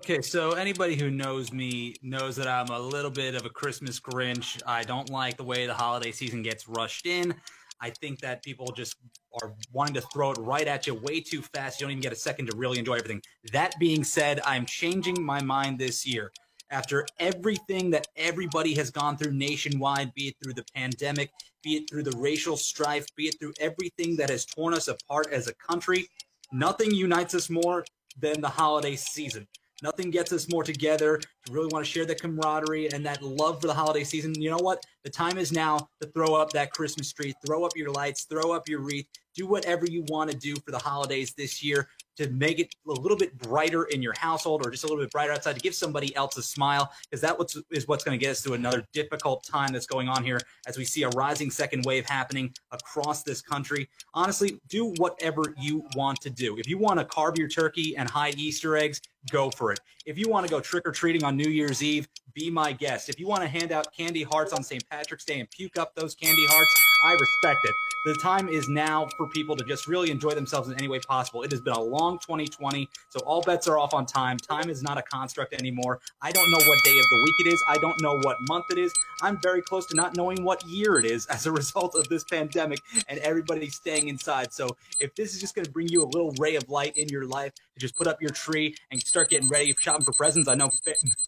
Okay, 0.00 0.22
so 0.22 0.52
anybody 0.52 0.94
who 0.94 1.10
knows 1.10 1.52
me 1.52 1.96
knows 2.00 2.36
that 2.36 2.46
I'm 2.46 2.68
a 2.68 2.78
little 2.78 3.10
bit 3.10 3.34
of 3.34 3.44
a 3.44 3.50
Christmas 3.50 3.98
Grinch. 3.98 4.62
I 4.64 4.84
don't 4.84 5.10
like 5.10 5.36
the 5.36 5.42
way 5.42 5.66
the 5.66 5.74
holiday 5.74 6.12
season 6.12 6.42
gets 6.42 6.68
rushed 6.68 7.06
in. 7.06 7.34
I 7.80 7.90
think 7.90 8.20
that 8.20 8.42
people 8.44 8.72
just 8.72 8.96
are 9.42 9.52
wanting 9.72 9.94
to 9.94 10.00
throw 10.02 10.30
it 10.30 10.38
right 10.38 10.66
at 10.66 10.86
you 10.86 10.94
way 10.94 11.20
too 11.20 11.42
fast. 11.42 11.80
You 11.80 11.86
don't 11.86 11.92
even 11.92 12.02
get 12.02 12.12
a 12.12 12.16
second 12.16 12.46
to 12.50 12.56
really 12.56 12.78
enjoy 12.78 12.94
everything. 12.94 13.20
That 13.52 13.74
being 13.80 14.04
said, 14.04 14.40
I'm 14.44 14.64
changing 14.64 15.22
my 15.22 15.42
mind 15.42 15.78
this 15.78 16.06
year. 16.06 16.30
After 16.70 17.04
everything 17.18 17.90
that 17.90 18.06
everybody 18.16 18.74
has 18.74 18.90
gone 18.90 19.16
through 19.16 19.32
nationwide, 19.32 20.14
be 20.14 20.28
it 20.28 20.36
through 20.42 20.54
the 20.54 20.64
pandemic, 20.74 21.30
be 21.62 21.76
it 21.76 21.90
through 21.90 22.04
the 22.04 22.16
racial 22.16 22.56
strife, 22.56 23.06
be 23.16 23.24
it 23.24 23.36
through 23.40 23.54
everything 23.58 24.16
that 24.16 24.30
has 24.30 24.44
torn 24.44 24.74
us 24.74 24.86
apart 24.86 25.28
as 25.32 25.48
a 25.48 25.54
country, 25.54 26.06
nothing 26.52 26.92
unites 26.92 27.34
us 27.34 27.50
more 27.50 27.84
than 28.20 28.40
the 28.40 28.48
holiday 28.48 28.94
season. 28.94 29.48
Nothing 29.82 30.10
gets 30.10 30.32
us 30.32 30.48
more 30.50 30.62
together 30.62 31.18
to 31.18 31.52
really 31.52 31.70
want 31.72 31.84
to 31.84 31.90
share 31.90 32.04
that 32.04 32.20
camaraderie 32.20 32.92
and 32.92 33.04
that 33.06 33.22
love 33.22 33.60
for 33.60 33.66
the 33.66 33.74
holiday 33.74 34.04
season. 34.04 34.34
You 34.40 34.50
know 34.50 34.58
what? 34.58 34.84
The 35.04 35.10
time 35.10 35.38
is 35.38 35.52
now 35.52 35.88
to 36.02 36.08
throw 36.08 36.34
up 36.34 36.50
that 36.50 36.70
Christmas 36.72 37.12
tree, 37.12 37.34
throw 37.44 37.64
up 37.64 37.72
your 37.74 37.90
lights, 37.90 38.24
throw 38.24 38.52
up 38.52 38.68
your 38.68 38.80
wreath, 38.80 39.06
do 39.34 39.46
whatever 39.46 39.86
you 39.86 40.04
want 40.08 40.30
to 40.30 40.36
do 40.36 40.54
for 40.56 40.70
the 40.70 40.78
holidays 40.78 41.32
this 41.32 41.64
year 41.64 41.88
to 42.20 42.28
make 42.30 42.58
it 42.58 42.74
a 42.86 42.92
little 42.92 43.16
bit 43.16 43.36
brighter 43.38 43.84
in 43.84 44.02
your 44.02 44.12
household 44.18 44.66
or 44.66 44.70
just 44.70 44.84
a 44.84 44.86
little 44.86 45.02
bit 45.02 45.10
brighter 45.10 45.32
outside 45.32 45.54
to 45.54 45.60
give 45.60 45.74
somebody 45.74 46.14
else 46.16 46.36
a 46.36 46.42
smile 46.42 46.92
because 47.08 47.22
that 47.22 47.38
what's, 47.38 47.56
is 47.70 47.88
what's 47.88 48.04
going 48.04 48.18
to 48.18 48.22
get 48.22 48.30
us 48.30 48.42
through 48.42 48.52
another 48.52 48.84
difficult 48.92 49.42
time 49.44 49.72
that's 49.72 49.86
going 49.86 50.06
on 50.08 50.22
here 50.22 50.38
as 50.66 50.76
we 50.76 50.84
see 50.84 51.02
a 51.04 51.08
rising 51.10 51.50
second 51.50 51.82
wave 51.86 52.04
happening 52.04 52.52
across 52.72 53.22
this 53.22 53.40
country. 53.40 53.88
Honestly, 54.12 54.60
do 54.68 54.92
whatever 54.98 55.42
you 55.58 55.82
want 55.96 56.20
to 56.20 56.28
do. 56.28 56.58
If 56.58 56.68
you 56.68 56.76
want 56.76 56.98
to 56.98 57.06
carve 57.06 57.38
your 57.38 57.48
turkey 57.48 57.96
and 57.96 58.08
hide 58.08 58.38
Easter 58.38 58.76
eggs, 58.76 59.00
go 59.30 59.50
for 59.50 59.72
it. 59.72 59.80
If 60.06 60.18
you 60.18 60.28
want 60.28 60.46
to 60.46 60.50
go 60.50 60.60
trick 60.60 60.86
or 60.86 60.92
treating 60.92 61.24
on 61.24 61.36
New 61.36 61.50
Year's 61.50 61.82
Eve, 61.82 62.08
be 62.34 62.50
my 62.50 62.72
guest. 62.72 63.08
If 63.08 63.18
you 63.18 63.26
want 63.26 63.42
to 63.42 63.48
hand 63.48 63.72
out 63.72 63.92
candy 63.92 64.22
hearts 64.22 64.52
on 64.52 64.62
St. 64.62 64.88
Patrick's 64.88 65.24
Day 65.24 65.40
and 65.40 65.50
puke 65.50 65.76
up 65.76 65.94
those 65.94 66.14
candy 66.14 66.46
hearts, 66.46 66.74
I 67.04 67.12
respect 67.12 67.64
it. 67.64 67.74
The 68.02 68.14
time 68.14 68.48
is 68.48 68.66
now 68.66 69.08
for 69.18 69.28
people 69.28 69.54
to 69.56 69.64
just 69.64 69.86
really 69.86 70.10
enjoy 70.10 70.30
themselves 70.30 70.70
in 70.70 70.74
any 70.74 70.88
way 70.88 71.00
possible. 71.00 71.42
It 71.42 71.50
has 71.50 71.60
been 71.60 71.74
a 71.74 71.82
long 71.82 72.18
2020, 72.20 72.88
so 73.10 73.20
all 73.20 73.42
bets 73.42 73.68
are 73.68 73.78
off 73.78 73.92
on 73.92 74.06
time. 74.06 74.38
Time 74.38 74.70
is 74.70 74.82
not 74.82 74.96
a 74.96 75.02
construct 75.02 75.52
anymore. 75.52 76.00
I 76.22 76.32
don't 76.32 76.50
know 76.50 76.56
what 76.66 76.82
day 76.82 76.98
of 76.98 77.04
the 77.10 77.20
week 77.24 77.34
it 77.46 77.52
is. 77.52 77.62
I 77.68 77.76
don't 77.76 78.00
know 78.00 78.18
what 78.22 78.38
month 78.48 78.66
it 78.70 78.78
is. 78.78 78.90
I'm 79.20 79.38
very 79.42 79.60
close 79.60 79.84
to 79.88 79.96
not 79.96 80.16
knowing 80.16 80.44
what 80.44 80.64
year 80.64 80.98
it 80.98 81.04
is 81.04 81.26
as 81.30 81.44
a 81.44 81.52
result 81.52 81.94
of 81.94 82.08
this 82.08 82.24
pandemic 82.24 82.78
and 83.06 83.18
everybody 83.18 83.68
staying 83.68 84.08
inside. 84.08 84.54
So 84.54 84.78
if 84.98 85.14
this 85.14 85.34
is 85.34 85.40
just 85.40 85.54
going 85.54 85.66
to 85.66 85.70
bring 85.70 85.88
you 85.88 86.02
a 86.02 86.08
little 86.08 86.32
ray 86.38 86.56
of 86.56 86.70
light 86.70 86.96
in 86.96 87.08
your 87.08 87.26
life 87.26 87.52
just 87.80 87.96
put 87.96 88.06
up 88.06 88.20
your 88.20 88.30
tree 88.30 88.74
and 88.90 89.00
start 89.00 89.30
getting 89.30 89.48
ready 89.48 89.74
shopping 89.78 90.04
for 90.04 90.12
presents, 90.12 90.48
I 90.48 90.54
know 90.54 90.70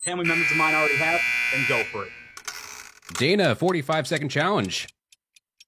family 0.05 0.27
members 0.27 0.51
of 0.51 0.57
mine 0.57 0.75
already 0.75 0.97
have, 0.97 1.21
and 1.55 1.67
go 1.69 1.83
for 1.85 2.05
it. 2.05 2.13
Dana, 3.15 3.55
45 3.55 4.07
second 4.07 4.29
challenge. 4.29 4.89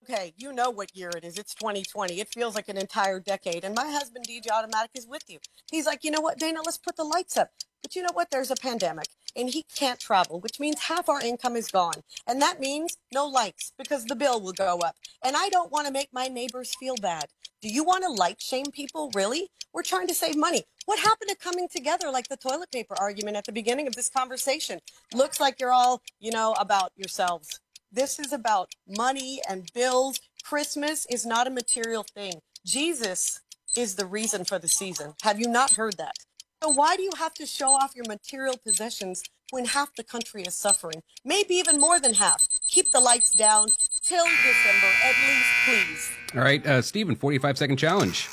Okay, 0.05 0.35
you 0.37 0.53
know 0.53 0.68
what 0.68 0.94
year 0.94 1.11
it 1.16 1.25
is. 1.25 1.38
It's 1.38 1.55
2020. 1.55 2.20
It 2.20 2.29
feels 2.29 2.55
like 2.55 2.68
an 2.68 2.77
entire 2.77 3.20
decade. 3.20 3.64
And 3.64 3.75
my 3.75 3.90
husband, 3.90 4.27
DJ 4.29 4.51
Automatic, 4.53 4.90
is 4.94 5.07
with 5.07 5.23
you. 5.29 5.38
He's 5.70 5.87
like, 5.87 6.05
you 6.05 6.11
know 6.11 6.20
what, 6.20 6.38
Dana, 6.38 6.61
let's 6.64 6.77
put 6.77 6.97
the 6.97 7.05
lights 7.05 7.38
up. 7.38 7.51
But 7.83 7.97
you 7.97 8.03
know 8.03 8.12
what? 8.12 8.31
There's 8.31 8.51
a 8.51 8.57
pandemic 8.57 9.07
and 9.37 9.51
he 9.51 9.64
can't 9.75 9.99
travel, 9.99 10.40
which 10.40 10.61
means 10.61 10.81
half 10.81 11.09
our 11.09 11.20
income 11.20 11.57
is 11.57 11.68
gone. 11.70 12.03
And 12.27 12.40
that 12.40 12.61
means 12.61 12.97
no 13.12 13.27
lights 13.27 13.73
because 13.77 14.05
the 14.05 14.16
bill 14.16 14.40
will 14.40 14.53
go 14.53 14.79
up. 14.79 14.97
And 15.25 15.37
I 15.37 15.49
don't 15.49 15.73
want 15.73 15.87
to 15.87 15.92
make 15.92 16.09
my 16.12 16.29
neighbors 16.29 16.75
feel 16.79 16.97
bad. 16.97 17.27
Do 17.61 17.68
you 17.68 17.85
want 17.85 18.05
to 18.05 18.11
light 18.11 18.40
shame 18.40 18.66
people? 18.73 19.11
Really? 19.14 19.49
We're 19.73 19.83
trying 19.83 20.07
to 20.09 20.14
save 20.14 20.37
money. 20.37 20.64
What 20.87 20.99
happened 20.99 21.31
to 21.31 21.37
coming 21.37 21.66
together 21.68 22.11
like 22.11 22.29
the 22.29 22.37
toilet 22.37 22.70
paper 22.70 22.94
argument 22.99 23.37
at 23.37 23.47
the 23.47 23.53
beginning 23.53 23.87
of 23.87 23.94
this 23.94 24.11
conversation? 24.11 24.81
Looks 25.14 25.40
like 25.40 25.59
you're 25.59 25.73
all, 25.73 26.03
you 26.20 26.31
know, 26.31 26.55
about 26.59 26.92
yourselves. 26.97 27.59
This 27.90 28.18
is 28.18 28.33
about 28.33 28.73
money 28.87 29.40
and 29.49 29.70
bills. 29.73 30.20
Christmas 30.44 31.07
is 31.07 31.25
not 31.25 31.47
a 31.47 31.51
material 31.51 32.03
thing. 32.03 32.35
Jesus 32.66 33.40
is 33.77 33.94
the 33.94 34.05
reason 34.05 34.44
for 34.44 34.59
the 34.59 34.68
season. 34.68 35.14
Have 35.23 35.40
you 35.40 35.49
not 35.49 35.75
heard 35.77 35.97
that? 35.97 36.16
So 36.62 36.70
why 36.70 36.97
do 36.97 37.03
you 37.03 37.12
have 37.16 37.35
to 37.35 37.47
show 37.47 37.68
off 37.68 37.94
your 37.94 38.07
material 38.07 38.57
possessions 38.59 39.23
when 39.51 39.64
half 39.66 39.94
the 39.97 40.05
country 40.05 40.42
is 40.42 40.55
suffering? 40.55 41.03
Maybe 41.25 41.55
even 41.55 41.79
more 41.79 41.99
than 41.99 42.14
half. 42.14 42.47
Keep 42.68 42.90
the 42.90 43.01
lights 43.01 43.33
down 43.33 43.68
till 44.03 44.25
December, 44.25 44.92
at 45.03 45.14
least, 45.29 45.49
please. 45.66 46.11
All 46.35 46.42
right, 46.42 46.66
uh, 46.66 46.83
Stephen, 46.83 47.16
45 47.16 47.57
second 47.57 47.77
challenge. 47.79 48.29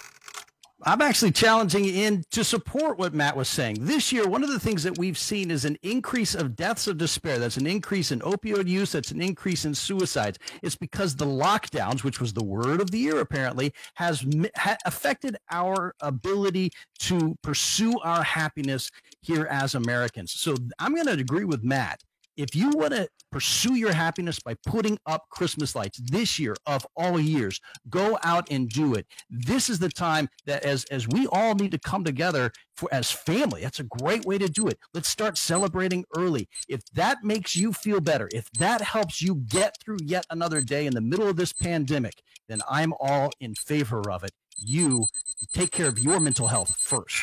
I'm 0.83 1.01
actually 1.01 1.31
challenging 1.31 1.85
in 1.85 2.23
to 2.31 2.43
support 2.43 2.97
what 2.97 3.13
Matt 3.13 3.37
was 3.37 3.47
saying. 3.47 3.77
This 3.81 4.11
year, 4.11 4.27
one 4.27 4.43
of 4.43 4.49
the 4.49 4.59
things 4.59 4.81
that 4.83 4.97
we've 4.97 5.17
seen 5.17 5.51
is 5.51 5.63
an 5.63 5.77
increase 5.83 6.33
of 6.33 6.55
deaths 6.55 6.87
of 6.87 6.97
despair. 6.97 7.37
That's 7.37 7.57
an 7.57 7.67
increase 7.67 8.11
in 8.11 8.19
opioid 8.21 8.67
use. 8.67 8.91
That's 8.93 9.11
an 9.11 9.21
increase 9.21 9.65
in 9.65 9.75
suicides. 9.75 10.39
It's 10.63 10.75
because 10.75 11.15
the 11.15 11.25
lockdowns, 11.25 12.03
which 12.03 12.19
was 12.19 12.33
the 12.33 12.43
word 12.43 12.81
of 12.81 12.89
the 12.89 12.97
year 12.97 13.19
apparently, 13.19 13.73
has 13.95 14.25
ha- 14.55 14.77
affected 14.85 15.37
our 15.51 15.93
ability 16.01 16.71
to 16.99 17.35
pursue 17.43 17.99
our 17.99 18.23
happiness 18.23 18.89
here 19.21 19.47
as 19.51 19.75
Americans. 19.75 20.31
So 20.31 20.55
I'm 20.79 20.95
going 20.95 21.07
to 21.07 21.13
agree 21.13 21.45
with 21.45 21.63
Matt 21.63 22.01
If 22.37 22.55
you 22.55 22.69
want 22.69 22.93
to 22.93 23.07
pursue 23.31 23.75
your 23.75 23.93
happiness 23.93 24.39
by 24.39 24.55
putting 24.65 24.97
up 25.05 25.23
Christmas 25.29 25.75
lights 25.75 25.99
this 25.99 26.39
year 26.39 26.55
of 26.65 26.85
all 26.95 27.19
years, 27.19 27.59
go 27.89 28.17
out 28.23 28.47
and 28.51 28.69
do 28.69 28.95
it. 28.95 29.05
This 29.29 29.69
is 29.69 29.79
the 29.79 29.89
time 29.89 30.29
that 30.45 30.63
as 30.63 30.85
as 30.85 31.07
we 31.07 31.27
all 31.27 31.55
need 31.55 31.71
to 31.71 31.79
come 31.79 32.03
together 32.03 32.51
for 32.75 32.89
as 32.91 33.11
family. 33.11 33.61
That's 33.61 33.79
a 33.79 33.83
great 33.83 34.25
way 34.25 34.37
to 34.37 34.47
do 34.47 34.67
it. 34.67 34.79
Let's 34.93 35.09
start 35.09 35.37
celebrating 35.37 36.05
early. 36.17 36.47
If 36.67 36.81
that 36.93 37.23
makes 37.23 37.55
you 37.55 37.73
feel 37.73 37.99
better, 37.99 38.29
if 38.33 38.49
that 38.59 38.81
helps 38.81 39.21
you 39.21 39.35
get 39.35 39.75
through 39.83 39.99
yet 40.03 40.25
another 40.29 40.61
day 40.61 40.85
in 40.85 40.93
the 40.93 41.01
middle 41.01 41.27
of 41.27 41.35
this 41.35 41.53
pandemic, 41.53 42.15
then 42.47 42.61
I'm 42.69 42.93
all 42.99 43.31
in 43.39 43.55
favor 43.55 44.09
of 44.09 44.23
it. 44.23 44.31
You 44.57 45.05
take 45.53 45.71
care 45.71 45.87
of 45.87 45.99
your 45.99 46.19
mental 46.19 46.47
health 46.47 46.75
first. 46.77 47.21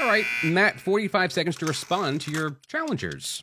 All 0.00 0.06
right, 0.06 0.24
Matt, 0.42 0.80
45 0.80 1.32
seconds 1.32 1.56
to 1.56 1.66
respond 1.66 2.22
to 2.22 2.30
your 2.30 2.58
challengers. 2.66 3.42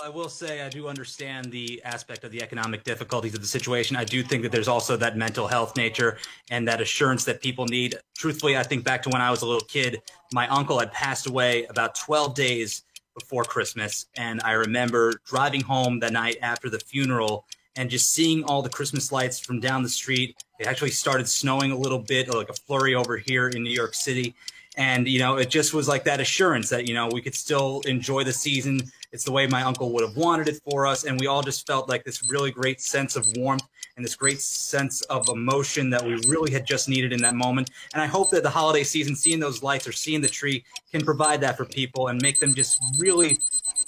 I 0.00 0.08
will 0.08 0.28
say 0.28 0.62
I 0.62 0.68
do 0.68 0.86
understand 0.86 1.50
the 1.50 1.82
aspect 1.84 2.22
of 2.22 2.30
the 2.30 2.40
economic 2.40 2.84
difficulties 2.84 3.34
of 3.34 3.40
the 3.40 3.46
situation. 3.46 3.96
I 3.96 4.04
do 4.04 4.22
think 4.22 4.44
that 4.44 4.52
there's 4.52 4.68
also 4.68 4.96
that 4.96 5.16
mental 5.16 5.48
health 5.48 5.76
nature 5.76 6.18
and 6.50 6.68
that 6.68 6.80
assurance 6.80 7.24
that 7.24 7.42
people 7.42 7.66
need. 7.66 7.96
Truthfully, 8.16 8.56
I 8.56 8.62
think 8.62 8.84
back 8.84 9.02
to 9.02 9.08
when 9.08 9.20
I 9.20 9.30
was 9.30 9.42
a 9.42 9.46
little 9.46 9.66
kid, 9.66 10.00
my 10.32 10.46
uncle 10.48 10.78
had 10.78 10.92
passed 10.92 11.26
away 11.26 11.64
about 11.64 11.96
12 11.96 12.36
days 12.36 12.82
before 13.18 13.42
Christmas. 13.42 14.06
And 14.16 14.40
I 14.44 14.52
remember 14.52 15.14
driving 15.26 15.62
home 15.62 15.98
the 15.98 16.10
night 16.10 16.36
after 16.42 16.70
the 16.70 16.78
funeral 16.78 17.44
and 17.74 17.90
just 17.90 18.12
seeing 18.12 18.44
all 18.44 18.62
the 18.62 18.68
Christmas 18.68 19.10
lights 19.10 19.40
from 19.40 19.58
down 19.58 19.82
the 19.82 19.88
street. 19.88 20.36
It 20.60 20.68
actually 20.68 20.90
started 20.90 21.28
snowing 21.28 21.72
a 21.72 21.76
little 21.76 21.98
bit, 21.98 22.32
like 22.32 22.50
a 22.50 22.54
flurry 22.54 22.94
over 22.94 23.16
here 23.16 23.48
in 23.48 23.64
New 23.64 23.70
York 23.70 23.94
City. 23.94 24.36
And, 24.76 25.08
you 25.08 25.18
know, 25.18 25.38
it 25.38 25.50
just 25.50 25.74
was 25.74 25.88
like 25.88 26.04
that 26.04 26.20
assurance 26.20 26.68
that, 26.68 26.86
you 26.86 26.94
know, 26.94 27.08
we 27.12 27.20
could 27.20 27.34
still 27.34 27.80
enjoy 27.84 28.22
the 28.22 28.32
season 28.32 28.80
it's 29.12 29.24
the 29.24 29.32
way 29.32 29.46
my 29.46 29.62
uncle 29.62 29.92
would 29.92 30.02
have 30.06 30.16
wanted 30.16 30.48
it 30.48 30.60
for 30.68 30.86
us. 30.86 31.04
And 31.04 31.18
we 31.18 31.26
all 31.26 31.42
just 31.42 31.66
felt 31.66 31.88
like 31.88 32.04
this 32.04 32.22
really 32.30 32.50
great 32.50 32.80
sense 32.80 33.16
of 33.16 33.26
warmth 33.36 33.66
and 33.96 34.04
this 34.04 34.14
great 34.14 34.40
sense 34.40 35.00
of 35.02 35.28
emotion 35.28 35.90
that 35.90 36.04
we 36.04 36.14
really 36.26 36.52
had 36.52 36.66
just 36.66 36.88
needed 36.88 37.12
in 37.12 37.20
that 37.22 37.34
moment. 37.34 37.70
And 37.94 38.02
I 38.02 38.06
hope 38.06 38.30
that 38.30 38.42
the 38.42 38.50
holiday 38.50 38.84
season, 38.84 39.16
seeing 39.16 39.40
those 39.40 39.62
lights 39.62 39.88
or 39.88 39.92
seeing 39.92 40.20
the 40.20 40.28
tree, 40.28 40.64
can 40.92 41.04
provide 41.04 41.40
that 41.40 41.56
for 41.56 41.64
people 41.64 42.08
and 42.08 42.20
make 42.20 42.38
them 42.38 42.54
just 42.54 42.82
really 42.98 43.38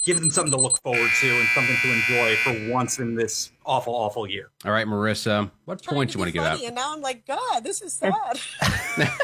give 0.05 0.18
them 0.18 0.31
something 0.31 0.53
to 0.53 0.59
look 0.59 0.81
forward 0.83 1.11
to 1.21 1.29
and 1.29 1.49
something 1.49 1.77
to 1.83 1.93
enjoy 1.93 2.35
for 2.37 2.73
once 2.73 2.99
in 2.99 3.14
this 3.14 3.53
awful, 3.66 3.95
awful 3.95 4.27
year. 4.27 4.51
All 4.64 4.73
right, 4.73 4.87
Marissa, 4.87 5.51
what 5.66 5.85
points 5.85 6.14
do 6.14 6.16
you 6.16 6.21
want 6.21 6.29
to 6.29 6.33
give 6.33 6.43
out? 6.43 6.62
And 6.62 6.75
now 6.75 6.95
I'm 6.95 7.03
like, 7.03 7.27
God, 7.27 7.62
this 7.62 7.83
is 7.83 7.93
sad. 7.93 8.41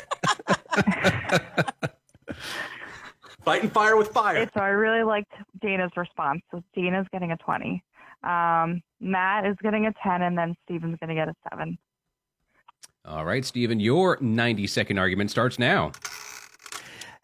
Fighting 3.46 3.70
fire 3.70 3.96
with 3.96 4.08
fire. 4.08 4.50
So 4.54 4.60
I 4.60 4.70
really 4.70 5.04
liked 5.04 5.30
Dana's 5.62 5.92
response. 5.96 6.42
So 6.50 6.64
Dana's 6.74 7.06
getting 7.12 7.30
a 7.30 7.36
20. 7.36 7.80
Um, 8.24 8.82
Matt 8.98 9.46
is 9.46 9.54
getting 9.62 9.86
a 9.86 9.92
10, 10.02 10.22
and 10.22 10.36
then 10.36 10.56
Steven's 10.64 10.98
going 10.98 11.10
to 11.10 11.14
get 11.14 11.28
a 11.28 11.34
7. 11.52 11.78
All 13.04 13.24
right, 13.24 13.44
Steven, 13.44 13.78
your 13.78 14.18
90 14.20 14.66
second 14.66 14.98
argument 14.98 15.30
starts 15.30 15.60
now. 15.60 15.92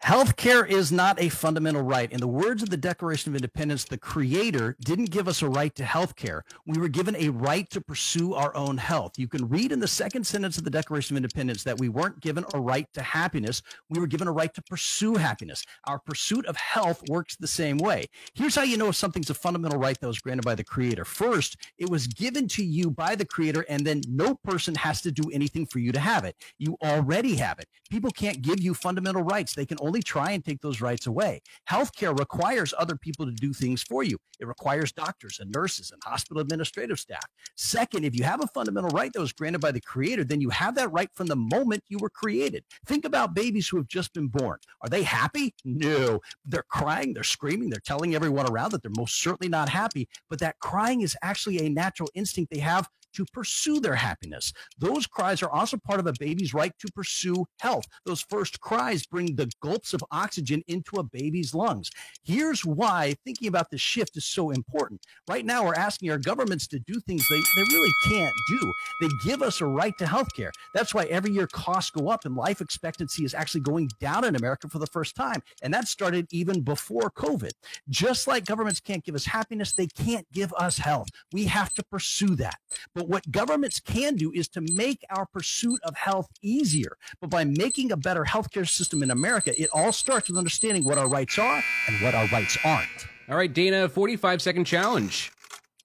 Healthcare 0.03 0.67
is 0.67 0.91
not 0.91 1.17
a 1.21 1.29
fundamental 1.29 1.81
right. 1.81 2.11
In 2.11 2.19
the 2.19 2.27
words 2.27 2.61
of 2.61 2.69
the 2.69 2.75
Declaration 2.75 3.31
of 3.31 3.37
Independence, 3.37 3.85
the 3.85 3.97
Creator 3.97 4.75
didn't 4.83 5.11
give 5.11 5.29
us 5.29 5.41
a 5.41 5.47
right 5.47 5.73
to 5.75 5.83
healthcare. 5.83 6.41
We 6.67 6.77
were 6.77 6.89
given 6.89 7.15
a 7.15 7.29
right 7.29 7.69
to 7.69 7.79
pursue 7.79 8.33
our 8.33 8.53
own 8.53 8.75
health. 8.75 9.13
You 9.17 9.29
can 9.29 9.47
read 9.47 9.71
in 9.71 9.79
the 9.79 9.87
second 9.87 10.25
sentence 10.27 10.57
of 10.57 10.65
the 10.65 10.69
Declaration 10.69 11.15
of 11.15 11.23
Independence 11.23 11.63
that 11.63 11.79
we 11.79 11.87
weren't 11.87 12.19
given 12.19 12.43
a 12.53 12.59
right 12.59 12.85
to 12.95 13.01
happiness. 13.01 13.61
We 13.89 13.97
were 13.97 14.07
given 14.07 14.27
a 14.27 14.33
right 14.33 14.53
to 14.55 14.61
pursue 14.63 15.15
happiness. 15.15 15.63
Our 15.87 15.99
pursuit 15.99 16.47
of 16.47 16.57
health 16.57 17.01
works 17.07 17.37
the 17.37 17.47
same 17.47 17.77
way. 17.77 18.07
Here's 18.33 18.55
how 18.55 18.63
you 18.63 18.75
know 18.75 18.89
if 18.89 18.97
something's 18.97 19.29
a 19.29 19.33
fundamental 19.33 19.79
right 19.79 19.97
that 19.97 20.07
was 20.07 20.19
granted 20.19 20.43
by 20.43 20.55
the 20.55 20.65
Creator. 20.65 21.05
First, 21.05 21.55
it 21.77 21.89
was 21.89 22.07
given 22.07 22.49
to 22.49 22.63
you 22.63 22.91
by 22.91 23.15
the 23.15 23.25
Creator, 23.25 23.65
and 23.69 23.87
then 23.87 24.01
no 24.09 24.35
person 24.35 24.75
has 24.75 24.99
to 25.03 25.13
do 25.13 25.31
anything 25.31 25.65
for 25.65 25.79
you 25.79 25.93
to 25.93 25.99
have 26.01 26.25
it. 26.25 26.35
You 26.59 26.75
already 26.83 27.37
have 27.37 27.59
it. 27.59 27.69
People 27.89 28.11
can't 28.11 28.41
give 28.41 28.59
you 28.59 28.73
fundamental 28.73 29.23
rights. 29.23 29.55
They 29.55 29.65
can 29.65 29.77
only 29.79 29.92
only 29.93 30.01
try 30.01 30.31
and 30.31 30.43
take 30.43 30.59
those 30.61 30.81
rights 30.81 31.05
away. 31.05 31.39
Healthcare 31.69 32.17
requires 32.17 32.73
other 32.79 32.95
people 32.95 33.27
to 33.27 33.31
do 33.31 33.53
things 33.53 33.83
for 33.83 34.03
you. 34.03 34.17
It 34.39 34.47
requires 34.47 34.91
doctors 34.91 35.39
and 35.39 35.51
nurses 35.51 35.91
and 35.91 36.01
hospital 36.03 36.41
administrative 36.41 36.99
staff. 36.99 37.23
Second, 37.55 38.03
if 38.03 38.15
you 38.15 38.23
have 38.23 38.43
a 38.43 38.47
fundamental 38.47 38.89
right 38.89 39.13
that 39.13 39.19
was 39.19 39.33
granted 39.33 39.59
by 39.59 39.71
the 39.71 39.81
creator, 39.81 40.23
then 40.23 40.41
you 40.41 40.49
have 40.49 40.73
that 40.75 40.91
right 40.91 41.09
from 41.13 41.27
the 41.27 41.35
moment 41.35 41.83
you 41.89 41.99
were 41.99 42.09
created. 42.09 42.63
Think 42.87 43.05
about 43.05 43.35
babies 43.35 43.67
who 43.67 43.77
have 43.77 43.87
just 43.87 44.11
been 44.13 44.29
born. 44.29 44.57
Are 44.81 44.89
they 44.89 45.03
happy? 45.03 45.53
No. 45.63 46.19
They're 46.43 46.65
crying, 46.67 47.13
they're 47.13 47.23
screaming, 47.23 47.69
they're 47.69 47.79
telling 47.85 48.15
everyone 48.15 48.49
around 48.49 48.71
that 48.71 48.81
they're 48.81 48.91
most 48.97 49.21
certainly 49.21 49.49
not 49.49 49.69
happy, 49.69 50.09
but 50.27 50.39
that 50.39 50.57
crying 50.57 51.01
is 51.01 51.15
actually 51.21 51.63
a 51.63 51.69
natural 51.69 52.09
instinct 52.15 52.51
they 52.51 52.61
have 52.61 52.89
to 53.13 53.25
pursue 53.33 53.79
their 53.79 53.95
happiness. 53.95 54.53
Those 54.77 55.07
cries 55.07 55.41
are 55.41 55.51
also 55.51 55.77
part 55.77 55.99
of 55.99 56.07
a 56.07 56.13
baby's 56.19 56.53
right 56.53 56.73
to 56.79 56.91
pursue 56.93 57.45
health. 57.59 57.85
Those 58.05 58.21
first 58.21 58.59
cries 58.59 59.05
bring 59.05 59.35
the 59.35 59.51
gulps 59.61 59.93
of 59.93 60.03
oxygen 60.11 60.63
into 60.67 60.97
a 60.97 61.03
baby's 61.03 61.53
lungs. 61.53 61.89
Here's 62.23 62.65
why 62.65 63.15
thinking 63.25 63.47
about 63.47 63.69
the 63.69 63.77
shift 63.77 64.17
is 64.17 64.25
so 64.25 64.51
important. 64.51 65.01
Right 65.29 65.45
now, 65.45 65.65
we're 65.65 65.75
asking 65.75 66.11
our 66.11 66.17
governments 66.17 66.67
to 66.67 66.79
do 66.79 66.99
things 67.01 67.27
they, 67.29 67.35
they 67.35 67.63
really 67.71 67.93
can't 68.05 68.33
do. 68.49 68.73
They 69.01 69.09
give 69.25 69.41
us 69.41 69.61
a 69.61 69.65
right 69.65 69.93
to 69.99 70.07
health 70.07 70.33
care. 70.35 70.51
That's 70.73 70.93
why 70.93 71.05
every 71.05 71.31
year 71.31 71.47
costs 71.47 71.91
go 71.91 72.09
up 72.09 72.25
and 72.25 72.35
life 72.35 72.61
expectancy 72.61 73.25
is 73.25 73.33
actually 73.33 73.61
going 73.61 73.89
down 73.99 74.25
in 74.25 74.35
America 74.35 74.67
for 74.67 74.79
the 74.79 74.87
first 74.87 75.15
time. 75.15 75.41
And 75.61 75.73
that 75.73 75.87
started 75.87 76.27
even 76.31 76.61
before 76.61 77.11
COVID. 77.11 77.51
Just 77.89 78.27
like 78.27 78.45
governments 78.45 78.79
can't 78.79 79.03
give 79.03 79.15
us 79.15 79.25
happiness, 79.25 79.73
they 79.73 79.87
can't 79.87 80.25
give 80.31 80.53
us 80.53 80.77
health. 80.77 81.07
We 81.31 81.45
have 81.45 81.73
to 81.73 81.83
pursue 81.83 82.35
that. 82.37 82.55
But 82.95 83.02
but 83.03 83.09
what 83.09 83.31
governments 83.33 83.81
can 83.81 84.15
do 84.15 84.31
is 84.31 84.47
to 84.47 84.61
make 84.61 85.03
our 85.09 85.25
pursuit 85.25 85.77
of 85.83 85.93
health 85.93 86.29
easier. 86.41 86.95
But 87.19 87.29
by 87.29 87.43
making 87.43 87.91
a 87.91 87.97
better 87.97 88.23
healthcare 88.23 88.65
system 88.65 89.03
in 89.03 89.11
America, 89.11 89.51
it 89.61 89.69
all 89.73 89.91
starts 89.91 90.29
with 90.29 90.37
understanding 90.37 90.85
what 90.85 90.97
our 90.97 91.09
rights 91.09 91.37
are 91.37 91.61
and 91.89 92.01
what 92.01 92.15
our 92.15 92.27
rights 92.27 92.57
aren't. 92.63 92.87
All 93.27 93.35
right, 93.35 93.51
Dana, 93.51 93.89
45 93.89 94.41
second 94.41 94.63
challenge. 94.63 95.33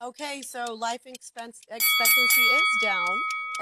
Okay, 0.00 0.42
so 0.42 0.72
life 0.74 1.00
expense 1.06 1.58
expectancy 1.68 2.40
is 2.40 2.62
down, 2.84 3.08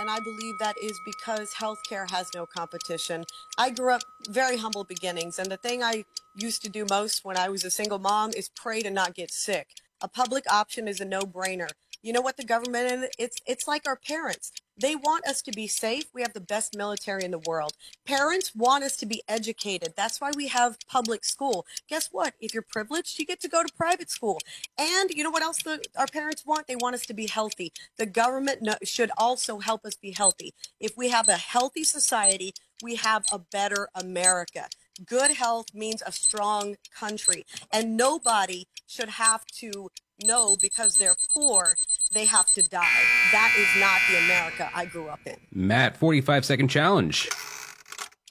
and 0.01 0.11
I 0.11 0.21
believe 0.21 0.59
that 0.61 0.77
is 0.83 1.01
because 1.07 1.55
healthcare 1.55 2.11
has 2.11 2.29
no 2.35 2.45
competition. 2.45 3.25
I 3.57 3.71
grew 3.71 3.95
up 3.95 4.03
very 4.29 4.59
humble 4.59 4.85
beginnings, 4.85 5.39
and 5.39 5.51
the 5.51 5.57
thing 5.57 5.83
I 5.83 6.05
used 6.37 6.63
to 6.65 6.69
do 6.69 6.85
most 6.91 7.25
when 7.25 7.39
I 7.39 7.49
was 7.49 7.65
a 7.65 7.71
single 7.71 7.99
mom 7.99 8.33
is 8.37 8.51
pray 8.55 8.83
to 8.83 8.91
not 8.91 9.15
get 9.15 9.31
sick. 9.33 9.69
A 10.03 10.09
public 10.09 10.45
option 10.53 10.89
is 10.89 11.01
a 11.01 11.07
no-brainer. 11.07 11.71
You 12.07 12.13
know 12.13 12.21
what 12.21 12.37
the 12.37 12.45
government 12.45 12.93
and 12.93 13.09
it's 13.19 13.39
it's 13.49 13.67
like 13.67 13.83
our 13.85 13.97
parents. 13.97 14.53
They 14.81 14.95
want 14.95 15.27
us 15.27 15.43
to 15.43 15.51
be 15.51 15.67
safe. 15.67 16.05
We 16.15 16.23
have 16.23 16.35
the 16.35 16.41
best 16.41 16.77
military 16.77 17.25
in 17.25 17.33
the 17.33 17.41
world. 17.41 17.73
Parents 18.05 18.55
want 18.55 18.85
us 18.85 18.97
to 18.99 19.07
be 19.07 19.25
educated. 19.27 19.95
That's 19.97 20.21
why 20.21 20.31
we 20.37 20.47
have 20.47 20.79
public 20.87 21.25
school. 21.25 21.67
Guess 21.89 22.11
what? 22.13 22.35
If 22.41 22.55
you're 22.55 22.63
privileged, 22.63 23.19
you 23.19 23.27
get 23.27 23.41
to 23.41 23.49
go 23.49 23.65
to 23.65 23.75
private 23.75 24.09
school. 24.09 24.39
And 24.79 25.11
you 25.11 25.25
know 25.25 25.31
what 25.31 25.43
else 25.43 25.61
the, 25.65 25.83
our 25.99 26.07
parents 26.07 26.47
want? 26.47 26.69
They 26.69 26.77
want 26.77 26.95
us 26.95 27.07
to 27.07 27.15
be 27.15 27.27
healthy. 27.27 27.73
The 27.97 28.07
government 28.07 28.63
no, 28.63 28.75
should 28.85 29.11
also 29.19 29.59
help 29.59 29.85
us 29.85 29.97
be 29.97 30.13
healthy. 30.13 30.55
If 30.79 30.97
we 30.97 31.09
have 31.09 31.27
a 31.27 31.37
healthy 31.37 31.83
society, 31.83 32.55
we 32.85 32.95
have 32.95 33.25
a 33.33 33.41
better 33.41 33.89
America. 33.97 34.69
Good 35.05 35.33
health 35.33 35.75
means 35.75 36.03
a 36.07 36.13
strong 36.13 36.77
country. 36.95 37.45
And 37.73 37.97
nobody 37.97 38.67
should 38.87 39.11
have 39.11 39.45
to 39.59 39.91
know 40.23 40.57
because 40.61 40.97
they're 40.97 41.17
poor 41.33 41.75
they 42.13 42.25
have 42.25 42.51
to 42.53 42.63
die. 42.63 43.03
That 43.33 43.53
is 43.59 43.81
not 43.81 44.01
the 44.09 44.25
America 44.25 44.71
I 44.75 44.87
grew 44.87 45.09
up 45.09 45.21
in. 45.27 45.37
Matt, 45.53 45.97
45 45.97 46.45
second 46.45 46.69
challenge. 46.69 47.29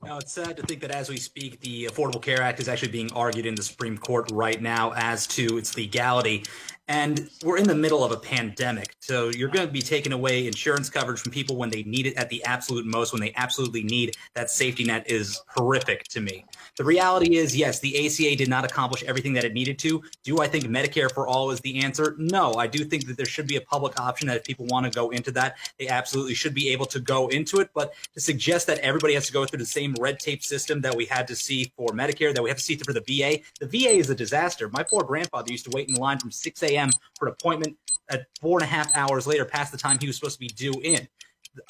Now, 0.06 0.20
it's 0.20 0.34
sad 0.34 0.56
to 0.58 0.64
think 0.64 0.82
that 0.82 0.92
as 0.92 1.10
we 1.10 1.18
speak, 1.18 1.60
the 1.62 1.86
Affordable 1.86 2.22
Care 2.22 2.40
Act 2.40 2.60
is 2.60 2.70
actually 2.70 2.92
being 2.92 3.12
argued 3.14 3.48
in 3.48 3.56
the 3.56 3.64
Supreme 3.64 3.98
Court 3.98 4.30
right 4.32 4.62
now 4.62 4.94
as 4.96 5.26
to 5.28 5.58
its 5.58 5.76
legality. 5.76 6.44
And 6.88 7.28
we're 7.44 7.58
in 7.58 7.68
the 7.68 7.74
middle 7.74 8.04
of 8.04 8.12
a 8.12 8.18
pandemic. 8.18 8.96
So 9.00 9.30
you're 9.30 9.50
going 9.50 9.66
to 9.66 9.74
be 9.74 9.82
taking 9.82 10.14
away 10.14 10.46
insurance 10.46 10.92
coverage 10.92 11.20
from 11.20 11.32
people 11.32 11.56
when 11.56 11.72
they 11.72 11.82
need 11.82 12.06
it 12.06 12.16
at 12.18 12.30
the 12.30 12.44
absolute 12.44 12.86
most, 12.86 13.14
when 13.14 13.20
they 13.20 13.34
absolutely 13.36 13.82
need 13.82 14.16
that 14.36 14.52
safety 14.52 14.84
net 14.84 15.10
is 15.10 15.42
horrific 15.48 16.04
to 16.10 16.22
me. 16.22 16.46
The 16.78 16.84
reality 16.84 17.38
is, 17.38 17.56
yes, 17.56 17.80
the 17.80 18.06
ACA 18.06 18.36
did 18.36 18.50
not 18.50 18.66
accomplish 18.66 19.04
everything 19.04 19.34
that 19.34 19.46
it 19.46 19.54
needed 19.54 19.80
to. 19.80 20.04
Do 20.24 20.40
I 20.40 20.48
think 20.48 20.66
Medicare 20.66 21.10
for 21.12 21.26
all 21.26 21.52
is 21.52 21.62
the 21.62 21.84
answer? 21.84 22.16
No. 22.18 22.56
I 22.56 22.68
do 22.68 22.84
think 22.84 23.08
that 23.08 23.16
there 23.16 23.26
should 23.26 23.48
be 23.48 23.56
a 23.56 23.62
public 23.62 23.98
option 24.00 24.28
that 24.28 24.38
if 24.38 24.44
people 24.44 24.66
want 24.68 24.86
to 24.86 24.92
go 24.92 25.10
into 25.12 25.32
that, 25.32 25.58
they 25.80 25.88
absolutely 25.88 26.34
should 26.34 26.54
be 26.54 26.70
able 26.70 26.86
to 26.88 27.00
go 27.00 27.30
into 27.30 27.60
it. 27.60 27.70
But 27.74 27.94
to 28.14 28.20
suggest 28.20 28.68
that 28.68 28.80
everybody 28.80 29.14
has 29.14 29.26
to 29.28 29.34
go 29.34 29.46
through 29.46 29.60
the 29.60 29.66
same 29.66 29.96
red 30.00 30.20
tape 30.20 30.44
system 30.44 30.82
that 30.82 30.96
we 30.96 31.06
had 31.06 31.28
to 31.30 31.36
see 31.36 31.72
for 31.78 31.90
Medicare, 31.92 32.34
that 32.34 32.44
we 32.44 32.50
have 32.50 32.58
to 32.58 32.64
see 32.64 32.76
for 32.76 32.92
the 32.92 33.02
VA, 33.02 33.40
the 33.62 33.68
VA 33.68 33.92
is 33.92 34.10
a 34.10 34.16
disaster. 34.16 34.70
My 34.70 34.84
poor 34.84 35.04
grandfather 35.04 35.52
used 35.52 35.66
to 35.66 35.72
wait 35.74 35.88
in 35.88 35.96
line 35.96 36.20
from 36.20 36.32
6 36.32 36.64
a.m. 36.64 36.90
for 37.18 37.28
an 37.28 37.34
appointment 37.34 37.78
at 38.10 38.28
four 38.42 38.60
and 38.60 38.64
a 38.64 38.68
half 38.68 38.96
hours 38.96 39.26
later, 39.26 39.46
past 39.46 39.72
the 39.72 39.78
time 39.78 39.98
he 40.00 40.08
was 40.08 40.18
supposed 40.18 40.36
to 40.36 40.40
be 40.40 40.48
due 40.48 40.74
in. 40.84 41.08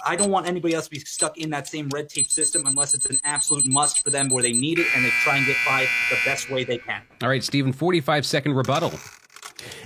I 0.05 0.15
don't 0.15 0.31
want 0.31 0.47
anybody 0.47 0.73
else 0.73 0.86
to 0.86 0.91
be 0.91 0.99
stuck 0.99 1.38
in 1.38 1.49
that 1.51 1.67
same 1.67 1.89
red 1.89 2.09
tape 2.09 2.29
system 2.29 2.63
unless 2.65 2.93
it's 2.93 3.05
an 3.05 3.17
absolute 3.23 3.67
must 3.67 4.03
for 4.03 4.09
them 4.09 4.29
where 4.29 4.41
they 4.41 4.53
need 4.53 4.79
it 4.79 4.88
and 4.95 5.05
they 5.05 5.09
try 5.23 5.38
and 5.38 5.45
get 5.45 5.57
by 5.65 5.88
the 6.09 6.17
best 6.25 6.49
way 6.49 6.63
they 6.63 6.77
can. 6.77 7.01
All 7.21 7.29
right, 7.29 7.43
Stephen, 7.43 7.71
45 7.73 8.25
second 8.25 8.53
rebuttal. 8.53 8.93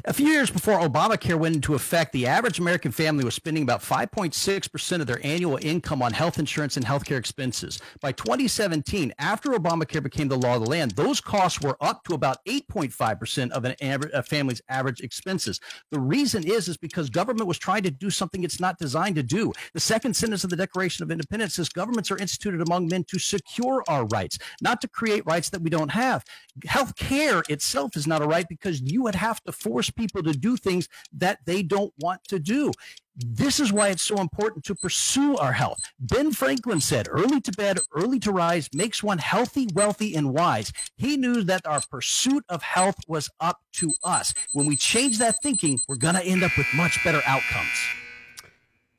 A 0.05 0.13
few 0.13 0.27
years 0.27 0.49
before 0.49 0.79
Obamacare 0.79 1.37
went 1.37 1.55
into 1.55 1.75
effect, 1.75 2.13
the 2.13 2.27
average 2.27 2.59
American 2.59 2.91
family 2.91 3.23
was 3.23 3.35
spending 3.35 3.63
about 3.63 3.81
5.6% 3.81 5.01
of 5.01 5.07
their 5.07 5.19
annual 5.25 5.59
income 5.61 6.01
on 6.01 6.13
health 6.13 6.39
insurance 6.39 6.77
and 6.77 6.85
healthcare 6.85 7.17
expenses. 7.17 7.79
By 8.01 8.11
2017, 8.13 9.13
after 9.19 9.51
Obamacare 9.51 10.01
became 10.01 10.27
the 10.27 10.37
law 10.37 10.55
of 10.55 10.63
the 10.63 10.69
land, 10.69 10.91
those 10.91 11.21
costs 11.21 11.61
were 11.61 11.77
up 11.81 12.03
to 12.05 12.13
about 12.13 12.43
8.5% 12.45 13.51
of 13.51 13.65
an 13.65 13.75
average, 13.81 14.11
a 14.13 14.23
family's 14.23 14.61
average 14.69 15.01
expenses. 15.01 15.59
The 15.91 15.99
reason 15.99 16.43
is 16.45 16.67
is 16.67 16.77
because 16.77 17.09
government 17.09 17.47
was 17.47 17.57
trying 17.57 17.83
to 17.83 17.91
do 17.91 18.09
something 18.09 18.43
it's 18.43 18.59
not 18.59 18.77
designed 18.77 19.15
to 19.15 19.23
do. 19.23 19.51
The 19.73 19.79
second 19.79 20.15
sentence 20.15 20.43
of 20.43 20.49
the 20.49 20.55
Declaration 20.55 21.03
of 21.03 21.11
Independence 21.11 21.55
says 21.55 21.69
governments 21.69 22.11
are 22.11 22.17
instituted 22.17 22.61
among 22.61 22.87
men 22.87 23.03
to 23.05 23.19
secure 23.19 23.83
our 23.87 24.05
rights, 24.05 24.37
not 24.61 24.81
to 24.81 24.87
create 24.87 25.25
rights 25.25 25.49
that 25.49 25.61
we 25.61 25.69
don't 25.69 25.91
have. 25.91 26.23
Health 26.65 26.95
care 26.95 27.43
itself 27.49 27.95
is 27.95 28.07
not 28.07 28.21
a 28.21 28.27
right 28.27 28.47
because 28.47 28.81
you 28.81 29.03
would 29.03 29.15
have 29.15 29.41
to 29.43 29.51
force 29.69 29.89
people 29.89 30.23
to 30.23 30.33
do 30.33 30.57
things 30.57 30.87
that 31.13 31.39
they 31.45 31.61
don't 31.61 31.93
want 31.99 32.23
to 32.25 32.39
do. 32.39 32.71
This 33.15 33.59
is 33.59 33.73
why 33.73 33.89
it's 33.89 34.01
so 34.01 34.17
important 34.17 34.63
to 34.65 34.75
pursue 34.75 35.35
our 35.37 35.51
health. 35.51 35.79
Ben 35.99 36.31
Franklin 36.31 36.79
said, 36.79 37.07
early 37.09 37.41
to 37.41 37.51
bed, 37.51 37.79
early 37.93 38.17
to 38.19 38.31
rise 38.31 38.69
makes 38.73 39.03
one 39.03 39.17
healthy, 39.17 39.67
wealthy, 39.73 40.15
and 40.15 40.33
wise. 40.33 40.71
He 40.95 41.17
knew 41.17 41.43
that 41.43 41.67
our 41.67 41.81
pursuit 41.91 42.45
of 42.47 42.63
health 42.63 42.95
was 43.07 43.29
up 43.41 43.59
to 43.73 43.91
us. 44.03 44.33
When 44.53 44.65
we 44.65 44.77
change 44.77 45.19
that 45.19 45.35
thinking, 45.43 45.79
we're 45.87 45.97
going 45.97 46.15
to 46.15 46.23
end 46.23 46.43
up 46.43 46.57
with 46.57 46.67
much 46.75 47.03
better 47.03 47.21
outcomes. 47.27 47.67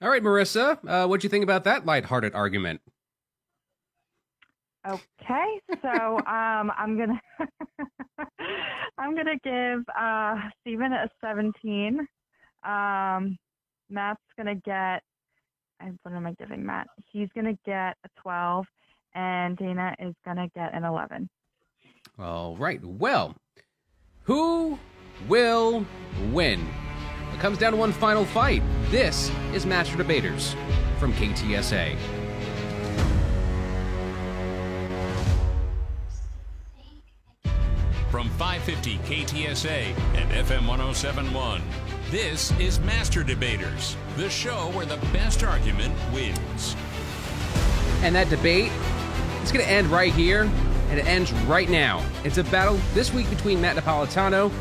All 0.03 0.11
right, 0.11 0.23
Marissa, 0.23 0.79
uh, 0.87 1.07
what 1.07 1.21
do 1.21 1.25
you 1.25 1.31
think 1.31 1.45
about 1.45 1.65
that 1.65 1.87
lighthearted 1.87 2.35
argument? 2.35 2.81
Okay, 4.89 5.61
so 5.83 6.17
um, 6.21 6.73
I'm 6.77 6.97
gonna 6.97 7.21
I'm 8.99 9.15
gonna 9.15 9.39
give 9.45 9.85
uh, 9.99 10.37
Stephen 10.61 10.93
a 10.95 11.07
17. 11.21 11.99
Um, 12.65 13.37
Matt's 13.91 14.21
gonna 14.39 14.55
get. 14.55 15.03
What 16.03 16.15
am 16.15 16.27
I 16.27 16.33
giving 16.33 16.65
Matt? 16.65 16.87
He's 17.13 17.29
gonna 17.35 17.59
get 17.67 17.97
a 18.05 18.09
12, 18.23 18.67
and 19.15 19.57
Dana 19.59 19.95
is 19.99 20.15
gonna 20.25 20.49
get 20.55 20.75
an 20.75 20.85
11. 20.85 21.29
All 22.19 22.57
right. 22.57 22.83
Well, 22.83 23.35
who 24.23 24.79
will 25.29 25.85
win? 26.33 26.67
It 27.35 27.41
comes 27.41 27.59
down 27.59 27.73
to 27.73 27.79
one 27.79 27.93
final 27.93 28.25
fight. 28.25 28.63
This 28.91 29.31
is 29.53 29.67
Master 29.67 29.99
Debaters 29.99 30.55
from 30.99 31.13
KTSA. 31.15 32.20
From 38.21 38.29
550 38.33 38.99
KTSA 38.99 39.97
and 40.15 40.31
FM 40.31 40.69
1071, 40.69 41.63
this 42.11 42.51
is 42.61 42.79
Master 42.81 43.23
Debaters, 43.25 43.97
the 44.19 44.29
show 44.29 44.71
where 44.75 44.85
the 44.85 44.99
best 45.07 45.43
argument 45.43 45.95
wins. 46.13 46.77
And 48.03 48.15
that 48.15 48.29
debate 48.29 48.71
is 49.43 49.51
going 49.51 49.65
to 49.65 49.73
end 49.73 49.87
right 49.87 50.13
here, 50.13 50.43
and 50.91 50.99
it 50.99 51.07
ends 51.07 51.33
right 51.45 51.71
now. 51.71 52.05
It's 52.23 52.37
a 52.37 52.45
battle 52.45 52.79
this 52.93 53.11
week 53.11 53.31
between 53.31 53.59
Matt 53.59 53.77
Napolitano, 53.77 54.53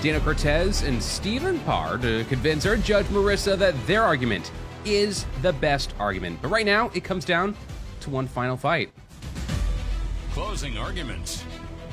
Dana 0.00 0.20
Cortez, 0.20 0.82
and 0.82 1.02
Stephen 1.02 1.58
Parr 1.64 1.98
to 1.98 2.22
convince 2.28 2.66
our 2.66 2.76
judge 2.76 3.06
Marissa 3.06 3.58
that 3.58 3.74
their 3.88 4.04
argument 4.04 4.52
is 4.84 5.26
the 5.42 5.54
best 5.54 5.92
argument. 5.98 6.38
But 6.40 6.52
right 6.52 6.64
now, 6.64 6.92
it 6.94 7.02
comes 7.02 7.24
down 7.24 7.56
to 7.98 8.10
one 8.10 8.28
final 8.28 8.56
fight. 8.56 8.92
Closing 10.30 10.78
arguments 10.78 11.42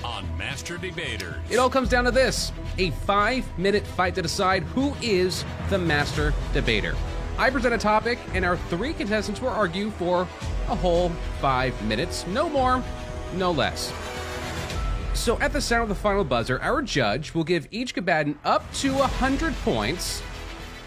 on 0.06 0.38
Master 0.38 0.78
Debaters. 0.78 1.36
It 1.50 1.58
all 1.58 1.70
comes 1.70 1.90
down 1.90 2.04
to 2.06 2.12
this 2.12 2.52
a 2.78 2.92
five 2.92 3.46
minute 3.58 3.86
fight 3.86 4.16
to 4.16 4.22
decide 4.22 4.64
who 4.64 4.94
is 5.02 5.44
the 5.70 5.78
master 5.78 6.34
debater. 6.54 6.96
I 7.38 7.50
present 7.50 7.74
a 7.74 7.78
topic, 7.78 8.20
and 8.34 8.46
our 8.46 8.56
three 8.56 8.94
contestants 8.94 9.42
will 9.42 9.50
argue 9.50 9.90
for 9.92 10.22
a 10.22 10.76
whole 10.76 11.10
five 11.42 11.80
minutes. 11.84 12.26
No 12.28 12.50
more, 12.50 12.84
no 13.34 13.52
less. 13.52 13.92
So 15.14 15.40
at 15.40 15.52
the 15.52 15.60
sound 15.60 15.84
of 15.84 15.90
the 15.90 15.96
final 15.96 16.24
buzzer, 16.24 16.62
our 16.62 16.82
judge 16.82 17.34
will 17.34 17.44
give 17.44 17.68
each 17.72 17.94
combatant 17.94 18.38
up 18.46 18.72
to 18.76 18.94
100 18.94 19.54
points, 19.64 20.22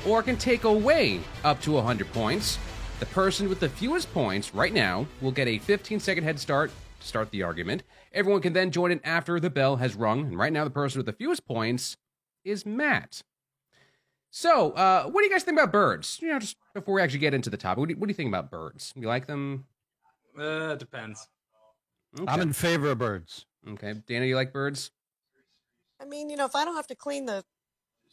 or 0.06 0.22
can 0.22 0.36
take 0.36 0.64
away 0.64 1.20
up 1.44 1.60
to 1.62 1.72
100 1.72 2.12
points. 2.12 2.58
The 3.00 3.06
person 3.06 3.48
with 3.48 3.60
the 3.60 3.68
fewest 3.68 4.12
points 4.14 4.54
right 4.54 4.72
now 4.72 5.06
will 5.20 5.32
get 5.32 5.48
a 5.48 5.58
15 5.58 6.00
second 6.00 6.24
head 6.24 6.38
start 6.38 6.70
to 7.00 7.06
start 7.06 7.30
the 7.30 7.42
argument. 7.42 7.82
Everyone 8.12 8.40
can 8.40 8.52
then 8.52 8.70
join 8.70 8.90
in 8.90 9.00
after 9.04 9.38
the 9.38 9.50
bell 9.50 9.76
has 9.76 9.94
rung, 9.94 10.26
and 10.28 10.38
right 10.38 10.52
now 10.52 10.64
the 10.64 10.70
person 10.70 10.98
with 10.98 11.06
the 11.06 11.12
fewest 11.12 11.46
points 11.46 11.96
is 12.44 12.64
Matt. 12.64 13.22
So, 14.30 14.72
uh, 14.72 15.04
what 15.04 15.20
do 15.20 15.24
you 15.24 15.30
guys 15.30 15.42
think 15.42 15.58
about 15.58 15.72
birds? 15.72 16.18
You 16.20 16.28
know, 16.28 16.38
just 16.38 16.56
before 16.74 16.94
we 16.94 17.02
actually 17.02 17.20
get 17.20 17.34
into 17.34 17.50
the 17.50 17.56
topic, 17.56 17.78
what 17.78 17.88
do 17.88 17.94
you, 17.94 18.00
what 18.00 18.06
do 18.06 18.10
you 18.10 18.14
think 18.14 18.28
about 18.28 18.50
birds? 18.50 18.92
You 18.94 19.08
like 19.08 19.26
them? 19.26 19.64
Uh, 20.38 20.74
depends. 20.76 21.28
I'm 22.26 22.40
in 22.40 22.52
favor 22.52 22.90
of 22.90 22.98
birds. 22.98 23.46
Okay, 23.68 23.94
Dana, 24.06 24.26
you 24.26 24.36
like 24.36 24.52
birds? 24.52 24.90
I 26.00 26.04
mean, 26.04 26.30
you 26.30 26.36
know, 26.36 26.44
if 26.44 26.54
I 26.54 26.64
don't 26.64 26.76
have 26.76 26.86
to 26.88 26.94
clean 26.94 27.26
the 27.26 27.44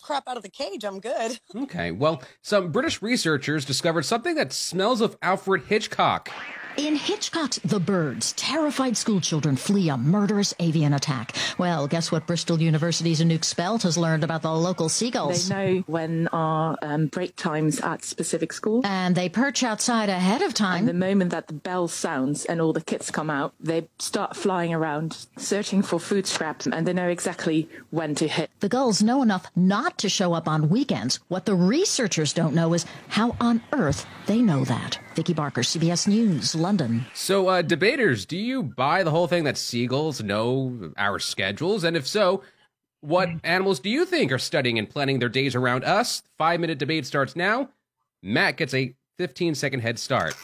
crap 0.02 0.24
out 0.28 0.38
of 0.38 0.44
the 0.44 0.50
cage, 0.50 0.84
I'm 0.84 1.00
good. 1.00 1.40
Okay, 1.56 1.92
well, 1.92 2.22
some 2.42 2.72
British 2.72 3.02
researchers 3.02 3.64
discovered 3.64 4.04
something 4.04 4.36
that 4.36 4.52
smells 4.52 5.02
of 5.02 5.18
Alfred 5.22 5.64
Hitchcock. 5.66 6.30
In 6.78 6.98
Hitchcock's 6.98 7.58
The 7.60 7.80
Birds, 7.80 8.34
terrified 8.34 8.98
schoolchildren 8.98 9.56
flee 9.56 9.88
a 9.88 9.96
murderous 9.96 10.54
avian 10.60 10.94
attack. 10.94 11.34
Well, 11.58 11.88
guess 11.88 12.12
what 12.12 12.28
Bristol 12.28 12.62
University's 12.62 13.22
Anouk 13.22 13.46
Spelt 13.46 13.84
has 13.84 13.98
learned 13.98 14.26
about 14.26 14.42
the 14.42 14.52
local 14.52 14.90
seagulls? 14.90 15.48
They 15.48 15.56
know 15.56 15.84
when 15.88 16.28
our 16.34 16.78
um, 16.82 17.08
break 17.08 17.38
times 17.38 17.80
at 17.80 18.04
specific 18.04 18.52
schools. 18.52 18.84
And 18.86 19.16
they 19.16 19.30
perch 19.30 19.64
outside 19.64 20.10
ahead 20.10 20.42
of 20.42 20.54
time. 20.54 20.80
And 20.80 20.90
the 20.90 20.94
moment 20.94 21.32
that 21.32 21.48
the 21.48 21.54
bell 21.54 21.88
sounds 21.88 22.44
and 22.44 22.60
all 22.60 22.74
the 22.74 22.82
kids 22.84 23.10
come 23.10 23.30
out, 23.30 23.54
they 23.58 23.88
start 23.98 24.36
flying 24.36 24.74
around 24.74 25.28
searching 25.38 25.82
for 25.82 25.98
food 25.98 26.28
scraps 26.28 26.68
and 26.68 26.86
they 26.86 26.94
know 26.94 27.08
exactly 27.08 27.70
when 27.92 28.16
to 28.16 28.28
hit. 28.28 28.50
The 28.60 28.70
gulls 28.70 29.02
know 29.02 29.22
enough 29.22 29.46
not 29.56 29.98
to 30.00 30.10
show 30.10 30.34
up 30.34 30.50
on 30.50 30.68
weekends. 30.68 31.22
What 31.30 31.46
the 31.46 31.56
researchers 31.56 32.34
don't 32.34 32.54
know 32.54 32.74
is 32.74 32.86
how 33.08 33.38
on 33.40 33.62
earth 33.72 34.06
they 34.26 34.42
know 34.42 34.66
that. 34.66 35.00
Vicky 35.16 35.34
Barker, 35.34 35.62
CBS 35.62 36.08
News, 36.08 36.54
London. 36.56 37.06
So, 37.14 37.48
uh, 37.48 37.62
debaters, 37.62 38.26
do 38.26 38.38
you 38.38 38.62
buy 38.62 39.04
the 39.04 39.12
whole 39.12 39.28
thing 39.28 39.46
that 39.46 39.58
seagulls 39.58 40.22
know 40.22 40.92
our 40.98 41.20
schedules? 41.20 41.84
And 41.84 41.96
if 41.96 42.06
so, 42.06 42.44
what 43.02 43.30
animals 43.44 43.80
do 43.80 43.90
you 43.90 44.06
think 44.06 44.32
are 44.32 44.40
studying 44.40 44.78
and 44.78 44.90
planning 44.90 45.20
their 45.20 45.30
days 45.30 45.56
around 45.56 45.84
us? 45.84 46.24
Five 46.38 46.60
minute 46.60 46.80
debate 46.80 47.06
starts 47.06 47.36
now. 47.36 47.70
Matt 48.22 48.58
gets 48.58 48.74
a 48.74 48.94
15 49.18 49.56
second 49.56 49.82
head 49.82 50.00
start. 50.00 50.36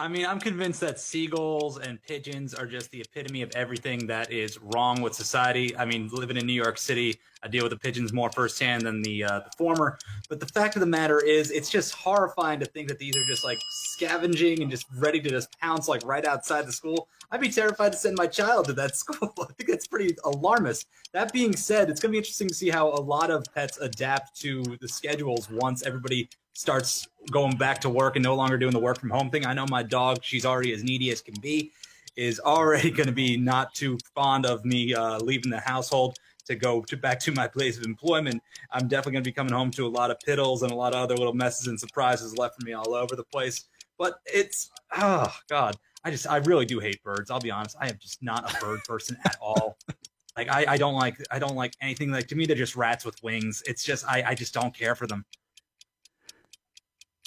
I 0.00 0.06
mean, 0.06 0.24
I'm 0.26 0.38
convinced 0.38 0.80
that 0.82 1.00
seagulls 1.00 1.76
and 1.76 2.00
pigeons 2.00 2.54
are 2.54 2.66
just 2.66 2.92
the 2.92 3.00
epitome 3.00 3.42
of 3.42 3.50
everything 3.56 4.06
that 4.06 4.30
is 4.30 4.56
wrong 4.62 5.02
with 5.02 5.12
society. 5.12 5.76
I 5.76 5.86
mean, 5.86 6.08
living 6.12 6.36
in 6.36 6.46
New 6.46 6.52
York 6.52 6.78
City, 6.78 7.18
I 7.42 7.48
deal 7.48 7.64
with 7.64 7.72
the 7.72 7.78
pigeons 7.78 8.12
more 8.12 8.30
firsthand 8.30 8.82
than 8.82 9.02
the 9.02 9.24
uh, 9.24 9.40
the 9.40 9.50
former. 9.58 9.98
But 10.28 10.38
the 10.38 10.46
fact 10.46 10.76
of 10.76 10.80
the 10.80 10.86
matter 10.86 11.18
is, 11.18 11.50
it's 11.50 11.68
just 11.68 11.96
horrifying 11.96 12.60
to 12.60 12.66
think 12.66 12.86
that 12.88 13.00
these 13.00 13.16
are 13.16 13.24
just 13.24 13.42
like 13.42 13.58
scavenging 13.70 14.62
and 14.62 14.70
just 14.70 14.86
ready 14.98 15.20
to 15.20 15.30
just 15.30 15.58
pounce 15.58 15.88
like 15.88 16.06
right 16.06 16.24
outside 16.24 16.64
the 16.64 16.72
school. 16.72 17.08
I'd 17.32 17.40
be 17.40 17.50
terrified 17.50 17.90
to 17.90 17.98
send 17.98 18.16
my 18.16 18.28
child 18.28 18.66
to 18.66 18.74
that 18.74 18.96
school. 19.02 19.32
I 19.40 19.52
think 19.54 19.68
that's 19.68 19.88
pretty 19.88 20.16
alarmist. 20.24 20.86
That 21.12 21.32
being 21.32 21.56
said, 21.56 21.90
it's 21.90 22.00
going 22.00 22.10
to 22.10 22.14
be 22.14 22.18
interesting 22.18 22.46
to 22.46 22.54
see 22.54 22.70
how 22.70 22.88
a 22.88 23.02
lot 23.02 23.32
of 23.32 23.44
pets 23.52 23.78
adapt 23.78 24.40
to 24.42 24.62
the 24.80 24.88
schedules 24.88 25.50
once 25.50 25.82
everybody 25.84 26.28
starts 26.58 27.06
going 27.30 27.56
back 27.56 27.80
to 27.80 27.88
work 27.88 28.16
and 28.16 28.24
no 28.24 28.34
longer 28.34 28.58
doing 28.58 28.72
the 28.72 28.80
work 28.80 28.98
from 28.98 29.10
home 29.10 29.30
thing. 29.30 29.46
I 29.46 29.54
know 29.54 29.64
my 29.70 29.84
dog, 29.84 30.18
she's 30.22 30.44
already 30.44 30.72
as 30.72 30.82
needy 30.82 31.12
as 31.12 31.20
can 31.20 31.34
be, 31.40 31.70
is 32.16 32.40
already 32.40 32.90
going 32.98 33.06
to 33.06 33.12
be 33.12 33.36
not 33.36 33.74
too 33.74 33.96
fond 34.12 34.44
of 34.44 34.64
me 34.64 34.92
uh, 34.92 35.20
leaving 35.20 35.52
the 35.52 35.60
household 35.60 36.18
to 36.46 36.56
go 36.56 36.82
to 36.82 36.96
back 36.96 37.20
to 37.20 37.30
my 37.30 37.46
place 37.46 37.78
of 37.78 37.84
employment. 37.84 38.42
I'm 38.72 38.88
definitely 38.88 39.12
going 39.12 39.22
to 39.22 39.28
be 39.28 39.32
coming 39.32 39.52
home 39.52 39.70
to 39.70 39.86
a 39.86 39.88
lot 39.88 40.10
of 40.10 40.18
piddles 40.26 40.62
and 40.62 40.72
a 40.72 40.74
lot 40.74 40.96
of 40.96 41.00
other 41.00 41.16
little 41.16 41.32
messes 41.32 41.68
and 41.68 41.78
surprises 41.78 42.36
left 42.36 42.56
for 42.60 42.66
me 42.66 42.72
all 42.72 42.92
over 42.92 43.14
the 43.14 43.22
place. 43.22 43.66
But 43.96 44.18
it's 44.26 44.70
oh 44.96 45.32
god, 45.48 45.76
I 46.02 46.10
just 46.10 46.26
I 46.26 46.38
really 46.38 46.66
do 46.66 46.80
hate 46.80 47.00
birds. 47.04 47.30
I'll 47.30 47.38
be 47.38 47.52
honest, 47.52 47.76
I 47.80 47.88
am 47.88 47.98
just 48.00 48.20
not 48.20 48.52
a 48.52 48.60
bird 48.60 48.80
person 48.84 49.16
at 49.24 49.36
all. 49.40 49.78
Like 50.36 50.50
I, 50.52 50.74
I 50.74 50.76
don't 50.76 50.94
like 50.94 51.16
I 51.32 51.40
don't 51.40 51.56
like 51.56 51.72
anything 51.82 52.12
like 52.12 52.28
to 52.28 52.36
me 52.36 52.46
they're 52.46 52.54
just 52.54 52.76
rats 52.76 53.04
with 53.04 53.20
wings. 53.24 53.60
It's 53.66 53.82
just 53.82 54.06
I, 54.06 54.22
I 54.24 54.34
just 54.36 54.54
don't 54.54 54.72
care 54.72 54.94
for 54.94 55.08
them. 55.08 55.24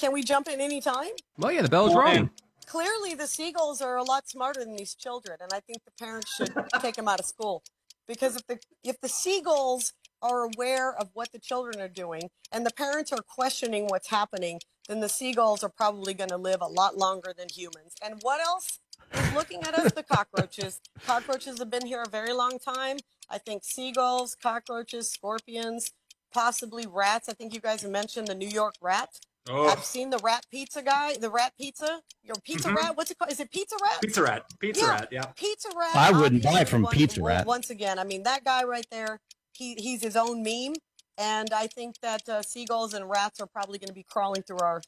Can 0.02 0.14
we 0.14 0.24
jump 0.24 0.48
in 0.48 0.60
any 0.60 0.82
time? 0.82 1.12
Well, 1.38 1.50
oh, 1.50 1.50
yeah, 1.50 1.62
the 1.62 1.70
bell 1.70 1.88
is 1.88 1.94
rung. 1.94 2.32
Clearly, 2.66 3.14
the 3.14 3.28
seagulls 3.28 3.84
are 3.84 3.98
a 3.98 4.04
lot 4.04 4.28
smarter 4.28 4.62
than 4.62 4.76
these 4.76 4.96
children, 4.96 5.38
and 5.40 5.54
I 5.54 5.60
think 5.60 5.84
the 5.86 5.92
parents 5.92 6.34
should 6.34 6.52
take 6.82 6.96
them 6.96 7.08
out 7.08 7.20
of 7.20 7.28
school 7.28 7.62
because 8.08 8.36
if 8.36 8.48
the 8.48 8.60
if 8.84 9.00
the 9.00 9.08
seagulls 9.08 9.94
are 10.24 10.50
aware 10.56 10.92
of 10.92 11.12
what 11.14 11.32
the 11.32 11.38
children 11.38 11.80
are 11.80 11.88
doing 11.88 12.32
and 12.52 12.66
the 12.66 12.72
parents 12.72 13.12
are 13.12 13.22
questioning 13.22 13.86
what's 13.90 14.10
happening, 14.10 14.60
then 14.90 15.02
the 15.02 15.10
seagulls 15.10 15.64
are 15.64 15.70
probably 15.70 16.16
going 16.16 16.32
to 16.32 16.38
live 16.38 16.62
a 16.62 16.68
lot 16.68 16.98
longer 16.98 17.32
than 17.38 17.48
humans. 17.56 17.94
And 18.04 18.16
what 18.24 18.42
else 18.42 18.80
is 19.14 19.34
looking 19.36 19.62
at 19.62 19.76
us? 19.76 19.92
The 19.92 20.02
cockroaches. 20.02 20.82
Cockroaches 21.06 21.60
have 21.60 21.70
been 21.70 21.86
here 21.86 22.02
a 22.02 22.10
very 22.10 22.34
long 22.34 22.58
time. 22.58 22.98
I 23.30 23.38
think 23.38 23.64
seagulls, 23.64 24.34
cockroaches, 24.34 25.12
scorpions, 25.12 25.92
possibly 26.34 26.88
rats. 26.88 27.30
I 27.30 27.34
think 27.34 27.54
you 27.54 27.60
guys 27.60 27.84
mentioned 27.84 28.30
the 28.30 28.36
New 28.36 28.50
York 28.50 28.74
rat. 28.82 29.20
Oh. 29.50 29.68
I've 29.68 29.84
seen 29.84 30.12
the 30.12 30.20
rat 30.20 30.46
pizza 30.52 30.82
guy, 30.84 31.16
the 31.18 31.30
rat 31.30 31.54
pizza, 31.58 32.02
your 32.24 32.36
pizza 32.44 32.70
Mhm. 32.70 32.76
rat. 32.76 32.96
What's 32.98 33.10
it 33.12 33.18
called? 33.18 33.32
Is 33.32 33.40
it 33.40 33.50
pizza 33.52 33.76
rat? 33.82 34.02
Pizza 34.02 34.22
Rat. 34.22 34.46
Pizza 34.60 34.82
Yeah. 34.82 34.90
Rat. 34.92 35.08
Yeah. 35.12 35.26
Pizza 35.36 35.70
rat. 35.76 35.96
I 35.96 36.12
wouldn't 36.12 36.44
buy 36.44 36.50
obviously 36.50 36.66
from 36.66 36.86
Pizza 36.88 37.22
well, 37.22 37.36
Rat. 37.38 37.46
Once 37.48 37.70
again, 37.70 37.98
I 37.98 38.04
mean 38.04 38.24
that 38.24 38.44
guy 38.44 38.64
right 38.64 38.86
there. 38.92 39.20
He 39.54 39.76
he's 39.76 40.02
his 40.02 40.16
own 40.16 40.44
meme, 40.44 40.76
and 41.18 41.52
I 41.54 41.68
think 41.68 42.00
that 42.02 42.28
uh, 42.30 42.42
seagulls 42.44 42.94
and 42.94 43.10
rats 43.10 43.40
are 43.42 43.48
probably 43.48 43.80
going 43.80 43.88
to 43.90 43.94
be 43.94 44.04
crawling 44.04 44.44
through 44.44 44.60
our 44.60 44.82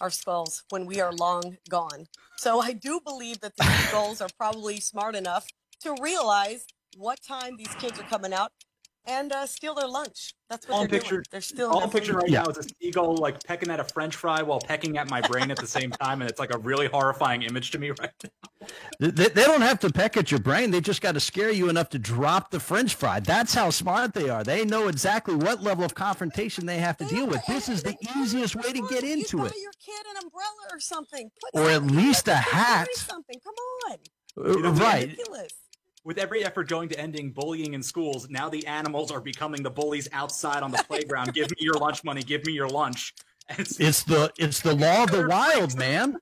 our 0.00 0.10
skulls 0.10 0.64
when 0.70 0.86
we 0.86 1.00
are 1.00 1.12
long 1.12 1.58
gone. 1.68 2.06
So 2.36 2.60
I 2.60 2.72
do 2.72 3.00
believe 3.00 3.40
that 3.40 3.56
the 3.56 3.64
seagulls 3.90 4.20
are 4.20 4.30
probably 4.38 4.80
smart 4.80 5.16
enough 5.16 5.46
to 5.80 5.94
realize 6.00 6.66
what 6.96 7.20
time 7.22 7.56
these 7.56 7.74
kids 7.78 7.98
are 8.00 8.04
coming 8.04 8.32
out 8.32 8.52
and 9.08 9.32
uh, 9.32 9.46
steal 9.46 9.74
their 9.74 9.88
lunch. 9.88 10.34
That's 10.50 10.66
what 10.68 10.74
All 10.74 10.80
I'm 10.82 10.88
they're 10.88 11.00
picturing, 11.00 11.18
doing. 11.18 11.24
They're 11.32 11.40
stealing. 11.40 11.72
all 11.72 11.78
their 11.80 12.00
I'm 12.00 12.06
food. 12.06 12.14
right 12.14 12.30
now 12.30 12.46
is 12.46 12.58
a 12.58 12.62
seagull 12.80 13.16
like 13.16 13.42
pecking 13.44 13.70
at 13.70 13.80
a 13.80 13.84
French 13.84 14.16
fry 14.16 14.42
while 14.42 14.60
pecking 14.60 14.96
at 14.98 15.10
my 15.10 15.20
brain 15.22 15.50
at 15.50 15.58
the 15.58 15.66
same 15.66 15.90
time, 15.90 16.20
and 16.22 16.30
it's 16.30 16.38
like 16.38 16.54
a 16.54 16.58
really 16.58 16.86
horrifying 16.86 17.42
image 17.42 17.70
to 17.72 17.78
me 17.78 17.90
right 18.00 18.10
now. 18.22 18.68
They, 19.00 19.10
they 19.10 19.28
they 19.28 19.44
don't 19.44 19.60
have 19.62 19.78
to 19.80 19.90
peck 19.92 20.16
at 20.16 20.30
your 20.30 20.40
brain. 20.40 20.70
They 20.70 20.80
just 20.80 21.00
got 21.00 21.12
to 21.12 21.20
scare 21.20 21.50
you 21.50 21.68
enough 21.68 21.88
to 21.90 21.98
drop 21.98 22.50
the 22.50 22.60
French 22.60 22.94
fry. 22.94 23.20
That's 23.20 23.54
how 23.54 23.70
smart 23.70 24.14
they 24.14 24.28
are. 24.28 24.44
They 24.44 24.64
know 24.64 24.88
exactly 24.88 25.34
what 25.34 25.62
level 25.62 25.84
of 25.84 25.94
confrontation 25.94 26.66
they 26.66 26.78
have 26.78 26.96
to 26.98 27.04
deal 27.06 27.26
with. 27.26 27.44
This 27.46 27.68
is 27.68 27.82
the 27.82 27.96
easiest 28.16 28.56
way 28.56 28.72
to 28.72 28.86
get 28.88 29.04
into 29.04 29.44
it. 29.44 29.52
your 29.60 29.72
kid 29.84 30.06
an 30.10 30.16
umbrella 30.24 30.66
or 30.72 30.80
something. 30.80 31.30
Put 31.52 31.60
Or 31.60 31.70
at 31.70 31.84
least 31.84 32.28
a 32.28 32.34
hat. 32.36 32.88
Something. 32.94 33.36
Come 33.44 33.54
on. 33.92 33.98
You 34.54 34.62
know, 34.62 34.70
right. 34.72 35.08
Ridiculous. 35.10 35.52
With 36.08 36.16
every 36.16 36.42
effort 36.42 36.68
going 36.68 36.88
to 36.88 36.98
ending 36.98 37.32
bullying 37.32 37.74
in 37.74 37.82
schools, 37.82 38.30
now 38.30 38.48
the 38.48 38.66
animals 38.66 39.10
are 39.12 39.20
becoming 39.20 39.62
the 39.62 39.68
bullies 39.68 40.08
outside 40.12 40.62
on 40.62 40.70
the 40.70 40.82
playground. 40.88 41.34
give 41.34 41.50
me 41.50 41.58
your 41.60 41.74
lunch 41.74 42.02
money. 42.02 42.22
Give 42.22 42.42
me 42.46 42.54
your 42.54 42.66
lunch. 42.66 43.12
It's, 43.50 43.78
It's 43.78 44.04
the 44.04 44.32
it's 44.38 44.60
the 44.62 44.74
law 44.74 45.02
of 45.04 45.10
the 45.10 45.28
wild, 45.28 45.76
man. 45.76 46.16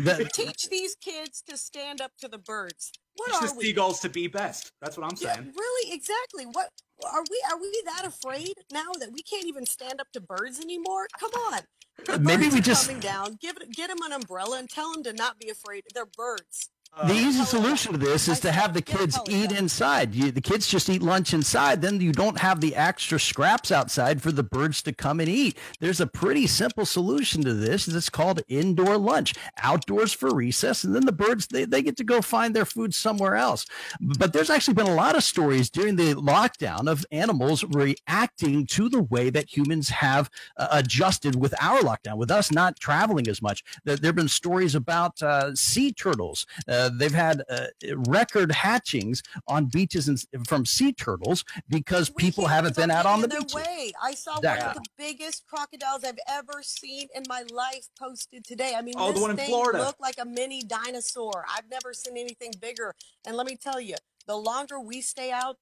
The- 0.00 0.28
Teach 0.34 0.68
these 0.68 0.96
kids 0.96 1.42
to 1.48 1.56
stand 1.56 2.00
up 2.00 2.10
to 2.22 2.28
the 2.28 2.38
birds. 2.38 2.90
What 3.14 3.26
teach 3.30 3.42
are 3.42 3.46
the 3.50 3.54
we? 3.54 3.64
seagulls 3.66 4.00
to 4.00 4.08
be 4.08 4.26
best. 4.26 4.72
That's 4.82 4.96
what 4.98 5.04
I'm 5.04 5.16
Yeah, 5.20 5.34
saying. 5.36 5.52
really, 5.56 5.94
exactly. 5.94 6.46
What 6.46 6.70
are 7.08 7.22
we? 7.30 7.40
Are 7.52 7.60
we 7.60 7.82
that 7.86 8.04
afraid 8.04 8.54
now 8.72 8.90
that 8.98 9.12
we 9.12 9.22
can't 9.22 9.46
even 9.46 9.64
stand 9.64 10.00
up 10.00 10.08
to 10.14 10.20
birds 10.20 10.58
anymore? 10.58 11.06
Come 11.20 11.30
on. 11.52 11.60
The 12.04 12.18
Maybe 12.18 12.48
we 12.48 12.58
are 12.58 12.62
just- 12.62 12.88
coming 12.88 13.00
down. 13.00 13.38
Give 13.40 13.56
it, 13.58 13.70
get 13.70 13.90
them 13.90 13.98
an 14.04 14.10
umbrella 14.12 14.58
and 14.58 14.68
tell 14.68 14.92
them 14.92 15.04
to 15.04 15.12
not 15.12 15.38
be 15.38 15.50
afraid. 15.50 15.84
They're 15.94 16.04
birds. 16.04 16.70
The 17.02 17.14
easy 17.14 17.44
solution 17.44 17.92
to 17.92 17.98
this 17.98 18.28
is 18.28 18.38
to 18.40 18.52
have 18.52 18.72
the 18.72 18.82
kids 18.82 19.18
eat 19.28 19.50
inside. 19.50 20.14
You, 20.14 20.30
the 20.30 20.40
kids 20.40 20.68
just 20.68 20.88
eat 20.88 21.02
lunch 21.02 21.34
inside. 21.34 21.82
Then 21.82 22.00
you 22.00 22.12
don't 22.12 22.38
have 22.38 22.60
the 22.60 22.76
extra 22.76 23.18
scraps 23.18 23.72
outside 23.72 24.22
for 24.22 24.30
the 24.30 24.44
birds 24.44 24.80
to 24.82 24.92
come 24.92 25.18
and 25.18 25.28
eat. 25.28 25.58
There's 25.80 26.00
a 26.00 26.06
pretty 26.06 26.46
simple 26.46 26.86
solution 26.86 27.42
to 27.42 27.52
this. 27.52 27.88
It's 27.88 28.08
called 28.08 28.42
indoor 28.48 28.96
lunch, 28.96 29.34
outdoors 29.62 30.12
for 30.12 30.32
recess, 30.32 30.84
and 30.84 30.94
then 30.94 31.04
the 31.04 31.12
birds 31.12 31.48
they, 31.48 31.64
they 31.64 31.82
get 31.82 31.96
to 31.96 32.04
go 32.04 32.22
find 32.22 32.54
their 32.54 32.64
food 32.64 32.94
somewhere 32.94 33.34
else. 33.34 33.66
But 34.00 34.32
there's 34.32 34.50
actually 34.50 34.74
been 34.74 34.86
a 34.86 34.94
lot 34.94 35.16
of 35.16 35.24
stories 35.24 35.70
during 35.70 35.96
the 35.96 36.14
lockdown 36.14 36.88
of 36.88 37.04
animals 37.10 37.64
reacting 37.64 38.66
to 38.66 38.88
the 38.88 39.02
way 39.02 39.30
that 39.30 39.56
humans 39.56 39.88
have 39.88 40.30
uh, 40.56 40.68
adjusted 40.70 41.34
with 41.40 41.54
our 41.60 41.80
lockdown, 41.80 42.18
with 42.18 42.30
us 42.30 42.52
not 42.52 42.78
traveling 42.78 43.26
as 43.26 43.42
much. 43.42 43.64
There 43.84 43.96
there 43.96 44.10
have 44.10 44.16
been 44.16 44.28
stories 44.28 44.74
about 44.74 45.20
uh, 45.22 45.54
sea 45.54 45.92
turtles. 45.92 46.46
Uh, 46.68 46.83
they've 46.90 47.12
had 47.14 47.42
uh, 47.50 47.66
record 48.06 48.50
hatchings 48.52 49.22
on 49.48 49.66
beaches 49.66 50.08
and, 50.08 50.24
from 50.46 50.64
sea 50.66 50.92
turtles 50.92 51.44
because 51.68 52.10
people 52.10 52.46
haven't 52.46 52.76
been 52.76 52.90
out 52.90 53.06
on 53.06 53.20
the 53.20 53.26
Either 53.28 53.40
beach. 53.40 53.54
way, 53.54 53.92
I 54.02 54.14
saw 54.14 54.40
one 54.40 54.58
of 54.58 54.74
the 54.74 54.82
biggest 54.98 55.46
crocodiles 55.46 56.04
I've 56.04 56.18
ever 56.28 56.62
seen 56.62 57.08
in 57.14 57.22
my 57.28 57.44
life 57.52 57.88
posted 57.98 58.44
today. 58.44 58.74
I 58.76 58.82
mean, 58.82 58.94
Oh, 58.96 59.08
the 59.08 59.12
this 59.14 59.22
one 59.22 59.30
in 59.32 59.36
thing 59.36 59.48
Florida. 59.48 59.78
looked 59.78 60.00
like 60.00 60.16
a 60.20 60.24
mini 60.24 60.62
dinosaur. 60.62 61.44
I've 61.54 61.68
never 61.70 61.92
seen 61.92 62.16
anything 62.16 62.52
bigger. 62.60 62.94
And 63.26 63.36
let 63.36 63.46
me 63.46 63.56
tell 63.56 63.80
you, 63.80 63.96
the 64.26 64.36
longer 64.36 64.80
we 64.80 65.00
stay 65.00 65.30
out, 65.30 65.56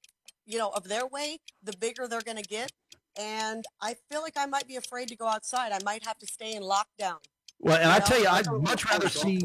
you 0.45 0.57
know, 0.57 0.69
of 0.69 0.85
their 0.87 1.05
way, 1.07 1.39
the 1.63 1.73
bigger 1.77 2.07
they're 2.07 2.21
going 2.21 2.37
to 2.37 2.43
get. 2.43 2.71
And 3.19 3.63
I 3.81 3.95
feel 4.09 4.21
like 4.21 4.33
I 4.37 4.45
might 4.45 4.67
be 4.67 4.75
afraid 4.75 5.07
to 5.09 5.15
go 5.15 5.27
outside. 5.27 5.71
I 5.71 5.79
might 5.83 6.05
have 6.05 6.17
to 6.19 6.25
stay 6.27 6.55
in 6.55 6.63
lockdown. 6.63 7.17
Well, 7.59 7.77
and 7.77 7.89
I 7.89 7.99
know, 7.99 8.05
tell 8.05 8.19
you, 8.19 8.27
I'd 8.27 8.47
much 8.61 8.85
rather 8.89 9.07
see. 9.09 9.41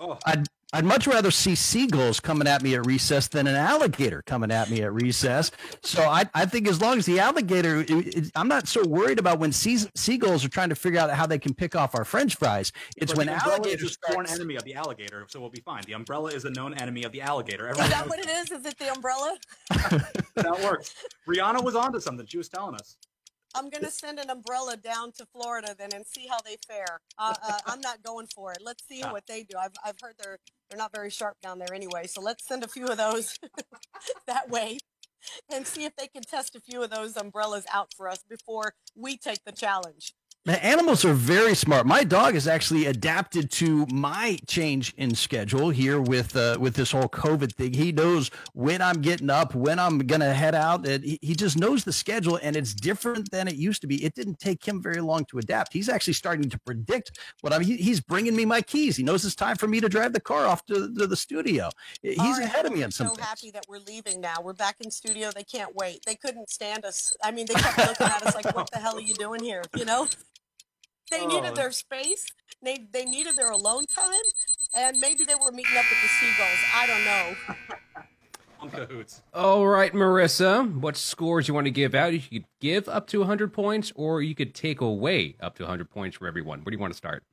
Oh. 0.00 0.18
I'd 0.26 0.46
I'd 0.74 0.86
much 0.86 1.06
rather 1.06 1.30
see 1.30 1.54
seagulls 1.54 2.18
coming 2.18 2.48
at 2.48 2.62
me 2.62 2.74
at 2.74 2.86
recess 2.86 3.28
than 3.28 3.46
an 3.46 3.56
alligator 3.56 4.22
coming 4.22 4.50
at 4.50 4.70
me 4.70 4.82
at 4.82 4.92
recess. 4.92 5.50
So 5.82 6.02
I, 6.02 6.24
I 6.32 6.46
think 6.46 6.66
as 6.66 6.80
long 6.80 6.96
as 6.98 7.04
the 7.04 7.20
alligator, 7.20 7.80
it- 7.82 7.90
it- 7.90 8.30
I'm 8.34 8.48
not 8.48 8.66
so 8.66 8.82
worried 8.86 9.18
about 9.18 9.38
when 9.38 9.52
sea, 9.52 9.78
seagulls 9.94 10.44
are 10.44 10.48
trying 10.48 10.70
to 10.70 10.74
figure 10.74 10.98
out 10.98 11.10
how 11.10 11.26
they 11.26 11.38
can 11.38 11.52
pick 11.52 11.76
off 11.76 11.94
our 11.94 12.04
French 12.06 12.36
fries. 12.36 12.72
It's 12.96 13.12
But 13.12 13.18
when 13.18 13.26
the 13.26 13.34
umbrella 13.34 13.56
alligators 13.58 13.82
is 13.90 13.98
a 14.08 14.12
sworn 14.12 14.26
enemy 14.30 14.56
of 14.56 14.64
the 14.64 14.74
alligator, 14.74 15.26
so 15.28 15.40
we'll 15.40 15.50
be 15.50 15.60
fine. 15.60 15.82
The 15.86 15.92
umbrella 15.92 16.30
is 16.30 16.46
a 16.46 16.50
known 16.50 16.72
enemy 16.74 17.04
of 17.04 17.12
the 17.12 17.20
alligator. 17.20 17.68
Is 17.68 17.76
that 17.76 17.90
knows 17.90 18.08
what 18.08 18.18
it 18.20 18.28
is? 18.30 18.50
Is 18.50 18.64
it 18.64 18.78
the 18.78 18.90
umbrella? 18.92 19.36
that 20.36 20.60
works. 20.62 20.94
Rihanna 21.28 21.62
was 21.62 21.74
onto 21.76 22.00
something. 22.00 22.26
She 22.26 22.38
was 22.38 22.48
telling 22.48 22.76
us. 22.76 22.96
I'm 23.54 23.68
going 23.68 23.84
to 23.84 23.90
send 23.90 24.18
an 24.18 24.30
umbrella 24.30 24.78
down 24.78 25.12
to 25.18 25.26
Florida 25.26 25.74
then 25.78 25.90
and 25.94 26.06
see 26.06 26.26
how 26.26 26.38
they 26.42 26.56
fare. 26.66 27.00
Uh, 27.18 27.34
uh, 27.46 27.58
I'm 27.66 27.82
not 27.82 28.02
going 28.02 28.26
for 28.34 28.52
it. 28.52 28.60
Let's 28.64 28.82
see 28.88 29.02
what 29.02 29.26
they 29.26 29.42
do. 29.42 29.58
I've, 29.58 29.72
I've 29.84 29.96
heard 30.00 30.14
they're 30.18 30.38
they're 30.72 30.78
not 30.78 30.92
very 30.94 31.10
sharp 31.10 31.36
down 31.42 31.58
there 31.58 31.74
anyway. 31.74 32.06
So 32.06 32.22
let's 32.22 32.46
send 32.46 32.64
a 32.64 32.68
few 32.68 32.86
of 32.86 32.96
those 32.96 33.38
that 34.26 34.48
way 34.48 34.78
and 35.52 35.66
see 35.66 35.84
if 35.84 35.94
they 35.96 36.06
can 36.06 36.22
test 36.22 36.56
a 36.56 36.60
few 36.60 36.82
of 36.82 36.88
those 36.88 37.14
umbrellas 37.14 37.66
out 37.70 37.92
for 37.94 38.08
us 38.08 38.24
before 38.28 38.72
we 38.96 39.18
take 39.18 39.44
the 39.44 39.52
challenge. 39.52 40.14
The 40.44 40.64
animals 40.64 41.04
are 41.04 41.12
very 41.12 41.54
smart. 41.54 41.86
My 41.86 42.02
dog 42.02 42.34
has 42.34 42.48
actually 42.48 42.86
adapted 42.86 43.48
to 43.52 43.86
my 43.92 44.40
change 44.48 44.92
in 44.96 45.14
schedule 45.14 45.70
here 45.70 46.00
with 46.00 46.34
uh, 46.34 46.56
with 46.58 46.74
this 46.74 46.90
whole 46.90 47.08
COVID 47.08 47.52
thing. 47.54 47.72
He 47.72 47.92
knows 47.92 48.28
when 48.52 48.82
I'm 48.82 49.00
getting 49.02 49.30
up, 49.30 49.54
when 49.54 49.78
I'm 49.78 49.98
gonna 49.98 50.34
head 50.34 50.56
out. 50.56 50.84
And 50.84 51.04
he, 51.04 51.20
he 51.22 51.36
just 51.36 51.56
knows 51.56 51.84
the 51.84 51.92
schedule, 51.92 52.40
and 52.42 52.56
it's 52.56 52.74
different 52.74 53.30
than 53.30 53.46
it 53.46 53.54
used 53.54 53.82
to 53.82 53.86
be. 53.86 54.04
It 54.04 54.16
didn't 54.16 54.40
take 54.40 54.66
him 54.66 54.82
very 54.82 55.00
long 55.00 55.24
to 55.26 55.38
adapt. 55.38 55.72
He's 55.72 55.88
actually 55.88 56.14
starting 56.14 56.50
to 56.50 56.58
predict 56.58 57.20
what 57.42 57.52
I'm. 57.52 57.60
He, 57.60 57.76
he's 57.76 58.00
bringing 58.00 58.34
me 58.34 58.44
my 58.44 58.62
keys. 58.62 58.96
He 58.96 59.04
knows 59.04 59.24
it's 59.24 59.36
time 59.36 59.56
for 59.56 59.68
me 59.68 59.80
to 59.80 59.88
drive 59.88 60.12
the 60.12 60.20
car 60.20 60.48
off 60.48 60.66
to, 60.66 60.92
to 60.92 61.06
the 61.06 61.16
studio. 61.16 61.68
He's 62.02 62.18
right, 62.18 62.42
ahead 62.42 62.66
of 62.66 62.72
me 62.72 62.82
on 62.82 62.90
some 62.90 63.06
so 63.06 63.14
things. 63.14 63.28
happy 63.28 63.50
that 63.52 63.66
we're 63.68 63.78
leaving 63.78 64.20
now. 64.20 64.38
We're 64.42 64.54
back 64.54 64.78
in 64.80 64.90
studio. 64.90 65.30
They 65.32 65.44
can't 65.44 65.72
wait. 65.76 66.04
They 66.04 66.16
couldn't 66.16 66.50
stand 66.50 66.84
us. 66.84 67.16
I 67.22 67.30
mean, 67.30 67.46
they 67.46 67.54
kept 67.54 67.78
looking 67.78 68.06
at 68.08 68.26
us 68.26 68.34
like, 68.34 68.56
"What 68.56 68.72
the 68.72 68.78
hell 68.78 68.96
are 68.96 69.00
you 69.00 69.14
doing 69.14 69.40
here?" 69.44 69.62
You 69.76 69.84
know. 69.84 70.08
They 71.12 71.20
Oh. 71.20 71.28
needed 71.28 71.54
their 71.54 71.70
space. 71.70 72.26
They 72.62 72.78
they 72.92 73.04
needed 73.04 73.36
their 73.36 73.50
alone 73.50 73.84
time, 73.86 74.26
and 74.74 74.98
maybe 74.98 75.24
they 75.24 75.34
were 75.34 75.52
meeting 75.52 75.76
up 75.76 75.84
with 75.90 76.00
the 76.02 76.08
seagulls. 76.08 76.60
I 76.74 76.86
don't 76.86 77.04
know. 77.04 78.06
On 78.60 78.70
cahoots. 78.70 79.22
All 79.34 79.66
right, 79.66 79.92
Marissa, 79.92 80.72
what 80.80 80.96
scores 80.96 81.48
you 81.48 81.54
want 81.54 81.66
to 81.66 81.70
give 81.72 81.94
out? 81.94 82.12
You 82.12 82.20
could 82.20 82.46
give 82.60 82.88
up 82.88 83.08
to 83.08 83.18
100 83.18 83.52
points, 83.52 83.92
or 83.96 84.22
you 84.22 84.34
could 84.36 84.54
take 84.54 84.80
away 84.80 85.34
up 85.40 85.56
to 85.56 85.64
100 85.64 85.90
points 85.90 86.16
for 86.16 86.28
everyone. 86.28 86.60
Where 86.60 86.70
do 86.70 86.76
you 86.76 86.80
want 86.80 86.92
to 86.92 86.96
start? 86.96 87.24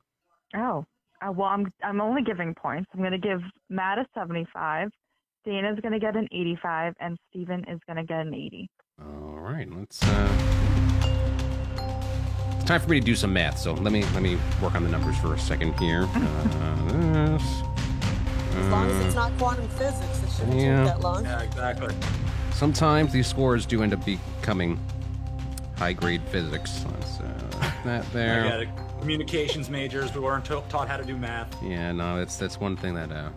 Oh, 0.56 0.84
uh, 1.22 1.30
well, 1.32 1.48
I'm 1.48 1.72
I'm 1.82 2.00
only 2.00 2.22
giving 2.22 2.54
points. 2.54 2.90
I'm 2.92 3.00
going 3.00 3.12
to 3.12 3.18
give 3.18 3.40
Matt 3.68 3.98
a 3.98 4.06
75, 4.14 4.90
Dana's 5.44 5.78
going 5.80 5.92
to 5.92 6.00
get 6.00 6.16
an 6.16 6.28
85, 6.32 6.94
and 7.00 7.16
Steven 7.30 7.60
is 7.68 7.78
going 7.86 7.96
to 7.96 8.04
get 8.04 8.20
an 8.20 8.34
80. 8.34 8.68
All 9.00 9.38
right, 9.38 9.68
let's. 9.72 10.02
Uh... 10.02 10.69
It's 12.70 12.78
time 12.78 12.86
for 12.86 12.90
me 12.92 13.00
to 13.00 13.04
do 13.04 13.16
some 13.16 13.32
math. 13.32 13.58
So 13.58 13.74
let 13.74 13.92
me 13.92 14.04
let 14.14 14.22
me 14.22 14.38
work 14.62 14.76
on 14.76 14.84
the 14.84 14.88
numbers 14.88 15.18
for 15.18 15.34
a 15.34 15.38
second 15.40 15.76
here. 15.80 16.04
Uh, 16.14 17.36
this. 17.36 17.42
As 18.54 18.68
long 18.68 18.88
as 18.88 19.02
uh, 19.02 19.06
it's 19.06 19.14
not 19.16 19.36
quantum 19.38 19.68
physics, 19.70 20.22
it 20.22 20.30
shouldn't 20.30 20.56
Yeah. 20.60 20.84
take 20.84 20.94
that 20.94 21.00
long. 21.00 21.24
Yeah, 21.24 21.42
exactly. 21.42 21.92
Sometimes 22.52 23.12
these 23.12 23.26
scores 23.26 23.66
do 23.66 23.82
end 23.82 23.92
up 23.92 24.04
becoming 24.04 24.78
high 25.78 25.92
grade 25.94 26.22
physics. 26.30 26.84
Let's 26.92 27.18
uh, 27.18 27.72
that 27.84 28.08
there. 28.12 28.44
get 28.44 28.60
it. 28.60 28.68
Communications 29.00 29.68
majors. 29.68 30.14
We 30.14 30.20
weren't 30.20 30.44
taught 30.44 30.86
how 30.86 30.96
to 30.96 31.04
do 31.04 31.16
math. 31.16 31.60
Yeah, 31.64 31.90
no, 31.90 32.18
that's 32.20 32.36
that's 32.36 32.60
one 32.60 32.76
thing 32.76 32.94
that 32.94 33.10
uh, 33.10 33.30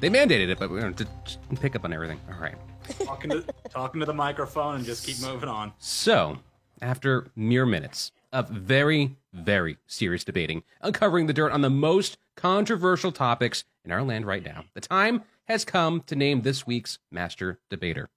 they 0.00 0.08
mandated 0.10 0.48
it, 0.48 0.58
but 0.58 0.68
we 0.68 0.80
don't 0.80 0.96
just 0.96 1.38
pick 1.60 1.76
up 1.76 1.84
on 1.84 1.92
everything. 1.92 2.18
All 2.28 2.40
right. 2.40 2.56
Talking 3.04 3.30
to 3.30 3.44
talking 3.70 4.00
to 4.00 4.06
the 4.06 4.14
microphone 4.14 4.74
and 4.74 4.84
just 4.84 5.06
keep 5.06 5.20
moving 5.20 5.48
on. 5.48 5.72
So, 5.78 6.38
after 6.82 7.28
mere 7.36 7.66
minutes 7.66 8.10
of 8.34 8.48
very, 8.48 9.16
very 9.32 9.78
serious 9.86 10.24
debating, 10.24 10.64
uncovering 10.80 11.26
the 11.26 11.32
dirt 11.32 11.52
on 11.52 11.60
the 11.62 11.70
most 11.70 12.18
controversial 12.36 13.12
topics 13.12 13.64
in 13.84 13.92
our 13.92 14.02
land 14.02 14.26
right 14.26 14.44
now, 14.44 14.64
the 14.74 14.80
time 14.80 15.22
has 15.44 15.64
come 15.64 16.02
to 16.02 16.16
name 16.16 16.42
this 16.42 16.66
week's 16.66 16.98
master 17.12 17.60
debater. 17.70 18.10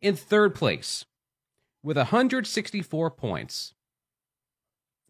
In 0.00 0.14
third 0.14 0.54
place, 0.54 1.04
with 1.82 1.96
164 1.96 3.10
points, 3.10 3.74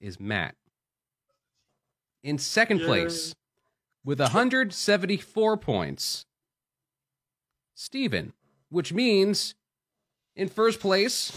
is 0.01 0.19
Matt. 0.19 0.55
In 2.23 2.39
second 2.39 2.81
Yay. 2.81 2.87
place, 2.87 3.35
with 4.05 4.21
174 4.21 5.57
points, 5.59 6.25
Steven, 7.75 8.33
which 8.71 8.93
means 8.93 9.55
in 10.35 10.49
first 10.49 10.81
place 10.81 11.31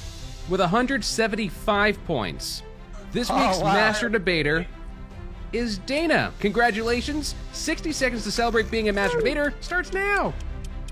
with 0.49 0.61
175 0.61 2.05
points. 2.05 2.63
This 3.11 3.29
Oh, 3.31 3.35
week's 3.47 3.59
wow. 3.59 3.73
master 3.73 4.09
debater 4.09 4.65
is 5.53 5.77
Dana. 5.79 6.33
Congratulations. 6.39 7.35
60 7.53 7.91
seconds 7.91 8.23
to 8.23 8.31
celebrate 8.31 8.69
being 8.69 8.89
a 8.89 8.93
master 8.93 9.17
debater 9.17 9.53
starts 9.61 9.93
now. 9.93 10.33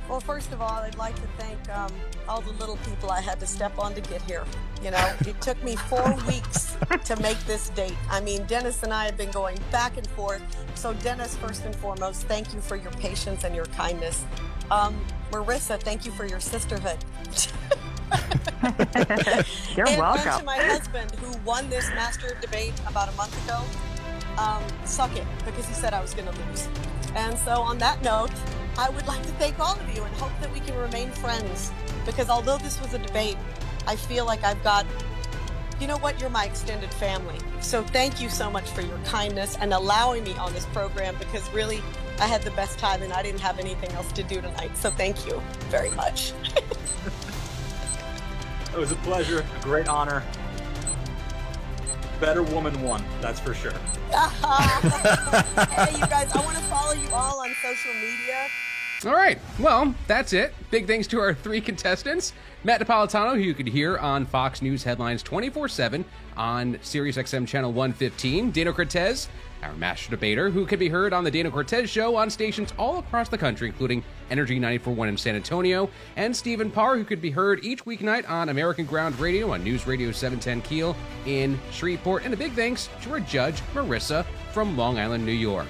Well, 0.07 0.19
first 0.19 0.51
of 0.53 0.61
all, 0.61 0.69
I'd 0.69 0.97
like 0.97 1.15
to 1.15 1.27
thank 1.39 1.69
um, 1.75 1.91
all 2.29 2.39
the 2.39 2.51
little 2.53 2.77
people 2.77 3.09
I 3.09 3.21
had 3.21 3.39
to 3.39 3.47
step 3.47 3.79
on 3.79 3.95
to 3.95 4.01
get 4.01 4.21
here. 4.21 4.45
You 4.83 4.91
know, 4.91 5.13
it 5.21 5.41
took 5.41 5.61
me 5.63 5.75
four 5.75 6.13
weeks 6.27 6.77
to 7.05 7.19
make 7.21 7.39
this 7.45 7.69
date. 7.69 7.95
I 8.11 8.21
mean, 8.21 8.45
Dennis 8.45 8.83
and 8.83 8.93
I 8.93 9.05
have 9.05 9.17
been 9.17 9.31
going 9.31 9.57
back 9.71 9.97
and 9.97 10.05
forth. 10.11 10.43
So, 10.75 10.93
Dennis, 10.93 11.35
first 11.37 11.65
and 11.65 11.75
foremost, 11.75 12.23
thank 12.27 12.53
you 12.53 12.61
for 12.61 12.75
your 12.75 12.91
patience 12.91 13.43
and 13.45 13.55
your 13.55 13.65
kindness. 13.65 14.23
Um, 14.69 14.95
Marissa, 15.31 15.79
thank 15.79 16.05
you 16.05 16.11
for 16.11 16.25
your 16.25 16.39
sisterhood. 16.39 16.97
You're 19.75 19.87
and, 19.87 19.99
welcome. 19.99 20.39
To 20.39 20.45
my 20.45 20.57
husband, 20.57 21.11
who 21.11 21.37
won 21.45 21.69
this 21.69 21.87
master 21.89 22.37
debate 22.41 22.73
about 22.87 23.09
a 23.09 23.11
month 23.13 23.35
ago, 23.45 23.61
um, 24.37 24.63
suck 24.85 25.15
it, 25.15 25.25
because 25.45 25.67
he 25.67 25.73
said 25.73 25.93
I 25.93 26.01
was 26.01 26.13
going 26.13 26.27
to 26.27 26.33
lose. 26.47 26.67
And 27.15 27.37
so, 27.39 27.61
on 27.61 27.77
that 27.79 28.01
note, 28.03 28.31
I 28.77 28.89
would 28.89 29.07
like 29.07 29.21
to 29.21 29.31
thank 29.33 29.59
all 29.59 29.79
of 29.79 29.95
you 29.95 30.03
and 30.03 30.13
hope 30.15 30.31
that 30.41 30.51
we 30.51 30.59
can 30.59 30.75
remain 30.75 31.09
friends. 31.11 31.71
Because 32.05 32.29
although 32.29 32.57
this 32.57 32.79
was 32.81 32.93
a 32.93 32.99
debate, 32.99 33.37
I 33.87 33.95
feel 33.95 34.25
like 34.25 34.43
I've 34.43 34.61
got, 34.63 34.85
you 35.79 35.87
know 35.87 35.97
what, 35.97 36.19
you're 36.19 36.29
my 36.29 36.45
extended 36.45 36.93
family. 36.93 37.37
So, 37.61 37.83
thank 37.83 38.21
you 38.21 38.29
so 38.29 38.49
much 38.49 38.69
for 38.69 38.81
your 38.81 38.97
kindness 38.99 39.57
and 39.59 39.73
allowing 39.73 40.23
me 40.23 40.33
on 40.35 40.53
this 40.53 40.65
program 40.67 41.15
because 41.19 41.49
really, 41.51 41.81
I 42.19 42.27
had 42.27 42.43
the 42.43 42.51
best 42.51 42.79
time 42.79 43.01
and 43.01 43.11
I 43.13 43.21
didn't 43.23 43.41
have 43.41 43.59
anything 43.59 43.91
else 43.91 44.11
to 44.13 44.23
do 44.23 44.41
tonight. 44.41 44.75
So, 44.77 44.89
thank 44.89 45.25
you 45.25 45.41
very 45.69 45.91
much. 45.91 46.33
It 48.75 48.79
was 48.79 48.91
a 48.91 48.95
pleasure, 48.95 49.39
a 49.39 49.63
great 49.63 49.87
honor. 49.87 50.21
Better 52.19 52.43
woman 52.43 52.81
won, 52.81 53.01
that's 53.21 53.39
for 53.39 53.53
sure. 53.53 53.71
hey, 54.11 55.93
you 55.93 56.07
guys, 56.09 56.29
I 56.33 56.41
want 56.43 56.57
to 56.57 56.63
follow 56.63 56.91
you 56.91 57.07
all 57.13 57.39
on 57.39 57.55
social 57.63 57.93
media. 57.93 58.49
All 59.05 59.13
right. 59.13 59.39
Well, 59.59 59.93
that's 60.07 60.33
it. 60.33 60.53
Big 60.71 60.87
thanks 60.87 61.07
to 61.07 61.19
our 61.19 61.33
three 61.33 61.61
contestants 61.61 62.33
Matt 62.65 62.81
Napolitano, 62.81 63.35
who 63.35 63.41
you 63.41 63.53
could 63.53 63.67
hear 63.67 63.99
on 63.99 64.25
Fox 64.25 64.59
News 64.59 64.83
headlines 64.83 65.21
24 65.21 65.67
7 65.67 66.03
on 66.35 66.75
SiriusXM 66.77 67.47
Channel 67.47 67.71
115. 67.71 68.49
Dana 68.49 68.73
Cortez, 68.73 69.29
our 69.61 69.73
master 69.73 70.09
debater, 70.09 70.49
who 70.49 70.65
can 70.65 70.79
be 70.79 70.89
heard 70.89 71.13
on 71.13 71.23
The 71.23 71.29
Dana 71.29 71.51
Cortez 71.51 71.91
Show 71.91 72.15
on 72.15 72.31
stations 72.31 72.73
all 72.79 72.97
across 72.97 73.29
the 73.29 73.37
country, 73.37 73.67
including 73.67 74.03
Energy 74.31 74.59
94.1 74.59 75.09
in 75.09 75.17
San 75.17 75.35
Antonio. 75.35 75.87
And 76.15 76.35
Stephen 76.35 76.71
Parr, 76.71 76.97
who 76.97 77.03
could 77.03 77.21
be 77.21 77.29
heard 77.29 77.63
each 77.63 77.85
weeknight 77.85 78.27
on 78.27 78.49
American 78.49 78.87
Ground 78.87 79.19
Radio 79.19 79.51
on 79.51 79.63
News 79.63 79.85
Radio 79.85 80.11
710 80.11 80.61
Keel 80.63 80.95
in 81.27 81.59
Shreveport. 81.71 82.25
And 82.25 82.33
a 82.33 82.37
big 82.37 82.53
thanks 82.53 82.89
to 83.03 83.11
our 83.11 83.19
judge, 83.19 83.61
Marissa, 83.75 84.25
from 84.53 84.75
Long 84.75 84.97
Island, 84.97 85.23
New 85.23 85.33
York. 85.33 85.67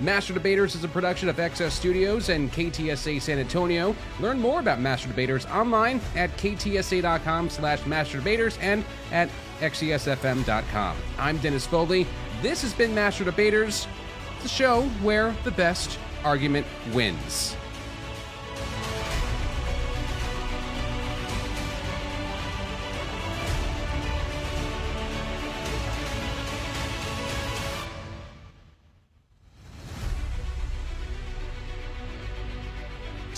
Master 0.00 0.32
Debaters 0.32 0.74
is 0.74 0.82
a 0.82 0.88
production 0.88 1.28
of 1.28 1.36
XS 1.36 1.72
Studios 1.72 2.30
and 2.30 2.50
KTSA 2.50 3.20
San 3.20 3.38
Antonio. 3.38 3.94
Learn 4.18 4.40
more 4.40 4.58
about 4.58 4.80
Master 4.80 5.08
Debaters 5.08 5.44
online 5.46 6.00
at 6.16 6.34
ktsa.com 6.38 7.50
slash 7.50 7.80
masterdebaters 7.80 8.56
and 8.62 8.82
at 9.12 9.28
xcsfm.com. 9.60 10.96
I'm 11.18 11.36
Dennis 11.38 11.66
Foley. 11.66 12.06
This 12.40 12.62
has 12.62 12.72
been 12.72 12.94
Master 12.94 13.24
Debaters, 13.24 13.86
the 14.42 14.48
show 14.48 14.82
where 15.02 15.36
the 15.44 15.50
best 15.50 15.98
argument 16.24 16.66
wins. 16.94 17.54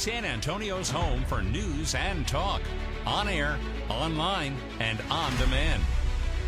San 0.02 0.24
Antonio's 0.24 0.90
home 0.90 1.24
for 1.26 1.42
news 1.42 1.94
and 1.94 2.26
talk. 2.26 2.60
On 3.06 3.28
air, 3.28 3.56
online, 3.88 4.56
and 4.80 5.00
on 5.08 5.30
demand. 5.36 5.80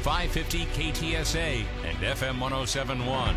550 0.02 0.64
KTSA 0.74 1.64
and 1.84 1.98
FM 1.98 2.40
1071. 2.40 3.36